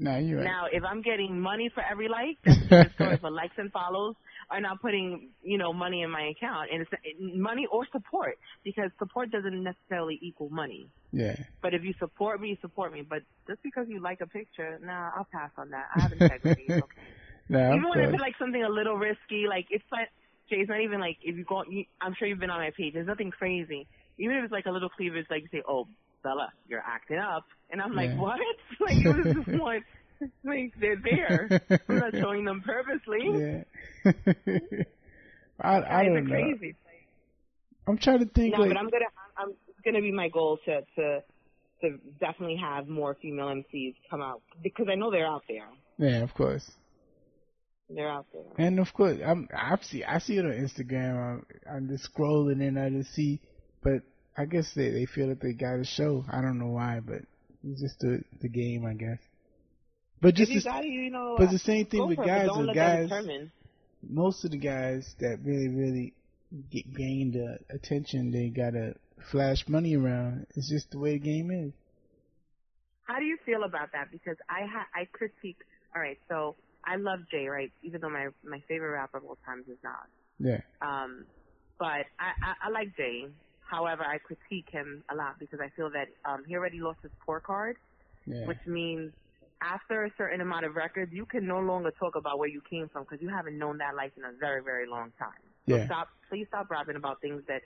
No, 0.00 0.16
you're 0.16 0.38
right. 0.38 0.44
Now, 0.44 0.64
if 0.72 0.82
I'm 0.82 1.02
getting 1.02 1.38
money 1.38 1.70
for 1.72 1.82
every 1.88 2.08
like, 2.08 2.38
that's 2.70 2.92
story. 2.94 3.18
But 3.20 3.32
likes 3.32 3.52
and 3.58 3.70
follows 3.70 4.16
are 4.50 4.60
not 4.60 4.80
putting 4.80 5.28
you 5.42 5.58
know 5.58 5.72
money 5.74 6.02
in 6.02 6.10
my 6.10 6.32
account, 6.34 6.70
and 6.72 6.80
it's 6.80 6.90
money 7.20 7.66
or 7.70 7.86
support 7.92 8.38
because 8.64 8.90
support 8.98 9.30
doesn't 9.30 9.62
necessarily 9.62 10.18
equal 10.22 10.48
money. 10.48 10.88
yeah. 11.12 11.36
But 11.60 11.74
if 11.74 11.84
you 11.84 11.92
support 11.98 12.40
me, 12.40 12.48
you 12.48 12.56
support 12.62 12.92
me. 12.94 13.02
But 13.02 13.22
just 13.46 13.62
because 13.62 13.86
you 13.88 14.00
like 14.00 14.22
a 14.22 14.26
picture, 14.26 14.80
nah, 14.82 15.10
I'll 15.14 15.28
pass 15.30 15.50
on 15.58 15.70
that. 15.70 15.86
I 15.94 16.00
have 16.00 16.12
integrity. 16.12 16.66
Okay. 16.70 16.82
No, 17.50 17.74
even 17.74 17.88
when 17.88 17.98
it's 17.98 18.20
like 18.20 18.34
something 18.38 18.62
a 18.62 18.68
little 18.68 18.96
risky, 18.96 19.46
like 19.48 19.66
it's 19.70 19.84
like 19.92 20.08
Jay, 20.48 20.56
it's 20.56 20.68
not 20.68 20.80
even 20.80 21.00
like 21.00 21.18
if 21.22 21.36
you 21.36 21.44
go. 21.44 21.64
You, 21.68 21.84
I'm 22.00 22.14
sure 22.14 22.26
you've 22.26 22.38
been 22.38 22.50
on 22.50 22.60
my 22.60 22.70
page. 22.70 22.94
There's 22.94 23.06
nothing 23.06 23.30
crazy. 23.32 23.86
Even 24.18 24.36
if 24.36 24.44
it's 24.44 24.52
like 24.52 24.66
a 24.66 24.70
little 24.70 24.88
cleavage, 24.88 25.26
like 25.30 25.42
you 25.42 25.48
say, 25.50 25.62
"Oh, 25.68 25.88
Bella, 26.22 26.52
you're 26.68 26.82
acting 26.86 27.18
up," 27.18 27.44
and 27.70 27.80
I'm 27.80 27.94
like, 27.94 28.10
Yeah. 28.10 28.20
"What?" 28.20 28.40
Like 28.80 28.96
it 29.04 29.16
was 29.16 29.34
just 29.46 29.48
one. 29.60 29.82
Like 30.44 30.72
they're 30.80 30.96
there. 31.02 31.60
I'm 31.88 31.98
not 31.98 32.12
showing 32.14 32.44
them 32.44 32.62
purposely. 32.64 33.64
yeah. 34.04 34.12
I 35.60 35.76
I 35.82 36.04
don't 36.04 36.16
a 36.16 36.20
know. 36.22 36.30
crazy. 36.30 36.74
I'm 37.86 37.98
trying 37.98 38.20
to 38.20 38.26
think 38.26 38.54
No, 38.54 38.60
like 38.60 38.70
but 38.70 38.76
I'm 38.76 38.90
gonna. 38.90 39.04
I'm 39.36 39.50
it's 39.68 39.80
gonna 39.84 40.00
be 40.00 40.12
my 40.12 40.28
goal 40.28 40.58
to 40.66 40.80
to 40.96 41.22
to 41.82 41.98
definitely 42.20 42.56
have 42.56 42.86
more 42.88 43.16
female 43.22 43.46
MCs 43.46 43.94
come 44.10 44.20
out 44.22 44.42
because 44.62 44.86
I 44.90 44.94
know 44.96 45.10
they're 45.10 45.26
out 45.26 45.44
there. 45.48 45.68
yeah, 45.98 46.18
of 46.22 46.34
course. 46.34 46.70
They're 47.88 48.08
out 48.10 48.26
there. 48.32 48.42
And 48.58 48.78
of 48.78 48.92
course, 48.92 49.18
I'm 49.24 49.48
I 49.54 49.76
see 49.82 50.04
I 50.04 50.18
see 50.18 50.36
it 50.36 50.44
on 50.44 50.52
Instagram. 50.52 51.16
I'm, 51.16 51.46
I'm 51.70 51.88
just 51.88 52.08
scrolling 52.14 52.60
and 52.66 52.78
I 52.78 52.90
just 52.90 53.12
see, 53.14 53.40
but 53.82 54.02
I 54.40 54.46
guess 54.46 54.72
they 54.74 54.90
they 54.90 55.04
feel 55.06 55.28
that 55.28 55.40
they 55.40 55.52
got 55.52 55.76
to 55.76 55.84
show. 55.84 56.24
I 56.30 56.40
don't 56.40 56.58
know 56.58 56.68
why, 56.72 57.00
but 57.04 57.22
it's 57.62 57.80
just 57.80 57.98
the 58.00 58.22
the 58.40 58.48
game, 58.48 58.86
I 58.86 58.94
guess. 58.94 59.18
But 60.22 60.34
just 60.34 60.50
you 60.50 60.58
as- 60.58 60.64
got 60.64 60.84
it, 60.84 60.88
you 60.88 61.10
know. 61.10 61.36
but 61.38 61.50
the 61.50 61.58
same 61.58 61.86
thing 61.86 62.06
with 62.06 62.16
for 62.16 62.24
it, 62.24 62.26
but 62.26 62.32
guys. 62.32 62.46
Don't 62.46 62.66
With 62.66 62.74
guys, 62.74 63.48
most 64.08 64.44
of 64.46 64.50
the 64.50 64.58
guys 64.58 65.14
that 65.20 65.40
really 65.44 65.68
really 65.68 66.14
get 66.70 66.92
gained 66.94 67.34
the 67.34 67.58
attention, 67.68 68.30
they 68.30 68.48
gotta 68.48 68.94
flash 69.30 69.68
money 69.68 69.94
around. 69.94 70.46
It's 70.56 70.70
just 70.70 70.90
the 70.90 70.98
way 70.98 71.12
the 71.18 71.18
game 71.18 71.50
is. 71.50 71.72
How 73.04 73.18
do 73.18 73.24
you 73.26 73.36
feel 73.44 73.64
about 73.64 73.92
that? 73.92 74.10
Because 74.10 74.36
I 74.48 74.64
ha- 74.66 74.88
I 74.94 75.04
critique. 75.12 75.58
All 75.94 76.00
right, 76.00 76.18
so 76.28 76.56
I 76.84 76.96
love 76.96 77.20
Jay, 77.30 77.46
right? 77.48 77.70
Even 77.82 78.00
though 78.00 78.08
my 78.08 78.28
my 78.42 78.60
favorite 78.68 78.92
rapper 78.92 79.18
of 79.18 79.24
all 79.24 79.38
times 79.44 79.66
is 79.68 79.76
Nas. 79.84 79.92
Yeah, 80.38 80.60
Um, 80.80 81.26
but 81.78 82.06
I, 82.18 82.32
I 82.42 82.54
I 82.66 82.70
like 82.70 82.96
Jay. 82.96 83.26
However, 83.70 84.04
I 84.04 84.18
critique 84.18 84.68
him 84.70 85.04
a 85.10 85.14
lot 85.14 85.38
because 85.38 85.60
I 85.60 85.68
feel 85.76 85.90
that 85.90 86.08
um 86.24 86.44
he 86.46 86.56
already 86.56 86.80
lost 86.80 86.98
his 87.02 87.12
poor 87.24 87.40
card, 87.40 87.76
yeah, 88.26 88.44
which 88.46 88.58
means 88.66 89.12
after 89.62 90.04
a 90.04 90.10
certain 90.18 90.40
amount 90.40 90.64
of 90.64 90.74
records, 90.74 91.12
you 91.12 91.24
can 91.24 91.46
no 91.46 91.60
longer 91.60 91.92
talk 91.92 92.16
about 92.16 92.38
where 92.38 92.48
you 92.48 92.62
came 92.68 92.88
from 92.88 93.04
because 93.04 93.22
you 93.22 93.28
haven't 93.28 93.56
known 93.56 93.78
that 93.78 93.94
life 93.94 94.12
in 94.16 94.24
a 94.24 94.32
very 94.38 94.62
very 94.62 94.88
long 94.88 95.12
time. 95.18 95.44
So 95.68 95.76
yeah. 95.76 95.86
stop, 95.86 96.08
please 96.28 96.46
stop 96.48 96.68
rapping 96.70 96.96
about 96.96 97.20
things 97.20 97.42
that 97.46 97.62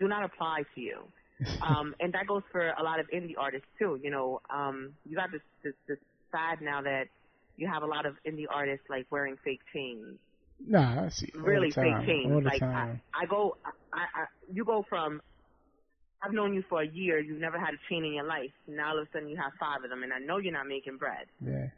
do 0.00 0.08
not 0.08 0.24
apply 0.24 0.64
to 0.74 0.80
you. 0.80 0.98
um, 1.62 1.94
and 2.00 2.12
that 2.12 2.26
goes 2.26 2.42
for 2.50 2.68
a 2.68 2.82
lot 2.82 3.00
of 3.00 3.06
indie 3.10 3.34
artists 3.38 3.68
too. 3.78 3.98
You 4.02 4.10
know, 4.10 4.40
um, 4.50 4.92
you 5.08 5.16
got 5.16 5.30
this, 5.30 5.40
this 5.62 5.74
this 5.86 5.98
fad 6.32 6.60
now 6.60 6.82
that 6.82 7.06
you 7.56 7.68
have 7.68 7.82
a 7.82 7.86
lot 7.86 8.04
of 8.04 8.14
indie 8.26 8.46
artists 8.50 8.86
like 8.90 9.06
wearing 9.10 9.36
fake 9.44 9.60
chains 9.72 10.18
Nah, 10.66 11.04
I 11.06 11.08
see. 11.08 11.30
All 11.34 11.42
really 11.42 11.68
big 11.68 12.06
change. 12.06 12.44
Like. 12.44 12.62
I, 12.62 13.00
I 13.14 13.26
go, 13.26 13.56
I, 13.92 13.98
I, 14.22 14.24
you 14.52 14.64
go 14.64 14.84
from. 14.88 15.20
I've 16.22 16.32
known 16.34 16.52
you 16.52 16.62
for 16.68 16.82
a 16.82 16.86
year. 16.86 17.18
You've 17.18 17.40
never 17.40 17.58
had 17.58 17.72
a 17.72 17.78
chain 17.88 18.04
in 18.04 18.12
your 18.12 18.24
life. 18.26 18.50
Now 18.68 18.90
all 18.90 18.98
of 18.98 19.08
a 19.08 19.10
sudden 19.10 19.28
you 19.28 19.36
have 19.36 19.52
five 19.58 19.82
of 19.82 19.88
them, 19.90 20.02
and 20.02 20.12
I 20.12 20.18
know 20.18 20.36
you're 20.36 20.52
not 20.52 20.66
making 20.66 20.96
bread. 20.98 21.26
yeah. 21.44 21.68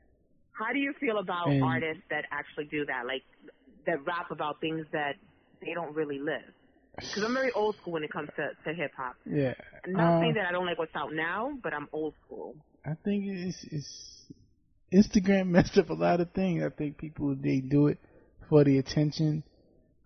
How 0.55 0.73
do 0.73 0.79
you 0.79 0.93
feel 1.01 1.19
about 1.19 1.49
And- 1.49 1.63
artists 1.65 2.03
that 2.11 2.27
actually 2.31 2.67
do 2.67 2.85
that, 2.87 3.07
like 3.07 3.23
that 3.87 4.05
rap 4.05 4.31
about 4.31 4.61
things 4.61 4.85
that 4.93 5.15
they 5.65 5.73
don't 5.75 5.95
really 5.95 6.19
live? 6.19 6.43
Because 6.97 7.23
I'm 7.25 7.33
very 7.33 7.51
old 7.53 7.75
school 7.77 7.95
when 7.95 8.05
it 8.05 8.13
comes 8.13 8.29
to, 8.37 8.51
to 8.65 8.75
hip 8.75 8.91
hop. 8.95 9.17
Yeah. 9.25 9.55
I'm 9.87 9.93
not 9.95 10.19
Uh, 10.19 10.21
saying 10.21 10.35
that 10.35 10.47
I 10.47 10.53
don't 10.53 10.67
like 10.67 10.79
what's 10.79 10.95
out 10.95 11.15
now, 11.15 11.53
but 11.63 11.73
I'm 11.73 11.89
old 11.93 12.13
school. 12.27 12.55
I 12.85 12.95
think 13.03 13.25
it's, 13.27 13.65
it's 13.71 14.27
Instagram 14.93 15.47
messed 15.57 15.79
up 15.79 15.89
a 15.89 15.95
lot 15.95 16.21
of 16.21 16.31
things. 16.33 16.63
I 16.63 16.69
think 16.69 16.99
people 16.99 17.35
they 17.35 17.61
do 17.61 17.87
it 17.87 17.99
for 18.49 18.65
the 18.65 18.79
attention. 18.79 19.45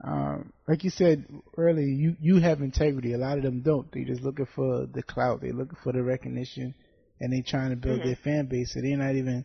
Um, 0.05 0.53
like 0.69 0.85
you 0.85 0.91
said 0.91 1.25
earlier, 1.57 1.87
you 1.87 2.17
you 2.21 2.37
have 2.41 2.61
integrity. 2.61 3.15
A 3.15 3.19
lot 3.19 3.39
of 3.39 3.45
them 3.45 3.63
don't. 3.63 3.91
They're 3.93 4.05
just 4.05 4.23
looking 4.23 4.47
for 4.55 4.87
the 4.87 5.03
clout. 5.03 5.41
They're 5.41 5.53
looking 5.53 5.79
for 5.83 5.93
the 5.93 6.03
recognition, 6.03 6.75
and 7.21 7.33
they're 7.33 7.43
trying 7.47 7.71
to 7.71 7.77
build 7.77 8.01
Mhm. 8.01 8.05
their 8.05 8.17
fan 8.17 8.47
base. 8.47 8.75
So 8.75 8.81
they're 8.83 8.97
not 8.97 9.15
even 9.17 9.45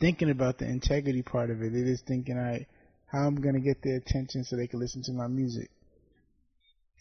thinking 0.00 0.30
about 0.30 0.58
the 0.58 0.66
integrity 0.66 1.22
part 1.22 1.50
of 1.50 1.60
it. 1.62 1.72
They're 1.72 1.84
just 1.84 2.06
thinking, 2.06 2.38
all 2.38 2.44
right, 2.44 2.66
how 3.06 3.26
I'm 3.26 3.36
gonna 3.36 3.60
get 3.60 3.82
their 3.82 3.96
attention 3.96 4.44
so 4.44 4.56
they 4.56 4.68
can 4.68 4.78
listen 4.80 5.02
to 5.04 5.12
my 5.12 5.26
music. 5.26 5.70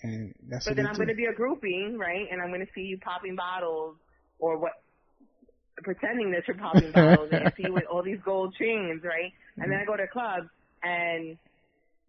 And 0.03 0.33
that's 0.49 0.65
But 0.65 0.69
what 0.69 0.77
then 0.77 0.85
I'm 0.85 0.93
do. 0.93 1.05
to 1.09 1.15
be 1.15 1.25
a 1.25 1.33
groupie, 1.33 1.97
right? 1.97 2.27
And 2.31 2.41
I'm 2.41 2.49
going 2.49 2.65
to 2.65 2.71
see 2.73 2.81
you 2.81 2.97
popping 2.99 3.35
bottles 3.35 3.95
or 4.39 4.57
what, 4.57 4.73
pretending 5.83 6.31
that 6.31 6.47
you're 6.47 6.57
popping 6.57 6.91
bottles 6.93 7.29
and 7.31 7.41
I 7.41 7.49
see 7.57 7.63
you 7.63 7.73
with 7.73 7.85
all 7.91 8.03
these 8.03 8.19
gold 8.23 8.55
chains, 8.59 9.01
right? 9.03 9.31
And 9.59 9.71
then 9.71 9.79
I 9.79 9.85
go 9.85 9.95
to 9.97 10.03
a 10.03 10.07
club 10.07 10.47
and 10.83 11.37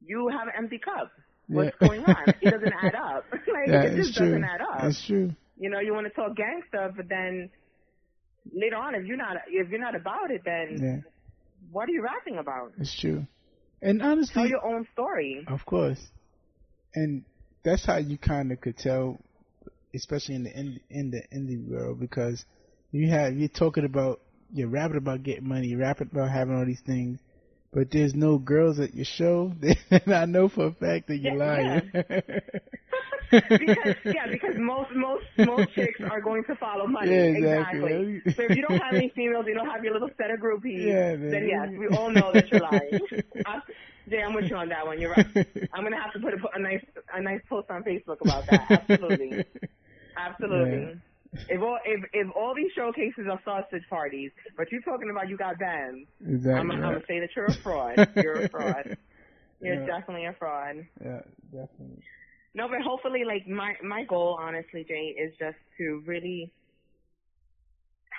you 0.04 0.28
have 0.28 0.48
an 0.48 0.54
empty 0.56 0.78
cup. 0.78 1.10
What's 1.50 1.70
Yeah. 1.70 1.78
going 1.80 2.04
on? 2.04 2.34
It 2.40 2.48
doesn't 2.50 2.72
add 2.72 2.94
up. 2.94 3.26
like 3.32 3.72
Yeah, 3.72 3.82
it 3.82 3.96
just 3.96 4.14
true. 4.14 4.28
doesn't 4.28 4.44
add 4.44 4.60
up. 4.60 4.90
It's 4.90 5.06
true. 5.06 5.30
You 5.56 5.70
know, 5.70 5.80
you 5.80 5.92
want 5.94 6.06
to 6.06 6.12
talk 6.12 6.36
gang 6.36 6.62
stuff, 6.68 6.92
but 6.96 7.08
then 7.08 7.50
later 8.52 8.76
on, 8.76 8.94
if 8.94 9.04
you're 9.06 9.16
not 9.16 9.36
if 9.48 9.68
you're 9.70 9.80
not 9.80 9.94
about 9.94 10.30
it, 10.30 10.42
then 10.44 10.82
Yeah, 10.82 10.98
what 11.70 11.88
are 11.88 11.92
you 11.92 12.02
rapping 12.02 12.38
about? 12.38 12.72
it's 12.78 12.98
true. 12.98 13.26
And 13.82 14.02
honestly, 14.02 14.34
Tell 14.34 14.48
your 14.48 14.64
own 14.66 14.86
story. 14.92 15.46
Of 15.48 15.64
course, 15.64 16.00
and 16.94 17.24
that's 17.64 17.84
how 17.86 17.98
you 17.98 18.18
kind 18.18 18.52
of 18.52 18.60
could 18.60 18.76
tell, 18.76 19.18
especially 19.94 20.34
in 20.36 20.44
the 20.44 20.58
in, 20.58 20.80
in 20.90 21.10
the 21.10 21.22
indie 21.34 21.64
world, 21.68 22.00
because 22.00 22.44
you 22.92 23.08
have 23.10 23.34
you're 23.36 23.48
talking 23.48 23.84
about 23.84 24.20
you're 24.52 24.68
rapping 24.68 24.96
about 24.96 25.22
getting 25.22 25.48
money, 25.48 25.68
you're 25.68 25.80
rapping 25.80 26.08
about 26.12 26.30
having 26.30 26.56
all 26.56 26.64
these 26.66 26.80
things, 26.80 27.18
but 27.72 27.90
there's 27.90 28.14
no 28.14 28.38
girls 28.38 28.78
at 28.80 28.94
your 28.94 29.04
show. 29.04 29.52
Then 29.60 30.02
I 30.06 30.24
know 30.26 30.48
for 30.48 30.66
a 30.66 30.72
fact 30.72 31.08
that 31.08 31.18
you're 31.18 31.32
Yeah, 31.32 31.34
lying. 31.34 31.92
because 33.58 33.94
yeah, 34.08 34.26
because 34.30 34.54
most 34.58 34.90
most 34.94 35.24
most 35.38 35.66
chicks 35.74 36.00
are 36.10 36.20
going 36.20 36.44
to 36.44 36.54
follow 36.56 36.86
money. 36.86 37.12
Yeah, 37.14 37.24
exactly. 37.36 38.22
So 38.36 38.42
if 38.44 38.54
you 38.54 38.62
don't 38.62 38.78
have 38.78 38.94
any 38.94 39.10
females, 39.14 39.44
you 39.46 39.54
don't 39.54 39.68
have 39.68 39.84
your 39.84 39.92
little 39.92 40.10
set 40.16 40.30
of 40.30 40.40
groupies. 40.40 40.84
Yeah, 40.86 41.16
man. 41.16 41.30
then 41.30 41.46
yes, 41.46 41.68
we 41.76 41.88
all 41.88 42.10
know 42.10 42.32
that 42.32 42.50
you're 42.50 42.60
lying. 42.60 42.98
I, 43.44 43.58
Jay, 44.08 44.22
I'm 44.22 44.34
with 44.34 44.46
you 44.50 44.56
on 44.56 44.68
that 44.70 44.86
one. 44.86 45.00
You're 45.00 45.10
right. 45.10 45.26
I'm 45.72 45.82
gonna 45.84 46.00
have 46.00 46.12
to 46.12 46.20
put 46.20 46.34
a, 46.34 46.38
a 46.54 46.58
nice 46.60 46.84
a 47.12 47.20
nice 47.22 47.40
post 47.48 47.70
on 47.70 47.82
Facebook 47.84 48.20
about 48.20 48.46
that. 48.48 48.66
Absolutely, 48.70 49.42
absolutely. 50.16 50.92
If 51.48 51.62
all 51.62 51.78
if 51.84 52.04
if 52.12 52.26
all 52.36 52.54
these 52.54 52.70
showcases 52.76 53.26
are 53.30 53.40
sausage 53.44 53.82
parties, 53.88 54.30
but 54.56 54.70
you're 54.70 54.82
talking 54.82 55.10
about 55.10 55.28
you 55.28 55.36
got 55.36 55.58
bands, 55.58 56.06
exactly. 56.20 56.60
I'm, 56.60 56.70
I'm 56.70 56.80
gonna 56.80 57.00
say 57.08 57.20
that 57.20 57.30
you're 57.34 57.50
a 57.50 57.56
fraud. 57.62 57.96
You're 58.16 58.44
a 58.44 58.48
fraud. 58.50 58.84
You're 59.60 59.76
Yeah. 59.76 59.86
definitely 59.86 60.26
a 60.26 60.34
fraud. 60.38 60.76
Yeah, 61.02 61.20
definitely. 61.50 62.02
No, 62.54 62.68
but 62.68 62.80
hopefully, 62.82 63.24
like 63.24 63.46
my 63.48 63.74
my 63.82 64.04
goal, 64.04 64.38
honestly, 64.40 64.84
Jay, 64.86 65.14
is 65.18 65.32
just 65.38 65.56
to 65.78 66.02
really 66.06 66.52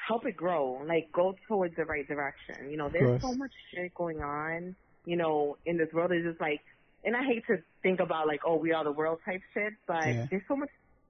help 0.07 0.25
it 0.25 0.35
grow, 0.35 0.81
like 0.87 1.11
go 1.13 1.35
towards 1.47 1.75
the 1.75 1.85
right 1.85 2.07
direction. 2.07 2.69
You 2.69 2.77
know, 2.77 2.89
there's 2.91 3.21
so 3.21 3.33
much 3.33 3.51
shit 3.73 3.93
going 3.93 4.21
on. 4.21 4.75
You 5.05 5.17
know, 5.17 5.57
in 5.65 5.77
this 5.77 5.87
world, 5.93 6.11
it's 6.11 6.25
just 6.25 6.41
like, 6.41 6.61
and 7.03 7.15
I 7.15 7.23
hate 7.23 7.43
to 7.47 7.57
think 7.83 7.99
about 7.99 8.27
like, 8.27 8.41
oh, 8.45 8.55
we 8.55 8.71
are 8.73 8.83
the 8.83 8.91
world 8.91 9.19
type 9.25 9.41
shit, 9.53 9.73
but 9.87 10.05
Yeah. 10.05 10.25
there's 10.29 10.43
so 10.47 10.55
much, 10.55 10.69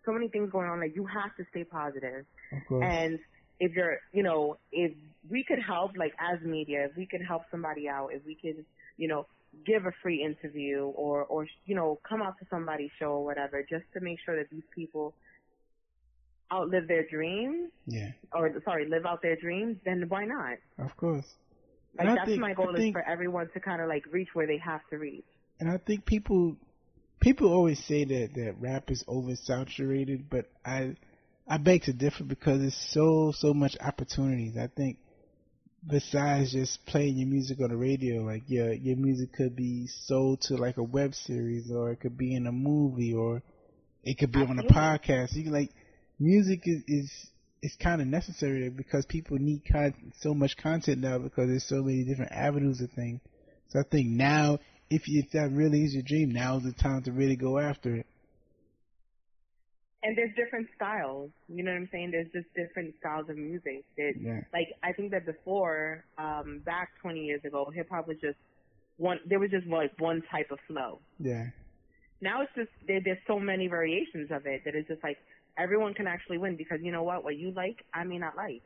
so 0.10 0.14
many 0.14 0.28
things 0.28 0.50
going 0.52 0.68
on. 0.68 0.80
Like 0.80 0.96
you 0.96 1.06
have 1.06 1.36
to 1.38 1.46
stay 1.52 1.64
positive. 1.64 2.26
And 2.72 3.20
if 3.60 3.74
you're, 3.76 3.98
you 4.12 4.24
know, 4.24 4.58
if 4.72 4.92
we 5.30 5.44
could 5.44 5.60
help, 5.60 5.92
like 5.98 6.14
as 6.20 6.42
media, 6.42 6.86
if 6.90 6.98
we 6.98 7.06
could 7.06 7.22
help 7.22 7.44
somebody 7.52 7.88
out, 7.88 8.10
if 8.14 8.26
we 8.26 8.34
could, 8.36 8.66
you 8.98 9.08
know, 9.08 9.28
give 9.66 9.86
a 9.86 9.92
free 10.02 10.24
interview 10.24 10.86
or, 10.96 11.24
or, 11.26 11.48
you 11.66 11.76
know, 11.76 12.00
come 12.08 12.22
out 12.22 12.40
to 12.40 12.46
somebody's 12.50 12.90
show 12.98 13.12
or 13.12 13.26
whatever, 13.26 13.62
just 13.70 13.84
to 13.94 14.00
make 14.00 14.18
sure 14.26 14.36
that 14.38 14.50
these 14.50 14.64
people 14.74 15.14
outlive 16.52 16.88
their 16.88 17.06
dreams, 17.08 17.70
yeah, 17.86 18.10
or 18.34 18.52
sorry, 18.66 18.88
live 18.90 19.06
out 19.06 19.22
their 19.22 19.36
dreams, 19.36 19.78
then 19.86 20.06
why 20.08 20.26
not? 20.26 20.58
of 20.80 20.96
course. 20.98 21.36
Like 21.98 22.08
And 22.08 22.18
that's 22.18 22.28
think- 22.30 22.42
my 22.42 22.52
I 22.52 22.54
goal 22.54 22.74
is 22.76 22.78
think- 22.80 22.96
for 22.96 23.04
everyone 23.08 23.50
to 23.54 23.60
kind 23.60 23.82
of 23.82 23.88
like 23.90 24.06
reach 24.12 24.30
where 24.34 24.48
they 24.48 24.58
have 24.58 24.82
to 24.90 24.98
reach. 24.98 25.26
and 25.60 25.70
I 25.70 25.78
think 25.78 26.06
people 26.06 26.56
people 27.20 27.52
always 27.52 27.84
say 27.86 28.06
that 28.06 28.34
that 28.36 28.56
rap 28.60 28.92
is 28.92 29.04
oversaturated, 29.08 30.26
but 30.30 30.50
I 30.66 30.96
I 31.48 31.58
beg 31.58 31.84
to 31.84 31.94
differ 31.94 32.24
because 32.24 32.60
there's 32.60 32.90
so 32.92 33.34
so 33.36 33.54
much 33.54 33.76
opportunities. 33.82 34.58
I 34.58 34.68
think 34.68 34.98
besides 35.88 36.52
just 36.52 36.86
playing 36.86 37.18
your 37.18 37.28
music 37.28 37.60
on 37.62 37.70
the 37.70 37.78
radio, 37.78 38.22
like 38.22 38.44
your 38.48 38.74
your 38.74 38.98
music 38.98 39.34
could 39.34 39.56
be 39.56 39.88
sold 40.06 40.42
to 40.42 40.56
like 40.56 40.78
a 40.78 40.84
web 40.84 41.16
series, 41.16 41.72
or 41.72 41.92
it 41.92 42.00
could 42.00 42.18
be 42.18 42.36
in 42.36 42.48
a 42.48 42.52
movie, 42.52 43.14
or 43.14 43.42
it 44.04 44.18
could 44.18 44.32
be 44.32 44.42
on 44.42 44.60
a 44.60 44.64
podcast. 44.64 45.34
You 45.34 45.44
can 45.44 45.54
like 45.54 45.72
music 46.20 46.62
is 46.66 46.84
is 46.88 47.12
is 47.62 47.76
kind 47.76 48.02
of 48.02 48.08
necessary 48.08 48.70
because 48.70 49.06
people 49.06 49.38
need 49.38 49.64
con- 49.70 50.14
so 50.20 50.34
much 50.34 50.56
content 50.58 51.00
now 51.00 51.18
because 51.18 51.48
there's 51.48 51.68
so 51.68 51.84
many 51.84 52.04
different 52.04 52.32
avenues 52.32 52.82
of 52.82 52.92
things. 52.92 53.20
So 53.70 53.80
I 53.80 53.84
think 53.84 54.08
now, 54.08 54.60
if 54.90 55.08
you, 55.08 55.24
if 55.24 55.32
that 55.32 55.52
really 55.52 55.84
is 55.84 55.94
your 55.94 56.04
dream, 56.04 56.32
now 56.32 56.58
is 56.58 56.64
the 56.64 56.74
time 56.74 57.04
to 57.04 57.12
really 57.12 57.36
go 57.36 57.60
after 57.60 57.96
it. 57.96 58.06
And 60.02 60.18
there's 60.18 60.34
different 60.36 60.68
styles. 60.76 61.30
You 61.50 61.64
know 61.64 61.72
what 61.72 61.78
I'm 61.78 61.90
saying? 61.92 62.12
There's 62.12 62.32
just 62.32 62.48
different 62.56 62.96
styles 63.00 63.30
of 63.30 63.38
music. 63.38 63.84
That, 63.98 64.14
Yeah. 64.20 64.40
Like 64.54 64.68
I 64.82 64.94
think 64.94 65.12
that 65.12 65.26
before, 65.26 66.06
um, 66.18 66.62
back 66.66 66.90
20 67.02 67.20
years 67.20 67.42
ago, 67.46 67.70
hip 67.74 67.88
hop 67.92 68.08
was 68.08 68.18
just 68.22 68.38
one. 68.98 69.20
There 69.26 69.40
was 69.40 69.52
just 69.52 69.68
like 69.68 69.92
one 70.00 70.24
type 70.32 70.52
of 70.52 70.60
flow. 70.68 71.00
Yeah, 71.20 71.48
Now 72.22 72.42
it's 72.42 72.52
just 72.56 72.70
there, 72.88 73.02
there's 73.04 73.20
so 73.28 73.40
many 73.40 73.68
variations 73.68 74.32
of 74.32 74.46
it 74.46 74.62
that 74.64 74.74
it's 74.74 74.88
just 74.88 75.04
like 75.04 75.18
everyone 75.58 75.94
can 75.94 76.08
actually 76.08 76.38
win 76.38 76.56
because 76.56 76.80
you 76.82 76.94
know 76.94 77.04
what? 77.04 77.26
What 77.26 77.36
you 77.36 77.52
like, 77.52 77.84
I 77.94 78.06
may 78.06 78.18
not 78.18 78.38
like. 78.38 78.64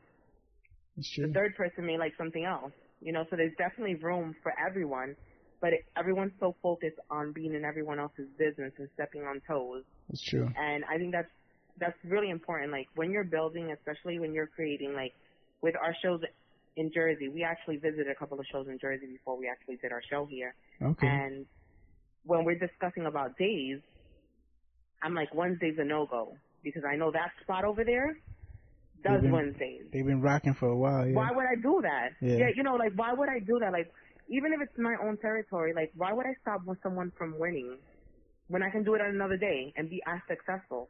it's 0.98 1.16
The 1.18 1.34
third 1.34 1.56
person 1.56 1.86
may 1.86 1.98
like 1.98 2.14
something 2.16 2.46
else. 2.46 2.72
You 3.02 3.12
know, 3.12 3.26
so 3.30 3.36
there's 3.36 3.56
definitely 3.58 3.96
room 3.96 4.36
for 4.44 4.54
everyone. 4.64 5.16
But 5.64 5.72
it, 5.72 5.86
everyone's 5.96 6.34
so 6.42 6.56
focused 6.62 7.00
on 7.10 7.32
being 7.32 7.54
in 7.54 7.64
everyone 7.64 7.98
else's 7.98 8.28
business 8.38 8.74
and 8.78 8.90
stepping 8.96 9.22
on 9.24 9.40
toes. 9.48 9.84
That's 10.10 10.22
true. 10.22 10.52
and 10.60 10.84
I 10.92 10.98
think 10.98 11.14
that's 11.14 11.32
that's 11.80 11.98
really 12.04 12.30
important. 12.30 12.70
Like 12.74 12.88
when 12.96 13.12
you're 13.12 13.24
building, 13.24 13.72
especially 13.72 14.20
when 14.20 14.34
you're 14.34 14.48
creating, 14.58 14.94
like 14.94 15.14
with 15.62 15.76
our 15.82 15.96
shows 16.04 16.20
in 16.76 16.92
Jersey, 16.94 17.30
we 17.30 17.44
actually 17.44 17.78
visited 17.78 18.10
a 18.10 18.16
couple 18.16 18.38
of 18.38 18.46
shows 18.52 18.68
in 18.68 18.78
Jersey 18.78 19.06
before 19.08 19.38
we 19.38 19.48
actually 19.48 19.78
did 19.78 19.94
our 19.94 20.02
show 20.12 20.26
here. 20.26 20.54
Okay. 20.82 21.08
And 21.08 21.46
when 22.26 22.44
we're 22.44 22.60
discussing 22.60 23.06
about 23.06 23.38
days, 23.38 23.80
I'm 25.02 25.16
like 25.16 25.34
Wednesday's 25.34 25.78
a 25.80 25.86
no 25.86 26.06
go 26.06 26.36
because 26.62 26.84
I 26.86 26.98
know 26.98 27.10
that 27.12 27.32
spot 27.42 27.64
over 27.64 27.86
there 27.86 28.18
does 29.02 29.14
They've 29.14 29.22
been- 29.22 29.32
Wednesdays. 29.32 29.82
They've 29.94 30.06
been 30.06 30.22
rocking 30.22 30.56
for 30.56 30.68
a 30.68 30.76
while. 30.76 31.08
Yeah. 31.08 31.16
Why 31.16 31.32
would 31.32 31.46
I 31.46 31.56
do 31.56 31.80
that? 31.84 32.10
Yeah. 32.22 32.36
Yeah. 32.38 32.50
you 32.54 32.64
know, 32.64 32.76
like 32.76 32.92
why 32.96 33.14
would 33.14 33.30
I 33.30 33.40
do 33.40 33.60
that? 33.60 33.72
Like 33.72 33.92
even 34.34 34.54
if 34.54 34.60
it's 34.62 34.78
my 34.78 34.96
own 35.06 35.18
territory, 35.18 35.74
like 35.74 35.92
why 35.96 36.12
would 36.14 36.26
I 36.26 36.34
stop 36.42 36.62
with 36.66 36.80
someone 36.82 37.12
from 37.18 37.38
winning 37.40 37.78
when 38.48 38.64
I 38.64 38.70
can 38.70 38.84
do 38.84 38.96
it 38.96 39.02
on 39.02 39.10
another 39.14 39.38
day 39.38 39.74
and 39.78 39.90
be 39.90 40.02
as 40.08 40.20
successful? 40.28 40.90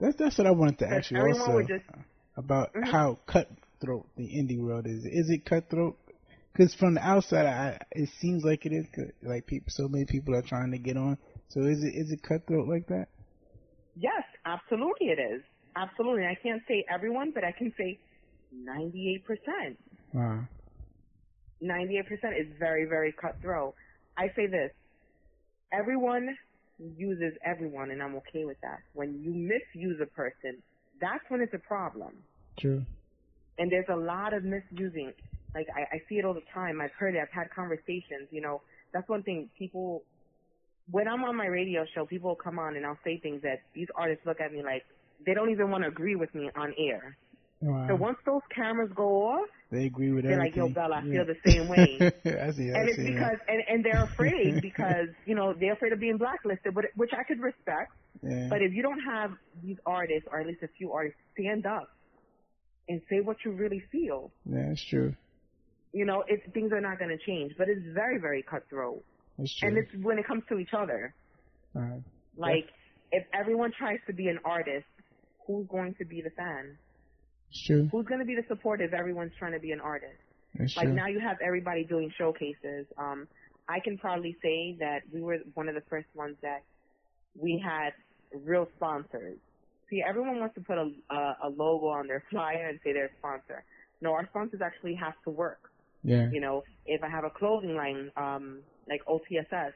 That's 0.00 0.16
that's 0.16 0.36
what 0.38 0.46
I 0.46 0.50
wanted 0.50 0.78
to 0.80 0.86
ask 0.88 1.10
you 1.10 1.18
also 1.20 1.60
just- 1.62 1.84
about 2.36 2.72
Mhm. 2.74 2.90
how 2.90 3.18
cutthroat 3.26 4.06
the 4.16 4.28
indie 4.40 4.60
world 4.60 4.86
is. 4.86 5.04
Is 5.04 5.30
it 5.30 5.44
cutthroat? 5.44 5.96
Because 6.52 6.74
from 6.74 6.94
the 6.94 7.00
outside, 7.06 7.46
I, 7.46 7.78
it 7.92 8.08
seems 8.20 8.42
like 8.44 8.66
it 8.66 8.72
is. 8.72 8.86
'cause, 8.94 9.10
like 9.22 9.46
people, 9.46 9.70
so 9.70 9.88
many 9.88 10.04
people 10.04 10.34
are 10.34 10.42
trying 10.42 10.72
to 10.72 10.78
get 10.78 10.96
on. 10.96 11.16
So 11.48 11.60
is 11.62 11.82
it 11.84 11.94
is 11.94 12.10
it 12.12 12.22
cutthroat 12.22 12.66
like 12.68 12.86
that? 12.88 13.08
Yes, 13.96 14.24
absolutely 14.44 15.08
it 15.08 15.18
is. 15.20 15.42
Absolutely. 15.76 16.26
I 16.26 16.34
can't 16.42 16.62
say 16.66 16.84
everyone, 16.88 17.30
but 17.32 17.44
I 17.44 17.52
can 17.52 17.72
say 17.78 17.98
98%. 18.52 19.78
Wow. 20.12 20.44
98% 21.62 22.02
is 22.38 22.46
very, 22.58 22.84
very 22.84 23.12
cutthroat. 23.12 23.74
I 24.16 24.28
say 24.36 24.46
this. 24.46 24.70
Everyone 25.72 26.36
uses 26.96 27.34
everyone, 27.44 27.90
and 27.90 28.02
I'm 28.02 28.16
okay 28.16 28.44
with 28.44 28.60
that. 28.62 28.80
When 28.94 29.20
you 29.22 29.32
misuse 29.32 30.00
a 30.00 30.06
person, 30.06 30.62
that's 31.00 31.22
when 31.28 31.40
it's 31.40 31.54
a 31.54 31.58
problem. 31.58 32.12
True. 32.58 32.84
And 33.58 33.70
there's 33.70 33.88
a 33.90 33.96
lot 33.96 34.32
of 34.32 34.42
misusing. 34.44 35.12
Like, 35.54 35.66
I, 35.74 35.96
I 35.96 36.02
see 36.08 36.16
it 36.16 36.24
all 36.24 36.34
the 36.34 36.42
time. 36.52 36.80
I've 36.80 36.92
heard 36.98 37.14
it. 37.14 37.20
I've 37.20 37.32
had 37.32 37.50
conversations. 37.54 38.28
You 38.30 38.40
know, 38.40 38.62
that's 38.92 39.08
one 39.08 39.22
thing. 39.22 39.50
People 39.58 40.02
when 40.90 41.08
I'm 41.08 41.24
on 41.24 41.36
my 41.36 41.46
radio 41.46 41.84
show, 41.94 42.04
people 42.06 42.30
will 42.30 42.36
come 42.36 42.58
on 42.58 42.76
and 42.76 42.84
I'll 42.84 42.98
say 43.04 43.18
things 43.18 43.42
that 43.42 43.60
these 43.74 43.86
artists 43.94 44.26
look 44.26 44.40
at 44.40 44.52
me 44.52 44.62
like 44.62 44.84
they 45.24 45.34
don't 45.34 45.50
even 45.50 45.70
want 45.70 45.84
to 45.84 45.88
agree 45.88 46.16
with 46.16 46.34
me 46.34 46.50
on 46.56 46.74
air. 46.78 47.16
Wow. 47.62 47.86
So 47.88 47.94
once 47.96 48.18
those 48.24 48.40
cameras 48.54 48.90
go 48.94 49.28
off, 49.28 49.48
they 49.70 49.84
agree 49.86 50.10
with 50.12 50.24
they're 50.24 50.40
everything. 50.40 50.62
like, 50.62 50.68
"Yo, 50.70 50.74
Bella, 50.74 50.96
I 50.96 51.02
Yeah. 51.04 51.24
feel 51.24 51.26
the 51.26 51.50
same 51.50 51.68
way." 51.68 51.98
I 52.24 52.50
see. 52.52 52.70
I 52.72 52.78
and 52.80 52.88
it's 52.88 52.96
see, 52.96 53.02
yeah. 53.12 53.12
because 53.12 53.38
and 53.48 53.62
and 53.68 53.84
they're 53.84 54.04
afraid 54.04 54.60
because 54.62 55.08
you 55.26 55.34
know 55.34 55.52
they're 55.52 55.74
afraid 55.74 55.92
of 55.92 56.00
being 56.00 56.16
blacklisted, 56.16 56.74
but 56.74 56.86
which 56.96 57.10
I 57.12 57.22
could 57.24 57.40
respect. 57.40 57.92
Yeah. 58.22 58.46
But 58.48 58.62
if 58.62 58.72
you 58.72 58.82
don't 58.82 59.00
have 59.00 59.32
these 59.62 59.76
artists, 59.86 60.26
or 60.30 60.40
at 60.40 60.46
least 60.46 60.62
a 60.62 60.68
few 60.78 60.92
artists, 60.92 61.18
stand 61.38 61.66
up 61.66 61.88
and 62.88 63.00
say 63.10 63.20
what 63.20 63.36
you 63.44 63.52
really 63.52 63.82
feel, 63.92 64.32
yeah, 64.46 64.68
that's 64.68 64.84
true. 64.84 65.14
you 65.92 66.04
know, 66.06 66.24
it, 66.26 66.40
things 66.54 66.72
are 66.72 66.80
not 66.80 66.98
going 66.98 67.10
to 67.16 67.18
change. 67.24 67.52
But 67.58 67.68
it's 67.68 67.84
very, 67.94 68.18
very 68.18 68.42
cutthroat, 68.42 69.04
That's 69.38 69.54
true. 69.58 69.68
and 69.68 69.78
it's 69.78 69.90
when 70.02 70.18
it 70.18 70.26
comes 70.26 70.42
to 70.48 70.58
each 70.58 70.72
other. 70.72 71.14
Alright. 71.76 72.02
Like, 72.36 72.66
if 73.12 73.24
everyone 73.32 73.72
tries 73.78 73.98
to 74.06 74.12
be 74.12 74.28
an 74.28 74.38
artist, 74.44 74.86
who's 75.46 75.66
going 75.68 75.94
to 75.98 76.04
be 76.04 76.20
the 76.22 76.30
fan? 76.30 76.76
It's 77.50 77.64
true. 77.66 77.88
Who's 77.90 78.06
going 78.06 78.20
to 78.20 78.26
be 78.26 78.34
the 78.36 78.44
support 78.48 78.80
if 78.80 78.92
everyone's 78.92 79.32
trying 79.38 79.52
to 79.52 79.58
be 79.60 79.72
an 79.72 79.80
artist? 79.80 80.14
That's 80.54 80.76
Like 80.76 80.86
true. 80.86 80.94
now 80.94 81.06
you 81.06 81.20
have 81.20 81.38
everybody 81.44 81.84
doing 81.84 82.12
showcases. 82.16 82.86
Um, 82.98 83.26
I 83.68 83.80
can 83.80 83.98
proudly 83.98 84.36
say 84.42 84.76
that 84.80 85.02
we 85.12 85.20
were 85.20 85.38
one 85.54 85.68
of 85.68 85.74
the 85.74 85.82
first 85.88 86.08
ones 86.14 86.36
that 86.42 86.62
we 87.40 87.62
had 87.64 87.90
real 88.44 88.68
sponsors. 88.76 89.38
See, 89.88 90.02
everyone 90.06 90.38
wants 90.38 90.54
to 90.56 90.60
put 90.60 90.78
a, 90.78 90.90
a, 91.10 91.36
a 91.44 91.48
logo 91.48 91.86
on 91.88 92.06
their 92.06 92.22
flyer 92.30 92.68
and 92.68 92.78
say 92.84 92.92
they're 92.92 93.06
a 93.06 93.16
sponsor. 93.18 93.64
No, 94.00 94.12
our 94.12 94.26
sponsors 94.26 94.60
actually 94.62 94.94
have 94.94 95.14
to 95.24 95.30
work. 95.30 95.70
yeah. 96.02 96.28
You 96.30 96.40
know, 96.40 96.62
if 96.86 97.02
I 97.02 97.08
have 97.08 97.24
a 97.24 97.30
clothing 97.30 97.74
line, 97.76 98.10
um, 98.16 98.60
like 98.88 99.02
OTSS, 99.06 99.72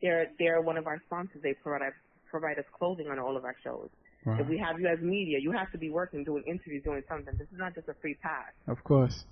they're 0.00 0.26
they're 0.38 0.60
one 0.60 0.76
of 0.76 0.86
our 0.86 1.00
sponsors. 1.06 1.42
They 1.42 1.54
provide 1.54 1.92
provide 2.30 2.58
us 2.58 2.64
clothing 2.78 3.08
on 3.08 3.18
all 3.18 3.36
of 3.36 3.44
our 3.44 3.56
shows. 3.62 3.88
Wow. 4.24 4.38
If 4.38 4.48
we 4.48 4.58
have 4.58 4.78
you 4.78 4.86
as 4.86 5.00
media, 5.00 5.38
you 5.40 5.50
have 5.52 5.70
to 5.72 5.78
be 5.78 5.90
working, 5.90 6.22
doing 6.24 6.44
interviews, 6.46 6.84
doing 6.84 7.02
something. 7.08 7.34
This 7.36 7.48
is 7.48 7.58
not 7.58 7.74
just 7.74 7.88
a 7.88 7.94
free 7.94 8.14
pass. 8.14 8.52
Of 8.68 8.82
course. 8.84 9.24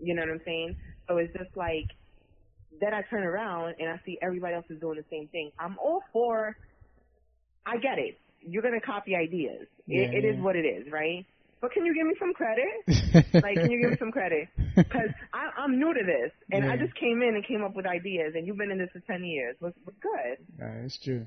You 0.00 0.14
know 0.14 0.22
what 0.22 0.30
I'm 0.30 0.40
saying? 0.44 0.76
So 1.08 1.18
it's 1.18 1.32
just 1.32 1.56
like 1.56 1.86
then 2.80 2.94
I 2.94 3.02
turn 3.02 3.22
around 3.22 3.76
and 3.78 3.88
I 3.88 4.00
see 4.04 4.18
everybody 4.20 4.54
else 4.54 4.66
is 4.70 4.80
doing 4.80 4.96
the 4.96 5.04
same 5.10 5.28
thing. 5.28 5.52
I'm 5.58 5.78
all 5.78 6.02
for. 6.12 6.56
I 7.64 7.76
get 7.76 7.98
it. 7.98 8.18
You're 8.40 8.62
gonna 8.62 8.80
copy 8.80 9.14
ideas. 9.14 9.66
Yeah, 9.86 10.02
it, 10.02 10.24
it 10.24 10.24
is 10.24 10.36
yeah. 10.36 10.42
what 10.42 10.56
it 10.56 10.64
is, 10.66 10.90
right? 10.90 11.24
But 11.60 11.70
can 11.70 11.86
you 11.86 11.94
give 11.94 12.06
me 12.06 12.14
some 12.18 12.32
credit? 12.34 13.34
like, 13.44 13.54
can 13.54 13.70
you 13.70 13.80
give 13.80 13.90
me 13.92 13.96
some 13.98 14.10
credit? 14.10 14.48
Because 14.74 15.10
I'm 15.32 15.78
new 15.78 15.92
to 15.92 16.00
this, 16.02 16.32
and 16.50 16.64
I 16.64 16.78
just 16.78 16.94
came 16.94 17.20
in 17.20 17.34
and 17.34 17.46
came 17.46 17.62
up 17.62 17.76
with 17.76 17.84
ideas, 17.86 18.32
and 18.34 18.46
you've 18.46 18.56
been 18.56 18.70
in 18.70 18.78
this 18.78 18.88
for 18.90 19.00
ten 19.00 19.22
years. 19.22 19.54
What's, 19.60 19.76
what's 19.84 19.98
good? 20.00 20.38
Nah, 20.58 20.84
it's 20.86 20.98
true. 20.98 21.26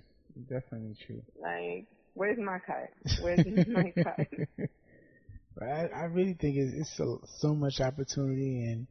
Definitely 0.49 0.97
true. 1.05 1.21
Like, 1.39 1.85
where's 2.15 2.37
my 2.39 2.59
cut? 2.59 2.89
Where's 3.21 3.45
my 3.67 3.91
cut? 3.91 4.27
But 5.57 5.67
I, 5.69 5.85
I 5.93 6.03
really 6.05 6.33
think 6.33 6.57
it's, 6.57 6.73
it's 6.75 6.97
so 6.97 7.21
so 7.39 7.53
much 7.53 7.79
opportunity, 7.79 8.65
and 8.65 8.87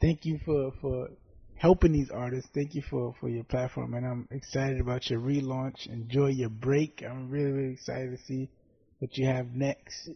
thank 0.00 0.24
you 0.24 0.38
for 0.44 0.72
for 0.80 1.08
helping 1.56 1.92
these 1.92 2.10
artists. 2.10 2.48
Thank 2.54 2.74
you 2.74 2.82
for 2.88 3.14
for 3.20 3.28
your 3.28 3.44
platform, 3.44 3.92
and 3.94 4.06
I'm 4.06 4.28
excited 4.30 4.80
about 4.80 5.10
your 5.10 5.20
relaunch. 5.20 5.86
Enjoy 5.86 6.28
your 6.28 6.48
break. 6.48 7.02
I'm 7.06 7.28
really 7.30 7.50
really 7.52 7.72
excited 7.74 8.16
to 8.16 8.24
see 8.24 8.48
what 9.00 9.16
you 9.18 9.26
have 9.26 9.52
next. 9.54 10.08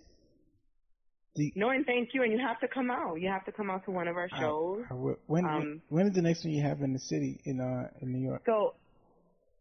The, 1.37 1.53
No, 1.55 1.69
and 1.71 1.87
thank 1.87 2.09
you. 2.13 2.23
And 2.25 2.33
you 2.33 2.39
have 2.45 2.59
to 2.61 2.67
come 2.69 2.91
out. 2.91 3.21
You 3.21 3.29
have 3.29 3.45
to 3.45 3.53
come 3.53 3.71
out 3.71 3.85
to 3.85 3.93
one 3.93 4.09
of 4.09 4.17
our 4.17 4.29
shows. 4.31 4.85
I 4.91 4.95
will- 4.95 5.19
when 5.27 5.45
Um, 5.45 5.83
when 5.89 6.07
is 6.09 6.15
the 6.15 6.23
next 6.23 6.45
one 6.45 6.53
you 6.55 6.63
have 6.63 6.81
in 6.83 6.93
the 6.93 6.99
city 6.99 7.41
in 7.45 7.61
uh 7.61 7.89
in 8.01 8.11
New 8.13 8.19
York? 8.27 8.43
So 8.47 8.75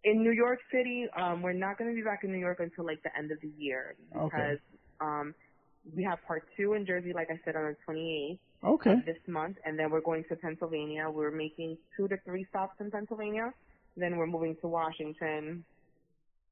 in 0.04 0.24
New 0.24 0.32
York 0.32 0.60
City, 0.72 1.08
um, 1.20 1.42
we're 1.42 1.54
not 1.54 1.78
going 1.78 1.90
to 1.90 1.96
be 1.96 2.04
back 2.04 2.22
in 2.24 2.32
New 2.32 2.40
York 2.40 2.60
until 2.60 2.86
like 2.86 3.02
the 3.04 3.12
end 3.18 3.32
of 3.32 3.40
the 3.42 3.52
year 3.58 3.96
because 4.14 4.24
Okay. 4.26 4.56
um, 5.02 5.36
we 5.96 6.04
have 6.04 6.20
part 6.28 6.44
two 6.58 6.74
in 6.74 6.86
Jersey, 6.86 7.14
like 7.14 7.30
I 7.32 7.40
said, 7.46 7.56
on 7.56 7.64
the 7.88 7.94
28th 7.94 8.40
Okay. 8.64 8.92
of 8.94 9.06
this 9.06 9.18
month, 9.28 9.58
and 9.66 9.80
then 9.80 9.92
we're 9.92 10.02
going 10.02 10.24
to 10.30 10.36
Pennsylvania. 10.38 11.10
We're 11.10 11.32
making 11.32 11.78
two 11.98 12.08
to 12.10 12.18
three 12.26 12.46
stops 12.50 12.76
in 12.80 12.92
Pennsylvania. 12.92 13.54
Then 13.98 14.18
we're 14.18 14.28
moving 14.28 14.56
to 14.62 14.68
Washington 14.68 15.66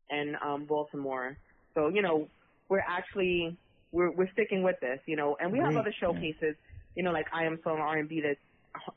and 0.10 0.36
um, 0.46 0.66
Baltimore. 0.66 1.38
So 1.76 1.90
you 1.90 2.02
know, 2.02 2.30
we're 2.70 2.84
actually 2.88 3.58
we're 3.92 4.12
we're 4.12 4.32
sticking 4.34 4.64
with 4.64 4.78
this, 4.82 5.00
you 5.08 5.16
know, 5.16 5.38
and 5.40 5.52
we 5.52 5.60
have 5.60 5.76
Great, 5.76 5.78
other 5.78 5.94
yeah. 6.02 6.08
showcases, 6.08 6.56
you 6.96 7.04
know, 7.04 7.12
like 7.12 7.28
I 7.34 7.46
Am 7.46 7.60
Soul 7.64 7.78
R&B 7.80 8.22
that's 8.26 8.40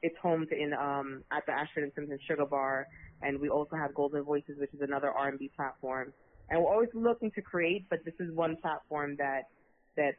it's 0.03 0.17
home 0.23 0.47
to 0.51 0.57
in 0.57 0.73
um 0.75 1.23
at 1.33 1.45
the 1.47 1.53
Ashford 1.53 1.85
and 1.85 1.93
Simpson 1.95 2.19
Sugar 2.29 2.47
Bar, 2.47 2.87
and 3.23 3.41
we 3.41 3.49
also 3.49 3.77
have 3.77 3.95
Golden 3.95 4.23
Voices, 4.23 4.59
which 4.59 4.73
is 4.75 4.81
another 4.81 5.11
R&B 5.11 5.51
platform. 5.57 6.13
And 6.49 6.61
we're 6.63 6.71
always 6.73 6.89
looking 6.95 7.31
to 7.33 7.43
create, 7.43 7.87
but 7.89 8.05
this 8.05 8.15
is 8.19 8.33
one 8.35 8.57
platform 8.57 9.17
that 9.17 9.43
that 9.97 10.15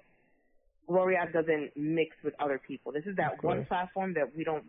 Glory 0.87 1.17
Ave 1.17 1.31
doesn't 1.31 1.71
mix 1.75 2.15
with 2.23 2.33
other 2.39 2.59
people. 2.65 2.91
This 2.91 3.05
is 3.05 3.15
that 3.17 3.43
one 3.43 3.65
platform 3.65 4.13
that 4.15 4.35
we 4.35 4.43
don't 4.43 4.63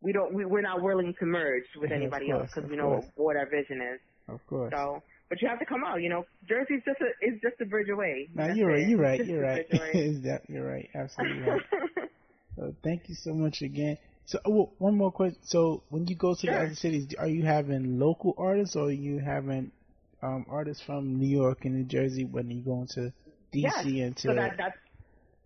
we 0.00 0.12
don't 0.12 0.32
we, 0.34 0.44
we're 0.44 0.60
not 0.62 0.82
willing 0.82 1.14
to 1.20 1.26
merge 1.26 1.64
with 1.80 1.90
Yeah, 1.90 1.96
anybody 1.96 2.30
else 2.30 2.50
because 2.52 2.68
we 2.68 2.76
know 2.76 2.88
course. 3.00 3.04
what 3.16 3.36
our 3.36 3.46
vision 3.46 3.80
is. 3.80 4.00
Of 4.28 4.44
course. 4.46 4.72
So, 4.74 5.02
but 5.28 5.40
you 5.40 5.48
have 5.48 5.58
to 5.60 5.64
come 5.66 5.82
out. 5.84 6.02
You 6.02 6.08
know, 6.08 6.26
Jersey's 6.48 6.82
just 6.84 7.00
a 7.00 7.26
is 7.26 7.40
just 7.40 7.60
a 7.60 7.64
bridge 7.64 7.88
away. 7.88 8.28
No, 8.34 8.46
That's 8.46 8.56
you're 8.58 8.68
right. 8.68 8.82
it. 8.82 8.88
You're 8.88 8.98
right. 9.00 9.20
You're 9.26 9.42
right. 9.42 9.94
Is 9.94 10.22
that 10.24 10.42
you're 10.48 10.66
right? 10.66 10.88
Absolutely 10.94 11.42
right. 11.42 11.62
So 12.56 12.74
thank 12.84 13.08
you 13.08 13.14
so 13.14 13.32
much 13.32 13.62
again. 13.62 13.96
So 14.24 14.38
oh, 14.44 14.72
one 14.78 14.96
more 14.96 15.10
question. 15.10 15.38
So 15.42 15.82
when 15.88 16.06
you 16.06 16.16
go 16.16 16.34
to 16.34 16.46
the 16.46 16.54
other 16.54 16.74
cities, 16.74 17.14
are 17.18 17.28
you 17.28 17.42
having 17.42 17.98
local 17.98 18.34
artists 18.38 18.76
or 18.76 18.86
are 18.86 18.90
you 18.92 19.18
having 19.18 19.72
um, 20.22 20.46
artists 20.48 20.82
from 20.82 21.18
New 21.18 21.28
York 21.28 21.64
and 21.64 21.74
New 21.74 21.84
Jersey 21.84 22.24
when 22.24 22.50
you 22.50 22.62
go 22.62 22.80
into 22.80 23.12
DC 23.52 23.62
yes. 23.62 23.84
and 23.84 24.16
to 24.16 24.22
So 24.22 24.34
that 24.34 24.56
that's 24.56 24.78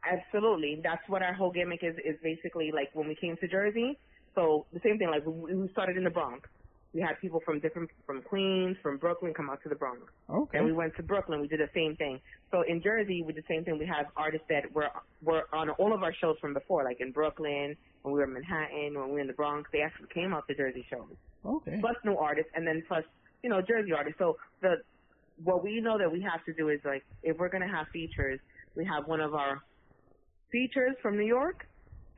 absolutely 0.04 0.80
that's 0.82 1.08
what 1.08 1.22
our 1.22 1.32
whole 1.32 1.50
gimmick 1.50 1.82
is. 1.82 1.96
Is 2.04 2.16
basically 2.22 2.70
like 2.72 2.90
when 2.92 3.08
we 3.08 3.14
came 3.14 3.36
to 3.38 3.48
Jersey. 3.48 3.98
So 4.34 4.66
the 4.72 4.80
same 4.80 4.98
thing. 4.98 5.08
Like 5.08 5.24
we, 5.24 5.54
we 5.54 5.68
started 5.68 5.96
in 5.96 6.04
the 6.04 6.10
Bronx. 6.10 6.48
We 6.96 7.02
had 7.02 7.20
people 7.20 7.42
from 7.44 7.60
different 7.60 7.90
from 8.06 8.22
Queens, 8.22 8.78
from 8.82 8.96
Brooklyn, 8.96 9.34
come 9.34 9.50
out 9.50 9.62
to 9.64 9.68
the 9.68 9.74
Bronx. 9.74 10.00
okay? 10.30 10.56
And 10.56 10.66
we 10.66 10.72
went 10.72 10.96
to 10.96 11.02
Brooklyn. 11.02 11.42
We 11.42 11.46
did 11.46 11.60
the 11.60 11.68
same 11.74 11.94
thing. 11.94 12.18
So 12.50 12.62
in 12.62 12.82
Jersey, 12.82 13.22
we 13.22 13.34
did 13.34 13.44
the 13.44 13.54
same 13.54 13.64
thing. 13.64 13.78
We 13.78 13.84
have 13.84 14.06
artists 14.16 14.46
that 14.48 14.74
were 14.74 14.88
were 15.22 15.42
on 15.52 15.68
all 15.68 15.92
of 15.92 16.02
our 16.02 16.14
shows 16.14 16.36
from 16.40 16.54
before, 16.54 16.84
like 16.84 17.02
in 17.02 17.12
Brooklyn, 17.12 17.76
when 18.00 18.14
we 18.14 18.20
were 18.20 18.24
in 18.24 18.32
Manhattan, 18.32 18.94
when 18.98 19.08
we 19.08 19.12
were 19.12 19.20
in 19.20 19.26
the 19.26 19.34
Bronx. 19.34 19.68
They 19.74 19.82
actually 19.82 20.08
came 20.14 20.32
out 20.32 20.48
to 20.48 20.54
Jersey 20.54 20.86
shows. 20.88 21.14
okay. 21.44 21.76
Plus 21.82 21.96
new 22.02 22.16
artists, 22.16 22.50
and 22.54 22.66
then 22.66 22.82
plus 22.88 23.04
you 23.42 23.50
know 23.50 23.60
Jersey 23.60 23.92
artists. 23.92 24.18
So 24.18 24.38
the 24.62 24.76
what 25.44 25.62
we 25.62 25.82
know 25.82 25.98
that 25.98 26.10
we 26.10 26.22
have 26.22 26.42
to 26.46 26.54
do 26.54 26.70
is 26.70 26.80
like 26.82 27.04
if 27.22 27.36
we're 27.36 27.50
gonna 27.50 27.68
have 27.68 27.88
features, 27.92 28.40
we 28.74 28.86
have 28.86 29.06
one 29.06 29.20
of 29.20 29.34
our 29.34 29.60
features 30.50 30.96
from 31.02 31.18
New 31.18 31.26
York, 31.26 31.66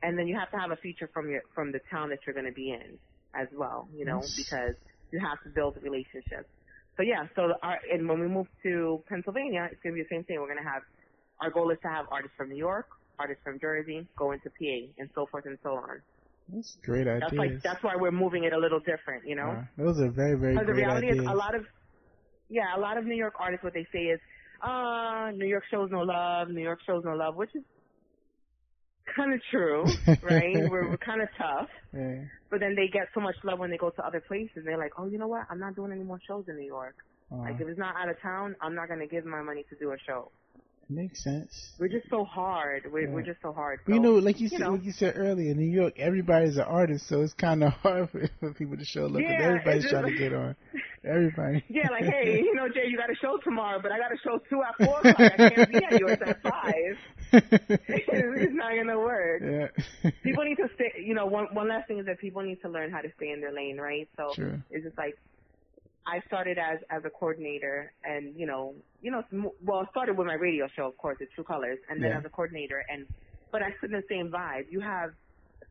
and 0.03 0.17
then 0.17 0.25
you 0.25 0.39
have 0.39 0.49
to 0.51 0.57
have 0.57 0.71
a 0.71 0.77
feature 0.77 1.09
from 1.13 1.29
your 1.29 1.41
from 1.53 1.73
the 1.73 1.81
town 1.91 2.07
that 2.11 2.19
you're 2.25 2.33
gonna 2.33 2.53
be 2.53 2.71
in 2.71 2.97
as 3.33 3.47
well. 3.53 3.87
You 3.95 4.05
know 4.05 4.21
because 4.35 4.75
you 5.11 5.19
have 5.19 5.41
to 5.43 5.49
build 5.49 5.77
relationships. 5.81 6.49
So 6.97 7.03
yeah, 7.03 7.27
so 7.35 7.53
our, 7.63 7.79
and 7.91 8.07
when 8.09 8.19
we 8.19 8.27
move 8.27 8.47
to 8.63 9.01
Pennsylvania, 9.07 9.69
it's 9.71 9.81
gonna 9.81 9.95
be 9.95 10.01
the 10.01 10.09
same 10.11 10.23
thing. 10.25 10.39
We're 10.39 10.53
gonna 10.53 10.69
have 10.69 10.83
our 11.41 11.49
goal 11.49 11.71
is 11.71 11.77
to 11.83 11.87
have 11.87 12.05
artists 12.11 12.35
from 12.35 12.49
New 12.49 12.57
York, 12.57 12.87
artists 13.17 13.41
from 13.43 13.59
Jersey, 13.59 14.07
go 14.17 14.31
into 14.31 14.49
PA, 14.49 14.91
and 14.97 15.09
so 15.15 15.25
forth 15.31 15.45
and 15.45 15.57
so 15.63 15.75
on. 15.75 16.01
That's 16.49 16.77
great 16.83 17.07
ideas. 17.07 17.21
That's 17.21 17.33
like 17.33 17.61
that's 17.63 17.83
why 17.83 17.95
we're 17.95 18.11
moving 18.11 18.43
it 18.43 18.53
a 18.53 18.57
little 18.57 18.79
different, 18.79 19.25
you 19.25 19.35
know. 19.35 19.47
Wow, 19.47 19.67
those 19.77 19.99
are 20.01 20.09
very 20.09 20.35
very 20.37 20.53
Because 20.53 20.67
the 20.67 20.73
reality 20.73 21.07
ideas. 21.07 21.23
is, 21.25 21.31
a 21.31 21.35
lot 21.35 21.55
of 21.55 21.65
yeah, 22.49 22.75
a 22.75 22.79
lot 22.79 22.97
of 22.97 23.05
New 23.05 23.15
York 23.15 23.35
artists, 23.39 23.63
what 23.63 23.73
they 23.73 23.85
say 23.93 24.05
is, 24.05 24.19
uh, 24.61 25.29
New 25.35 25.45
York 25.45 25.63
shows 25.69 25.89
no 25.91 26.01
love, 26.01 26.49
New 26.49 26.63
York 26.63 26.79
shows 26.85 27.03
no 27.05 27.13
love, 27.13 27.35
which 27.35 27.51
is 27.55 27.63
kind 29.19 29.33
of 29.33 29.41
true, 29.51 29.83
right? 30.33 30.55
we're 30.71 30.89
we're 30.89 30.97
kind 31.11 31.21
of 31.21 31.29
tough, 31.37 31.69
yeah. 31.93 32.23
but 32.49 32.59
then 32.59 32.73
they 32.75 32.87
get 32.87 33.07
so 33.13 33.19
much 33.27 33.35
love 33.43 33.59
when 33.59 33.69
they 33.71 33.77
go 33.77 33.89
to 33.89 34.01
other 34.05 34.21
places. 34.27 34.63
They're 34.65 34.77
like, 34.85 34.93
oh, 34.97 35.07
you 35.11 35.17
know 35.17 35.27
what? 35.27 35.43
I'm 35.49 35.59
not 35.59 35.75
doing 35.75 35.91
any 35.91 36.03
more 36.03 36.19
shows 36.27 36.45
in 36.47 36.55
New 36.57 36.65
York. 36.77 36.95
Uh, 37.31 37.37
Like 37.45 37.59
if 37.61 37.67
it's 37.67 37.77
not 37.85 37.95
out 37.95 38.09
of 38.09 38.19
town, 38.21 38.55
I'm 38.61 38.75
not 38.79 38.87
gonna 38.89 39.07
give 39.07 39.25
my 39.25 39.41
money 39.41 39.63
to 39.69 39.75
do 39.75 39.91
a 39.91 39.97
show. 40.07 40.31
Makes 40.89 41.23
sense. 41.23 41.71
We're 41.79 41.87
just 41.87 42.09
so 42.09 42.23
hard. 42.25 42.83
We're 42.91 43.07
Yeah. 43.07 43.13
we're 43.13 43.21
just 43.21 43.41
so 43.41 43.53
hard. 43.53 43.79
Well, 43.87 43.95
you 43.95 44.01
know, 44.01 44.13
like 44.13 44.39
you, 44.39 44.45
you 44.45 44.49
said, 44.49 44.59
know. 44.61 44.71
like 44.71 44.83
you 44.83 44.91
said 44.91 45.13
earlier, 45.17 45.51
in 45.51 45.57
New 45.57 45.71
York, 45.71 45.93
everybody's 45.99 46.57
an 46.57 46.63
artist, 46.63 47.07
so 47.07 47.21
it's 47.21 47.33
kind 47.33 47.63
of 47.63 47.71
hard 47.83 48.09
for, 48.09 48.27
for 48.39 48.53
people 48.53 48.77
to 48.77 48.85
show 48.85 49.03
love. 49.03 49.13
'cause 49.21 49.23
Yeah, 49.29 49.41
everybody's 49.45 49.89
trying 49.89 50.05
to 50.05 50.15
get 50.17 50.33
on. 50.33 50.55
Everybody. 51.03 51.63
Yeah, 51.69 51.87
like, 51.91 52.03
hey, 52.05 52.41
you 52.43 52.55
know, 52.55 52.67
Jay, 52.67 52.87
you 52.87 52.97
got 52.97 53.09
a 53.09 53.15
show 53.21 53.37
tomorrow, 53.43 53.79
but 53.81 53.91
I 53.91 53.97
got 53.99 54.11
a 54.11 54.17
show 54.23 54.39
two 54.49 54.61
at 54.63 54.75
four 54.85 54.97
o'clock. 54.99 55.19
I 55.39 55.49
can't 55.49 55.71
be 55.71 55.77
at 55.85 55.99
yours 55.99 56.17
at 56.25 56.41
five. 56.41 56.97
it's 57.31 58.53
not 58.55 58.71
gonna 58.75 58.99
work. 58.99 59.41
yeah. 59.43 60.11
People 60.23 60.43
need 60.43 60.55
to 60.57 60.67
stay. 60.75 61.01
You 61.03 61.13
know, 61.13 61.25
one 61.25 61.47
one 61.53 61.67
last 61.69 61.87
thing 61.87 61.99
is 61.99 62.05
that 62.07 62.19
people 62.19 62.41
need 62.41 62.61
to 62.61 62.69
learn 62.69 62.91
how 62.91 63.01
to 63.01 63.09
stay 63.17 63.29
in 63.31 63.39
their 63.41 63.53
lane, 63.53 63.77
right? 63.77 64.09
So 64.17 64.33
True. 64.33 64.61
it's 64.71 64.83
just 64.83 64.97
like 64.97 65.17
I 66.09 66.21
started 66.27 66.57
as 66.57 66.79
as 66.89 67.01
a 67.05 67.09
coordinator, 67.09 67.93
and 68.03 68.35
you 68.39 68.47
know, 68.47 68.73
you 69.01 69.11
know, 69.11 69.21
well, 69.63 69.79
I 69.85 69.89
started 69.91 70.17
with 70.17 70.27
my 70.27 70.33
radio 70.47 70.67
show, 70.75 70.85
of 70.87 70.97
course, 70.97 71.17
it's 71.19 71.31
True 71.35 71.43
Colors, 71.43 71.77
and 71.89 72.01
then 72.01 72.11
Yeah. 72.11 72.19
as 72.19 72.25
a 72.25 72.29
coordinator, 72.29 72.83
and 72.89 73.05
but 73.51 73.61
I 73.61 73.69
sit 73.79 73.91
in 73.91 73.97
the 74.01 74.07
same 74.09 74.27
vibe. 74.31 74.65
You 74.71 74.79
have 74.79 75.11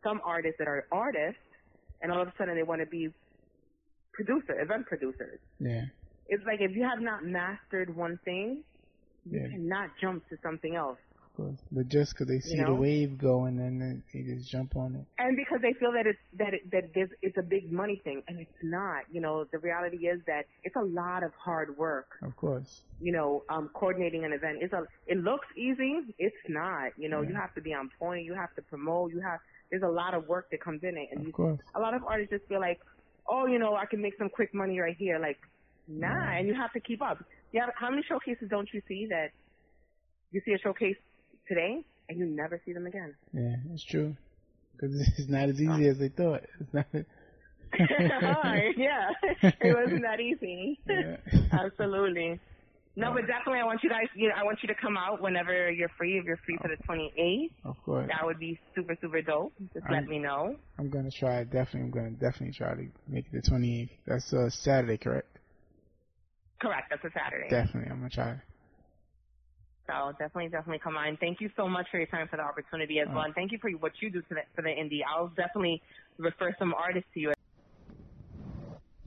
some 0.04 0.20
artists 0.24 0.58
that 0.58 0.68
are 0.68 0.86
artists, 0.92 1.40
and 2.00 2.12
all 2.12 2.22
of 2.22 2.28
a 2.28 2.34
sudden 2.38 2.54
they 2.54 2.62
want 2.62 2.80
to 2.80 2.86
be 2.86 3.12
producer, 4.12 4.60
event 4.60 4.86
producers. 4.86 5.40
Yeah. 5.58 5.84
It's 6.28 6.44
like 6.44 6.60
if 6.60 6.72
you 6.76 6.84
have 6.84 7.00
not 7.00 7.24
mastered 7.24 7.94
one 7.94 8.18
thing, 8.24 8.62
you 9.24 9.40
Yeah. 9.40 9.48
cannot 9.48 9.90
jump 10.00 10.28
to 10.28 10.36
something 10.42 10.74
else. 10.76 11.00
Course. 11.38 11.58
But 11.70 11.88
just 11.88 12.12
because 12.14 12.26
they 12.26 12.40
see 12.40 12.56
You 12.56 12.66
the 12.66 12.74
wave 12.74 13.16
going 13.16 13.60
and 13.60 13.80
then 13.80 14.02
they 14.12 14.22
just 14.22 14.50
jump 14.50 14.74
on 14.74 14.96
it. 14.96 15.04
And 15.22 15.36
because 15.36 15.60
they 15.62 15.72
feel 15.78 15.92
that 15.92 16.04
it's 16.04 16.18
that 16.36 16.52
it, 16.52 16.68
that 16.72 16.90
there's, 16.96 17.10
it's 17.22 17.38
a 17.38 17.42
big 17.42 17.70
money 17.70 18.00
thing, 18.02 18.24
and 18.26 18.40
it's 18.40 18.58
not. 18.60 19.04
You 19.12 19.20
know, 19.20 19.44
the 19.52 19.58
reality 19.58 20.08
is 20.08 20.20
that 20.26 20.46
it's 20.64 20.74
a 20.74 20.82
lot 20.82 21.22
of 21.22 21.30
hard 21.38 21.78
work. 21.78 22.08
Of 22.22 22.34
course. 22.34 22.80
You 23.00 23.12
know, 23.12 23.44
um, 23.50 23.70
coordinating 23.72 24.24
an 24.24 24.32
event 24.32 24.64
is 24.64 24.72
a. 24.72 24.82
It 25.06 25.18
looks 25.18 25.46
easy. 25.56 26.12
It's 26.18 26.34
not. 26.48 26.90
You 26.98 27.08
know, 27.08 27.22
you 27.22 27.36
have 27.36 27.54
to 27.54 27.60
be 27.60 27.72
on 27.72 27.88
point. 28.00 28.24
You 28.24 28.34
have 28.34 28.52
to 28.56 28.62
promote. 28.62 29.12
You 29.12 29.20
have. 29.20 29.38
There's 29.70 29.84
a 29.84 29.88
lot 29.88 30.14
of 30.14 30.26
work 30.26 30.50
that 30.50 30.60
comes 30.60 30.82
in 30.82 30.96
it, 30.96 31.08
and 31.12 31.20
Of 31.20 31.26
you, 31.28 31.32
course. 31.32 31.60
a 31.76 31.78
lot 31.80 31.94
of 31.94 32.02
artists 32.02 32.32
just 32.32 32.48
feel 32.48 32.58
like, 32.58 32.80
oh, 33.28 33.46
you 33.46 33.60
know, 33.60 33.76
I 33.76 33.86
can 33.86 34.02
make 34.02 34.18
some 34.18 34.28
quick 34.28 34.52
money 34.52 34.80
right 34.80 34.96
here. 34.98 35.20
Like, 35.20 35.38
nah, 35.86 36.08
Nah. 36.08 36.32
and 36.36 36.48
you 36.48 36.54
have 36.54 36.72
to 36.72 36.80
keep 36.80 37.00
up. 37.00 37.22
Yeah, 37.52 37.66
how 37.76 37.90
many 37.90 38.02
showcases 38.08 38.48
don't 38.50 38.68
you 38.72 38.82
see 38.88 39.06
that 39.10 39.30
you 40.32 40.40
see 40.44 40.52
a 40.52 40.58
showcase 40.58 40.96
today 41.48 41.82
and 42.08 42.18
you 42.18 42.26
never 42.26 42.60
see 42.64 42.72
them 42.72 42.86
again? 42.86 43.14
Yeah, 43.32 43.56
it's 43.72 43.84
true. 43.84 44.16
Because 44.72 44.94
it's 45.18 45.28
not 45.28 45.48
as 45.48 45.60
easy 45.60 45.88
as 45.88 45.98
they 45.98 46.08
thought. 46.08 46.42
It's 46.60 46.72
not. 46.72 46.86
Hard, 47.72 48.74
yeah. 48.78 49.10
It 49.42 49.76
wasn't 49.76 50.02
that 50.02 50.20
easy. 50.20 50.78
Yeah. 50.88 51.16
Absolutely. 51.52 52.40
No, 52.96 53.12
but 53.12 53.26
definitely, 53.28 53.60
I 53.60 53.64
want 53.64 53.84
you 53.84 53.90
guys. 53.90 54.06
You 54.16 54.28
know, 54.28 54.34
I 54.36 54.42
want 54.42 54.58
you 54.62 54.66
to 54.68 54.74
come 54.74 54.96
out 54.96 55.20
whenever 55.22 55.70
you're 55.70 55.90
free. 55.96 56.18
If 56.18 56.24
you're 56.24 56.38
free 56.38 56.58
for 56.60 56.66
the 56.68 56.82
28th, 56.82 57.50
Of 57.64 57.76
course. 57.84 58.08
that 58.08 58.26
would 58.26 58.40
be 58.40 58.58
super, 58.74 58.96
super 59.00 59.22
dope. 59.22 59.52
Just 59.72 59.84
I'm- 59.84 59.92
let 59.92 60.08
me 60.08 60.18
know. 60.18 60.56
I'm 60.78 60.90
gonna 60.90 61.10
try. 61.10 61.44
Definitely, 61.44 61.82
I'm 61.82 61.90
gonna 61.90 62.10
definitely 62.10 62.54
try 62.54 62.74
to 62.74 62.88
make 63.06 63.26
it 63.26 63.32
the 63.32 63.50
28th. 63.50 63.90
That's 64.06 64.32
uh, 64.32 64.50
Saturday, 64.50 64.96
correct? 64.98 65.28
Correct. 66.60 66.90
That's 66.90 67.04
a 67.04 67.10
Saturday. 67.16 67.48
Definitely, 67.50 67.90
I'm 67.90 67.98
gonna 67.98 68.10
try. 68.10 68.40
So 69.88 70.12
definitely, 70.18 70.50
definitely 70.50 70.80
come 70.80 70.96
on. 70.96 71.16
Thank 71.16 71.40
you 71.40 71.50
so 71.56 71.66
much 71.66 71.86
for 71.90 71.96
your 71.96 72.06
time 72.06 72.28
for 72.28 72.36
the 72.36 72.42
opportunity 72.42 73.00
as 73.00 73.08
well, 73.08 73.20
Uh. 73.20 73.24
and 73.24 73.34
thank 73.34 73.52
you 73.52 73.58
for 73.58 73.70
what 73.72 73.92
you 74.02 74.10
do 74.10 74.20
to 74.20 74.28
the, 74.34 74.42
for 74.54 74.60
the 74.62 74.68
indie. 74.68 75.00
I'll 75.08 75.28
definitely 75.28 75.82
refer 76.18 76.54
some 76.58 76.74
artists 76.74 77.08
to 77.14 77.20
you. 77.20 77.32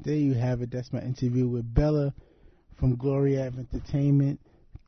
There 0.03 0.15
you 0.15 0.33
have 0.33 0.61
it. 0.63 0.71
That's 0.71 0.91
my 0.91 1.01
interview 1.01 1.47
with 1.47 1.71
Bella 1.71 2.13
from 2.79 2.95
Glory 2.95 3.39
Ave 3.39 3.59
Entertainment. 3.59 4.39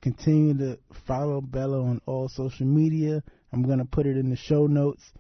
Continue 0.02 0.58
to 0.58 0.80
follow 1.06 1.39
Bella 1.41 1.80
on 1.84 2.02
all 2.08 2.28
social 2.28 2.66
media. 2.66 3.22
I'm 3.52 3.62
gonna 3.62 3.86
put 3.86 4.08
it 4.08 4.18
in 4.18 4.32
the 4.32 4.36
show 4.36 4.66
notes. 4.66 5.14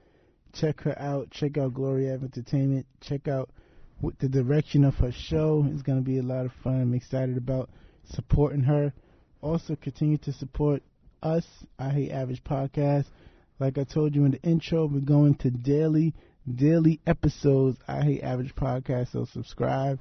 Check 0.53 0.81
her 0.81 0.97
out. 0.99 1.29
Check 1.29 1.59
out 1.59 1.75
Glory 1.75 2.11
Ave 2.11 2.23
Entertainment. 2.25 2.87
Check 3.01 3.27
out 3.27 3.51
the 4.17 4.27
direction 4.27 4.83
of 4.83 4.95
her 4.95 5.11
show. 5.11 5.65
It's 5.71 5.83
gonna 5.83 6.01
be 6.01 6.17
a 6.17 6.23
lot 6.23 6.45
of 6.47 6.51
fun. 6.63 6.81
I'm 6.81 6.93
excited 6.95 7.37
about 7.37 7.69
supporting 8.05 8.63
her. 8.63 8.91
Also, 9.43 9.75
continue 9.75 10.17
to 10.19 10.31
support 10.31 10.81
us. 11.21 11.45
I 11.77 11.89
Hate 11.89 12.11
Average 12.11 12.45
Podcast. 12.45 13.07
Like 13.59 13.77
I 13.77 13.83
told 13.83 14.15
you 14.15 14.23
in 14.23 14.31
the 14.31 14.41
intro, 14.41 14.85
we're 14.85 15.01
going 15.01 15.35
to 15.39 15.51
daily, 15.51 16.13
daily 16.55 17.01
episodes. 17.05 17.77
I 17.85 18.03
Hate 18.03 18.23
Average 18.23 18.55
Podcast. 18.55 19.11
So 19.11 19.25
subscribe, 19.25 19.99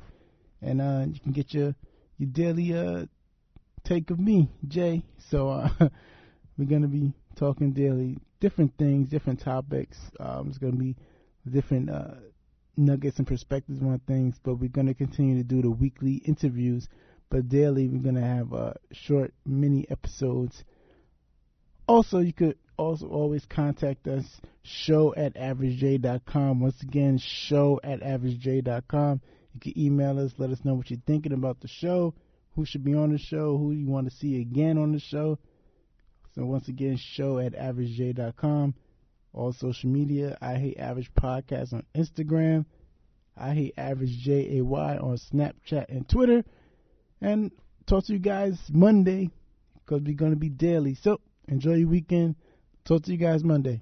and 0.62 0.80
uh, 0.80 1.06
you 1.12 1.18
can 1.18 1.32
get 1.32 1.52
your 1.52 1.74
your 2.18 2.30
daily 2.30 2.72
uh 2.72 3.06
take 3.82 4.10
of 4.12 4.20
me, 4.20 4.48
Jay. 4.68 5.02
So 5.28 5.48
uh, 5.48 5.68
we're 6.56 6.68
gonna 6.70 6.86
be 6.86 7.12
talking 7.34 7.72
daily, 7.72 8.18
different 8.38 8.78
things, 8.78 9.08
different 9.08 9.40
topics. 9.40 9.98
Um, 10.20 10.50
it's 10.50 10.58
gonna 10.58 10.76
be 10.76 10.94
different 11.50 11.90
uh, 11.90 12.14
nuggets 12.76 13.18
and 13.18 13.26
perspectives 13.26 13.82
on 13.82 14.00
things, 14.06 14.36
but 14.44 14.54
we're 14.54 14.68
gonna 14.68 14.94
continue 14.94 15.36
to 15.38 15.42
do 15.42 15.62
the 15.62 15.70
weekly 15.70 16.22
interviews. 16.24 16.88
But 17.32 17.48
daily, 17.48 17.88
we're 17.88 18.02
gonna 18.02 18.20
have 18.20 18.52
uh, 18.52 18.74
short 18.92 19.32
mini 19.46 19.86
episodes. 19.88 20.64
Also, 21.88 22.18
you 22.18 22.34
could 22.34 22.58
also 22.76 23.08
always 23.08 23.46
contact 23.46 24.06
us, 24.06 24.26
show 24.62 25.14
at 25.14 25.32
averagej.com. 25.36 26.60
Once 26.60 26.82
again, 26.82 27.16
show 27.16 27.80
at 27.82 28.00
averagej.com. 28.02 29.22
You 29.54 29.60
can 29.60 29.78
email 29.78 30.18
us, 30.18 30.34
let 30.36 30.50
us 30.50 30.62
know 30.62 30.74
what 30.74 30.90
you're 30.90 31.00
thinking 31.06 31.32
about 31.32 31.60
the 31.60 31.68
show, 31.68 32.12
who 32.54 32.66
should 32.66 32.84
be 32.84 32.92
on 32.92 33.12
the 33.12 33.18
show, 33.18 33.56
who 33.56 33.72
you 33.72 33.86
want 33.86 34.10
to 34.10 34.14
see 34.14 34.38
again 34.38 34.76
on 34.76 34.92
the 34.92 35.00
show. 35.00 35.38
So 36.34 36.44
once 36.44 36.68
again, 36.68 36.98
show 36.98 37.38
at 37.38 37.54
averagej.com. 37.54 38.74
All 39.32 39.54
social 39.54 39.88
media, 39.88 40.36
I 40.42 40.56
Hate 40.56 40.78
Average 40.78 41.14
Podcast 41.14 41.72
on 41.72 41.86
Instagram. 41.94 42.66
I 43.38 43.54
Hate 43.54 43.74
Average 43.78 44.18
J 44.18 44.58
A 44.58 44.64
Y 44.64 44.96
on 44.98 45.16
Snapchat 45.16 45.86
and 45.88 46.06
Twitter. 46.06 46.44
And 47.22 47.52
talk 47.86 48.04
to 48.06 48.12
you 48.12 48.18
guys 48.18 48.58
Monday 48.72 49.30
because 49.74 50.02
we're 50.02 50.16
going 50.16 50.32
to 50.32 50.36
be 50.36 50.48
daily. 50.48 50.94
So 50.94 51.20
enjoy 51.46 51.74
your 51.74 51.88
weekend. 51.88 52.34
Talk 52.84 53.04
to 53.04 53.12
you 53.12 53.16
guys 53.16 53.44
Monday. 53.44 53.80